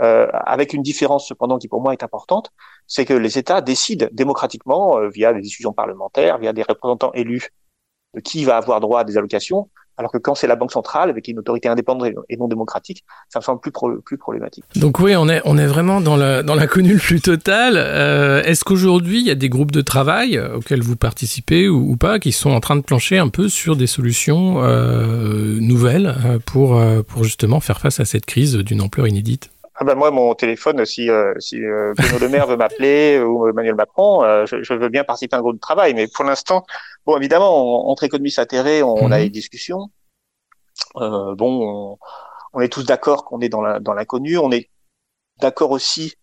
Euh, 0.00 0.28
avec 0.32 0.72
une 0.72 0.82
différence 0.82 1.28
cependant 1.28 1.58
qui 1.58 1.68
pour 1.68 1.80
moi 1.80 1.92
est 1.92 2.02
importante, 2.02 2.50
c'est 2.86 3.04
que 3.04 3.14
les 3.14 3.38
États 3.38 3.60
décident 3.60 4.06
démocratiquement, 4.10 4.98
euh, 4.98 5.08
via 5.08 5.32
des 5.32 5.40
discussions 5.40 5.72
parlementaires, 5.72 6.38
via 6.38 6.52
des 6.52 6.62
représentants 6.62 7.12
élus, 7.12 7.50
de 8.14 8.20
qui 8.20 8.44
va 8.44 8.56
avoir 8.56 8.80
droit 8.80 9.00
à 9.00 9.04
des 9.04 9.16
allocations, 9.16 9.70
alors 9.96 10.10
que 10.10 10.18
quand 10.18 10.34
c'est 10.34 10.46
la 10.46 10.56
Banque 10.56 10.72
centrale, 10.72 11.10
avec 11.10 11.28
une 11.28 11.38
autorité 11.38 11.68
indépendante 11.68 12.10
et 12.28 12.36
non 12.36 12.48
démocratique, 12.48 13.04
ça 13.28 13.38
me 13.38 13.44
semble 13.44 13.60
plus, 13.60 13.72
plus 14.04 14.18
problématique. 14.18 14.64
Donc 14.76 14.98
oui, 15.00 15.14
on 15.16 15.28
est, 15.28 15.66
vraiment 15.66 16.00
dans 16.00 16.16
l'inconnu 16.16 16.94
le 16.94 16.98
plus 16.98 17.20
total. 17.20 17.74
Euh, 17.76 18.42
est-ce 18.42 18.64
qu'aujourd'hui, 18.64 19.20
il 19.20 19.26
y 19.26 19.30
a 19.30 19.34
des 19.34 19.48
groupes 19.48 19.72
de 19.72 19.80
travail 19.80 20.38
auxquels 20.38 20.82
vous 20.82 20.96
participez 20.96 21.68
ou, 21.68 21.96
pas, 21.96 22.18
qui 22.18 22.32
sont 22.32 22.50
en 22.50 22.60
train 22.60 22.76
de 22.76 22.82
plancher 22.82 23.18
un 23.18 23.28
peu 23.28 23.48
sur 23.48 23.76
des 23.76 23.86
solutions 23.86 24.62
euh, 24.62 25.58
nouvelles 25.60 26.14
euh, 26.24 26.38
pour 26.44 27.24
justement 27.24 27.60
faire 27.60 27.80
face 27.80 28.00
à 28.00 28.04
cette 28.04 28.26
crise 28.26 28.56
d'une 28.56 28.80
ampleur 28.80 29.06
inédite? 29.06 29.53
Ah 29.76 29.84
ben 29.84 29.94
moi, 29.96 30.10
mon 30.10 30.34
téléphone, 30.34 30.84
si, 30.84 31.10
si 31.38 31.58
Bruno 31.60 32.18
Le 32.20 32.28
Maire 32.28 32.46
veut 32.46 32.56
m'appeler 32.56 33.20
ou 33.26 33.48
Emmanuel 33.48 33.74
Macron, 33.74 34.46
je, 34.46 34.62
je, 34.62 34.74
veux 34.74 34.88
bien 34.88 35.02
participer 35.02 35.34
à 35.34 35.40
un 35.40 35.42
groupe 35.42 35.56
de 35.56 35.60
travail. 35.60 35.94
Mais 35.94 36.06
pour 36.06 36.24
l'instant, 36.24 36.64
Bon, 37.06 37.18
évidemment, 37.18 37.88
entre 37.90 38.04
économistes 38.04 38.38
atterrés, 38.38 38.82
on, 38.82 38.94
on 38.94 39.10
a 39.12 39.18
mhm. 39.18 39.24
des 39.24 39.30
discussions. 39.30 39.90
Euh, 40.96 41.34
bon, 41.34 41.98
on, 42.52 42.60
est 42.60 42.72
tous 42.72 42.84
d'accord 42.84 43.24
qu'on 43.24 43.40
est 43.40 43.48
dans 43.48 43.60
la, 43.60 43.78
dans 43.80 43.92
l'inconnu. 43.92 44.38
On 44.38 44.50
est 44.50 44.70
d'accord 45.40 45.70
aussi 45.70 46.14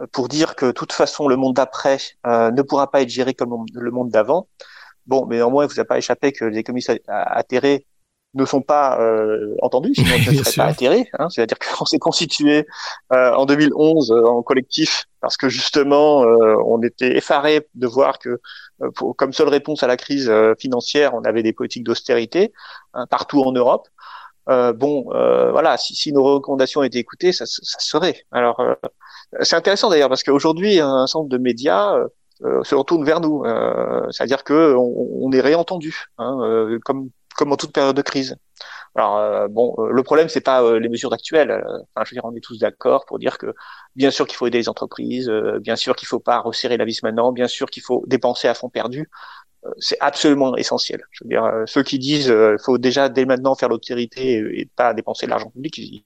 euh, 0.00 0.06
pour 0.12 0.28
dire 0.28 0.56
que 0.56 0.66
de 0.66 0.72
toute 0.72 0.92
façon, 0.92 1.28
le 1.28 1.36
monde 1.36 1.54
d'après 1.56 1.98
euh, 2.26 2.50
ne 2.50 2.62
pourra 2.62 2.90
pas 2.90 3.02
être 3.02 3.10
géré 3.10 3.34
comme 3.34 3.66
le 3.72 3.90
monde 3.90 4.10
d'avant. 4.10 4.48
Bon, 5.06 5.26
mais 5.26 5.36
néanmoins, 5.36 5.66
il 5.66 5.72
vous 5.72 5.80
a 5.80 5.84
pas 5.84 5.98
échappé 5.98 6.32
que 6.32 6.44
les 6.44 6.58
économistes 6.58 6.92
atterrés 7.06 7.86
ne 8.34 8.44
sont 8.44 8.60
pas 8.60 9.00
euh, 9.00 9.54
entendus, 9.60 9.94
sinon 9.94 10.10
ils 10.30 10.38
ne 10.38 10.42
seraient 10.44 10.56
pas 10.56 10.70
atterrés. 10.70 11.08
Hein. 11.18 11.28
C'est-à-dire 11.30 11.58
qu'on 11.78 11.84
s'est 11.84 11.98
constitué 11.98 12.66
euh, 13.12 13.32
en 13.32 13.46
2011 13.46 14.10
euh, 14.10 14.24
en 14.24 14.42
collectif 14.42 15.06
parce 15.20 15.36
que 15.36 15.48
justement, 15.48 16.24
euh, 16.24 16.56
on 16.64 16.82
était 16.82 17.16
effaré 17.16 17.68
de 17.74 17.86
voir 17.86 18.18
que 18.18 18.40
pour, 18.94 19.14
comme 19.16 19.32
seule 19.32 19.48
réponse 19.48 19.82
à 19.82 19.86
la 19.86 19.96
crise 19.96 20.32
financière, 20.58 21.12
on 21.14 21.22
avait 21.24 21.42
des 21.42 21.52
politiques 21.52 21.84
d'austérité 21.84 22.52
hein, 22.94 23.06
partout 23.10 23.42
en 23.42 23.52
Europe. 23.52 23.88
bon, 24.46 25.04
voilà, 25.10 25.76
si, 25.76 25.94
si, 25.94 26.12
nos 26.14 26.22
recommandations 26.22 26.82
étaient 26.82 26.98
écoutées, 26.98 27.32
ça, 27.32 27.44
ça 27.44 27.78
serait. 27.78 28.22
Alors, 28.32 28.62
c'est 29.42 29.56
intéressant 29.56 29.90
d'ailleurs 29.90 30.08
parce 30.08 30.22
qu'aujourd'hui, 30.22 30.80
un 30.80 31.04
nombre 31.14 31.28
de 31.28 31.36
médias 31.36 31.98
se 32.62 32.74
retournent 32.74 33.04
vers 33.04 33.20
nous. 33.20 33.44
C'est-à-dire 34.10 34.42
que 34.42 34.74
on, 34.74 35.26
on 35.26 35.32
est 35.32 35.42
réentendu, 35.42 36.06
hein, 36.16 36.38
comme 36.82 37.10
comme 37.40 37.52
en 37.52 37.56
toute 37.56 37.72
période 37.72 37.96
de 37.96 38.02
crise. 38.02 38.36
Alors 38.94 39.16
euh, 39.16 39.48
bon, 39.48 39.74
euh, 39.78 39.90
le 39.90 40.02
problème 40.02 40.28
c'est 40.28 40.42
pas 40.42 40.62
euh, 40.62 40.78
les 40.78 40.90
mesures 40.90 41.14
actuelles. 41.14 41.52
Enfin, 41.94 42.04
je 42.04 42.10
veux 42.10 42.16
dire, 42.16 42.24
on 42.26 42.36
est 42.36 42.44
tous 42.44 42.58
d'accord 42.58 43.06
pour 43.06 43.18
dire 43.18 43.38
que 43.38 43.54
bien 43.96 44.10
sûr 44.10 44.26
qu'il 44.26 44.36
faut 44.36 44.46
aider 44.46 44.58
les 44.58 44.68
entreprises, 44.68 45.30
bien 45.62 45.74
sûr 45.76 45.96
qu'il 45.96 46.06
faut 46.06 46.20
pas 46.20 46.38
resserrer 46.40 46.76
la 46.76 46.84
vis 46.84 47.02
maintenant, 47.02 47.32
bien 47.32 47.48
sûr 47.48 47.70
qu'il 47.70 47.82
faut 47.82 48.04
dépenser 48.06 48.46
à 48.46 48.52
fond 48.52 48.68
perdu. 48.68 49.08
c'est 49.78 49.96
absolument 50.00 50.56
essentiel. 50.56 51.00
Je 51.12 51.24
veux 51.24 51.30
dire, 51.30 51.44
ceux 51.66 51.82
qui 51.82 51.98
disent 51.98 52.28
il 52.28 52.62
faut 52.64 52.78
déjà 52.78 53.08
dès 53.08 53.24
maintenant 53.24 53.54
faire 53.54 53.70
l'austérité 53.70 54.22
et, 54.60 54.68
pas 54.76 54.92
dépenser 54.94 55.26
de 55.26 55.30
l'argent 55.30 55.50
public, 55.50 55.78
ils, 55.78 56.02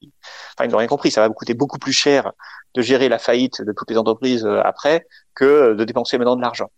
enfin 0.53 0.65
ils 0.65 0.71
n'ont 0.71 0.77
rien 0.77 0.87
compris. 0.87 1.11
Ça 1.11 1.21
va 1.21 1.27
vous 1.27 1.33
coûter 1.33 1.53
beaucoup 1.53 1.79
plus 1.79 1.93
cher 1.93 2.31
de 2.75 2.81
gérer 2.81 3.09
la 3.09 3.19
faillite 3.19 3.61
de 3.61 3.73
toutes 3.73 3.89
les 3.91 3.97
entreprises 3.97 4.45
après 4.63 5.05
que 5.35 5.73
de 5.73 5.83
dépenser 5.83 6.17
maintenant 6.17 6.37
de 6.37 6.41
l'argent. 6.41 6.69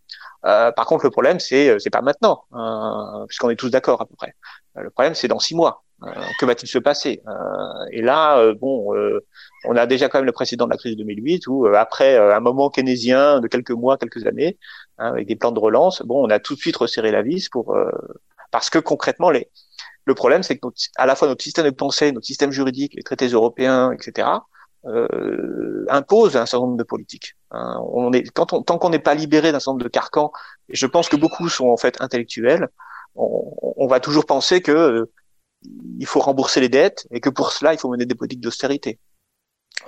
Euh, 0.44 0.70
par 0.72 0.86
contre, 0.86 1.04
le 1.04 1.10
problème, 1.10 1.40
c'est 1.40 1.68
euh, 1.70 1.78
c'est 1.78 1.90
pas 1.90 2.02
maintenant, 2.02 2.44
euh, 2.54 3.26
puisqu'on 3.26 3.50
est 3.50 3.56
tous 3.56 3.70
d'accord 3.70 4.00
à 4.00 4.06
peu 4.06 4.14
près. 4.16 4.34
Euh, 4.76 4.82
le 4.82 4.90
problème, 4.90 5.14
c'est 5.14 5.28
dans 5.28 5.38
six 5.38 5.54
mois. 5.54 5.84
que 6.38 6.46
va-t-il 6.46 6.68
se 6.68 6.78
passer? 6.78 7.22
Et 7.90 8.02
là, 8.02 8.52
bon, 8.54 8.94
on 9.64 9.76
a 9.76 9.86
déjà 9.86 10.08
quand 10.08 10.18
même 10.18 10.26
le 10.26 10.32
précédent 10.32 10.66
de 10.66 10.70
la 10.70 10.76
crise 10.76 10.92
de 10.92 10.98
2008, 11.02 11.48
où 11.48 11.66
après 11.66 12.16
un 12.16 12.38
moment 12.40 12.70
keynésien 12.70 13.40
de 13.40 13.48
quelques 13.48 13.72
mois, 13.72 13.98
quelques 13.98 14.24
années, 14.24 14.58
hein, 14.98 15.08
avec 15.08 15.26
des 15.26 15.34
plans 15.34 15.50
de 15.50 15.58
relance, 15.58 16.02
bon, 16.02 16.24
on 16.24 16.30
a 16.30 16.38
tout 16.38 16.54
de 16.54 16.60
suite 16.60 16.76
resserré 16.76 17.10
la 17.10 17.22
vis 17.22 17.48
pour 17.48 17.76
parce 18.52 18.70
que 18.70 18.78
concrètement, 18.78 19.30
les 19.30 19.50
le 20.08 20.14
problème, 20.14 20.42
c'est 20.42 20.54
que 20.56 20.60
notre, 20.64 20.80
à 20.96 21.04
la 21.04 21.14
fois 21.14 21.28
notre 21.28 21.44
système 21.44 21.66
de 21.66 21.70
pensée, 21.70 22.12
notre 22.12 22.26
système 22.26 22.50
juridique, 22.50 22.94
les 22.94 23.02
traités 23.02 23.26
européens, 23.26 23.92
etc., 23.92 24.26
euh, 24.86 25.84
impose 25.90 26.36
un 26.36 26.46
certain 26.46 26.64
nombre 26.64 26.78
de 26.78 26.82
politiques. 26.82 27.34
Hein. 27.50 27.80
tant 28.34 28.78
qu'on 28.78 28.90
n'est 28.90 28.98
pas 28.98 29.14
libéré 29.14 29.52
d'un 29.52 29.60
certain 29.60 29.78
de 29.78 29.88
carcans, 29.88 30.32
et 30.68 30.76
je 30.76 30.86
pense 30.86 31.08
que 31.08 31.16
beaucoup 31.16 31.48
sont 31.48 31.68
en 31.68 31.76
fait 31.76 32.00
intellectuels, 32.00 32.68
on, 33.14 33.86
va 33.88 34.00
toujours 34.00 34.26
penser 34.26 34.60
que 34.60 34.72
euh, 34.72 35.10
il 35.98 36.06
faut 36.06 36.20
rembourser 36.20 36.60
les 36.60 36.68
dettes 36.68 37.06
et 37.10 37.20
que 37.20 37.30
pour 37.30 37.52
cela 37.52 37.72
il 37.72 37.78
faut 37.78 37.90
mener 37.90 38.06
des 38.06 38.14
politiques 38.14 38.40
d'austérité. 38.40 38.98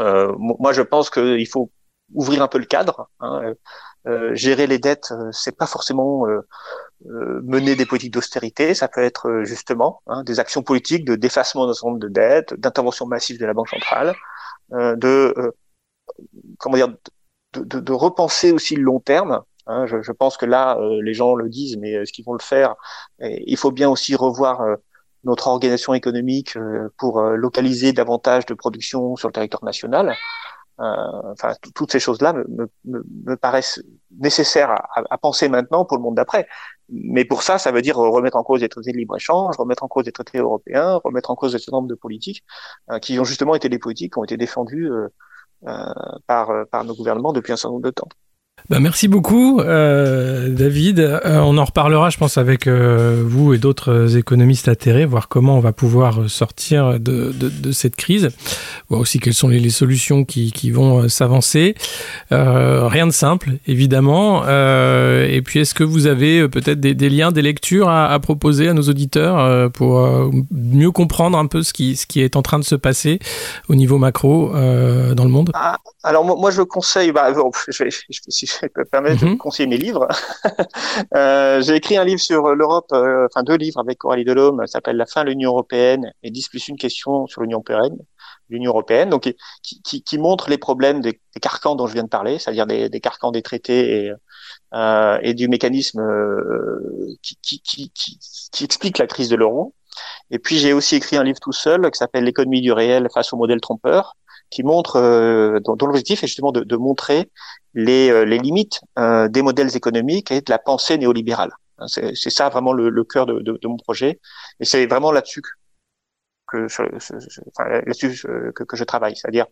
Euh, 0.00 0.34
moi, 0.38 0.72
je 0.72 0.82
pense 0.82 1.10
qu'il 1.10 1.46
faut 1.48 1.70
ouvrir 2.14 2.42
un 2.42 2.48
peu 2.48 2.58
le 2.58 2.64
cadre. 2.64 3.08
Hein. 3.20 3.54
Euh, 4.06 4.34
gérer 4.34 4.66
les 4.66 4.78
dettes, 4.78 5.12
c'est 5.30 5.56
pas 5.56 5.66
forcément 5.66 6.24
mener 7.04 7.76
des 7.76 7.86
politiques 7.86 8.14
d'austérité, 8.14 8.74
ça 8.74 8.88
peut 8.88 9.02
être 9.02 9.42
justement 9.44 10.02
hein, 10.06 10.24
des 10.24 10.40
actions 10.40 10.62
politiques 10.62 11.04
de 11.04 11.16
défacement 11.16 11.66
d'un 11.66 11.74
certain 11.74 11.88
nombre 11.88 12.00
de 12.00 12.08
dettes, 12.08 12.54
d'intervention 12.54 13.06
massive 13.06 13.38
de 13.38 13.46
la 13.46 13.52
banque 13.52 13.68
centrale, 13.68 14.14
de 14.72 15.54
comment 16.58 16.76
dire 16.76 16.88
de, 17.52 17.64
de, 17.64 17.80
de, 17.80 17.92
repenser 17.92 18.52
aussi 18.52 18.76
le 18.76 18.82
long 18.82 19.00
terme. 19.00 19.42
Hein, 19.66 19.86
je, 19.86 20.02
je, 20.02 20.12
pense 20.12 20.36
que 20.36 20.46
là, 20.46 20.78
euh, 20.78 21.00
les 21.02 21.14
gens 21.14 21.34
le 21.34 21.48
disent, 21.48 21.76
mais 21.76 21.92
est-ce 21.92 22.12
qu'ils 22.12 22.24
vont 22.24 22.32
le 22.32 22.42
faire 22.42 22.74
Il 23.20 23.56
faut 23.56 23.70
bien 23.72 23.88
aussi 23.88 24.14
revoir 24.16 24.62
notre 25.24 25.48
organisation 25.48 25.94
économique 25.94 26.56
pour 26.98 27.22
localiser 27.22 27.92
davantage 27.92 28.46
de 28.46 28.54
production 28.54 29.16
sur 29.16 29.28
le 29.28 29.32
territoire 29.32 29.64
national. 29.64 30.16
enfin, 30.78 31.54
toutes 31.74 31.92
ces 31.92 32.00
choses-là 32.00 32.32
me, 32.32 32.70
me, 32.86 33.04
me, 33.26 33.36
paraissent 33.36 33.82
nécessaires 34.18 34.70
à, 34.70 35.02
à, 35.10 35.18
penser 35.18 35.48
maintenant 35.48 35.84
pour 35.84 35.98
le 35.98 36.02
monde 36.02 36.16
d'après. 36.16 36.46
Mais 36.90 37.24
pour 37.24 37.42
ça, 37.42 37.58
ça 37.58 37.70
veut 37.70 37.82
dire 37.82 37.96
remettre 37.96 38.36
en 38.36 38.42
cause 38.42 38.60
les 38.60 38.68
traités 38.68 38.92
de 38.92 38.96
libre-échange, 38.98 39.56
remettre 39.56 39.84
en 39.84 39.88
cause 39.88 40.06
les 40.06 40.12
traités 40.12 40.38
européens, 40.38 41.00
remettre 41.04 41.30
en 41.30 41.36
cause 41.36 41.54
un 41.54 41.58
certain 41.58 41.78
nombre 41.78 41.88
de 41.88 41.94
politiques 41.94 42.44
euh, 42.90 42.98
qui 42.98 43.18
ont 43.20 43.24
justement 43.24 43.54
été 43.54 43.68
des 43.68 43.78
politiques 43.78 44.14
qui 44.14 44.18
ont 44.18 44.24
été 44.24 44.36
défendues 44.36 44.90
euh, 44.90 45.06
euh, 45.06 45.08
par, 46.26 46.66
par 46.70 46.84
nos 46.84 46.94
gouvernements 46.94 47.32
depuis 47.32 47.52
un 47.52 47.56
certain 47.56 47.72
nombre 47.72 47.84
de 47.84 47.90
temps. 47.90 48.08
Bah, 48.70 48.78
merci 48.78 49.08
beaucoup, 49.08 49.58
euh, 49.58 50.48
David. 50.48 51.00
Euh, 51.00 51.40
on 51.40 51.58
en 51.58 51.64
reparlera, 51.64 52.08
je 52.08 52.18
pense, 52.18 52.38
avec 52.38 52.68
euh, 52.68 53.20
vous 53.26 53.52
et 53.52 53.58
d'autres 53.58 54.16
économistes 54.16 54.68
atterrés, 54.68 55.06
voir 55.06 55.26
comment 55.26 55.56
on 55.56 55.60
va 55.60 55.72
pouvoir 55.72 56.30
sortir 56.30 57.00
de, 57.00 57.32
de, 57.32 57.48
de 57.48 57.72
cette 57.72 57.96
crise, 57.96 58.28
voir 58.88 59.00
aussi 59.00 59.18
quelles 59.18 59.34
sont 59.34 59.48
les, 59.48 59.58
les 59.58 59.70
solutions 59.70 60.24
qui, 60.24 60.52
qui 60.52 60.70
vont 60.70 61.08
s'avancer. 61.08 61.74
rien 62.30 63.08
de 63.08 63.12
simple, 63.12 63.54
évidemment. 63.66 64.44
et 64.44 65.42
puis, 65.44 65.58
est-ce 65.58 65.74
que 65.74 65.82
vous 65.82 66.06
avez 66.06 66.48
peut-être 66.48 66.78
des, 66.78 66.94
des, 66.94 67.10
liens, 67.10 67.32
des 67.32 67.42
lectures 67.42 67.88
à, 67.88 68.12
à 68.12 68.20
proposer 68.20 68.68
à 68.68 68.72
nos 68.72 68.82
auditeurs 68.82 69.72
pour 69.72 70.30
mieux 70.52 70.92
comprendre 70.92 71.36
un 71.38 71.46
peu 71.46 71.64
ce 71.64 71.72
qui, 71.72 71.96
ce 71.96 72.06
qui 72.06 72.20
est 72.20 72.36
en 72.36 72.42
train 72.42 72.60
de 72.60 72.64
se 72.64 72.76
passer 72.76 73.18
au 73.68 73.74
niveau 73.74 73.98
macro 73.98 74.52
dans 74.52 75.24
le 75.24 75.30
monde? 75.30 75.50
Ah, 75.54 75.76
Alors, 76.04 76.24
moi, 76.24 76.52
je 76.52 76.62
conseille, 76.62 77.10
bah, 77.10 77.32
je, 77.68 77.84
je, 77.90 78.59
je, 78.62 78.82
permettre 78.90 79.24
Mhm. 79.24 79.32
de 79.32 79.38
conseiller 79.38 79.68
mes 79.68 79.78
livres. 79.78 80.06
Euh, 81.14 81.60
J'ai 81.62 81.76
écrit 81.76 81.96
un 81.96 82.04
livre 82.04 82.20
sur 82.20 82.54
l'Europe, 82.54 82.86
euh, 82.92 83.26
enfin 83.30 83.42
deux 83.42 83.56
livres 83.56 83.80
avec 83.80 83.98
Coralie 83.98 84.24
Delhomme, 84.24 84.60
ça 84.66 84.74
s'appelle 84.74 84.96
La 84.96 85.06
fin 85.06 85.24
de 85.24 85.30
l'Union 85.30 85.50
européenne 85.50 86.12
et 86.22 86.30
10 86.30 86.48
plus 86.48 86.68
une 86.68 86.76
question 86.76 87.26
sur 87.26 87.42
l'Union 87.42 87.58
européenne. 87.58 87.96
L'Union 88.48 88.70
européenne, 88.70 89.10
donc 89.10 89.22
qui, 89.62 89.82
qui, 89.82 90.02
qui 90.02 90.18
montre 90.18 90.50
les 90.50 90.58
problèmes 90.58 91.00
des, 91.00 91.12
des 91.34 91.40
carcans 91.40 91.76
dont 91.76 91.86
je 91.86 91.94
viens 91.94 92.02
de 92.04 92.08
parler, 92.08 92.38
c'est-à-dire 92.38 92.66
des, 92.66 92.88
des 92.88 93.00
carcans 93.00 93.30
des 93.30 93.42
traités 93.42 94.06
et, 94.06 94.12
euh, 94.74 95.18
et 95.22 95.34
du 95.34 95.48
mécanisme 95.48 96.02
qui, 97.22 97.62
qui 98.52 98.64
explique 98.64 98.98
la 98.98 99.06
crise 99.06 99.28
de 99.28 99.36
l'euro. 99.36 99.74
Et 100.30 100.38
puis 100.38 100.58
j'ai 100.58 100.72
aussi 100.72 100.96
écrit 100.96 101.16
un 101.16 101.24
livre 101.24 101.40
tout 101.40 101.52
seul 101.52 101.90
qui 101.90 101.98
s'appelle 101.98 102.24
L'économie 102.24 102.60
du 102.60 102.72
réel 102.72 103.08
face 103.12 103.32
au 103.32 103.36
modèle 103.36 103.60
trompeur, 103.60 104.16
qui 104.50 104.62
montre, 104.62 104.96
euh, 104.96 105.60
dont, 105.60 105.76
l'objectif 105.86 106.22
est 106.24 106.26
justement 106.26 106.52
de, 106.52 106.62
de 106.62 106.76
montrer 106.76 107.30
les, 107.74 108.10
euh, 108.10 108.24
les 108.24 108.38
limites 108.38 108.80
euh, 108.98 109.28
des 109.28 109.42
modèles 109.42 109.76
économiques 109.76 110.30
et 110.30 110.40
de 110.40 110.50
la 110.50 110.58
pensée 110.58 110.98
néolibérale. 110.98 111.50
Hein, 111.78 111.86
C'est 111.88 112.14
c'est 112.14 112.30
ça 112.30 112.48
vraiment 112.48 112.72
le, 112.72 112.88
le 112.90 113.04
cœur 113.04 113.26
de, 113.26 113.40
de, 113.40 113.58
de 113.60 113.68
mon 113.68 113.76
projet, 113.76 114.20
et 114.60 114.64
c'est 114.64 114.86
vraiment 114.86 115.12
là-dessus 115.12 115.42
que, 116.50 116.68
je, 116.68 116.82
je- 116.98 117.14
je- 117.28 117.40
enfin, 117.56 117.68
là-dessus 117.70 118.20
que, 118.54 118.64
que 118.64 118.76
je 118.76 118.84
travaille, 118.84 119.14
c'est-à-dire 119.16 119.46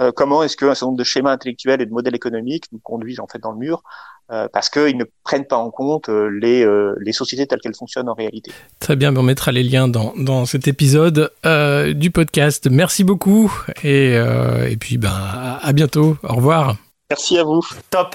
euh, 0.00 0.10
comment 0.12 0.42
est-ce 0.42 0.56
qu'un 0.56 0.74
certain 0.74 0.86
nombre 0.86 0.98
de 0.98 1.04
schémas 1.04 1.32
intellectuels 1.32 1.80
et 1.80 1.86
de 1.86 1.92
modèles 1.92 2.14
économiques 2.16 2.64
nous 2.72 2.78
conduisent 2.80 3.20
en 3.20 3.26
fait 3.26 3.38
dans 3.38 3.52
le 3.52 3.58
mur 3.58 3.82
euh, 4.30 4.46
parce 4.52 4.68
qu'ils 4.68 4.96
ne 4.98 5.04
prennent 5.24 5.46
pas 5.46 5.56
en 5.56 5.70
compte 5.70 6.08
euh, 6.10 6.28
les, 6.28 6.62
euh, 6.64 6.94
les 7.00 7.12
sociétés 7.12 7.46
telles 7.46 7.60
qu'elles 7.60 7.74
fonctionnent 7.74 8.08
en 8.10 8.14
réalité. 8.14 8.50
Très 8.78 8.94
bien, 8.96 9.14
on 9.16 9.22
mettra 9.22 9.52
les 9.52 9.62
liens 9.62 9.88
dans, 9.88 10.12
dans 10.18 10.44
cet 10.44 10.68
épisode 10.68 11.30
euh, 11.46 11.94
du 11.94 12.10
podcast. 12.10 12.68
Merci 12.70 13.04
beaucoup 13.04 13.50
et, 13.84 14.16
euh, 14.16 14.68
et 14.68 14.76
puis 14.76 14.98
ben, 14.98 15.58
à 15.62 15.72
bientôt. 15.72 16.16
Au 16.22 16.34
revoir. 16.34 16.76
Merci 17.10 17.38
à 17.38 17.44
vous. 17.44 17.62
Top 17.90 18.14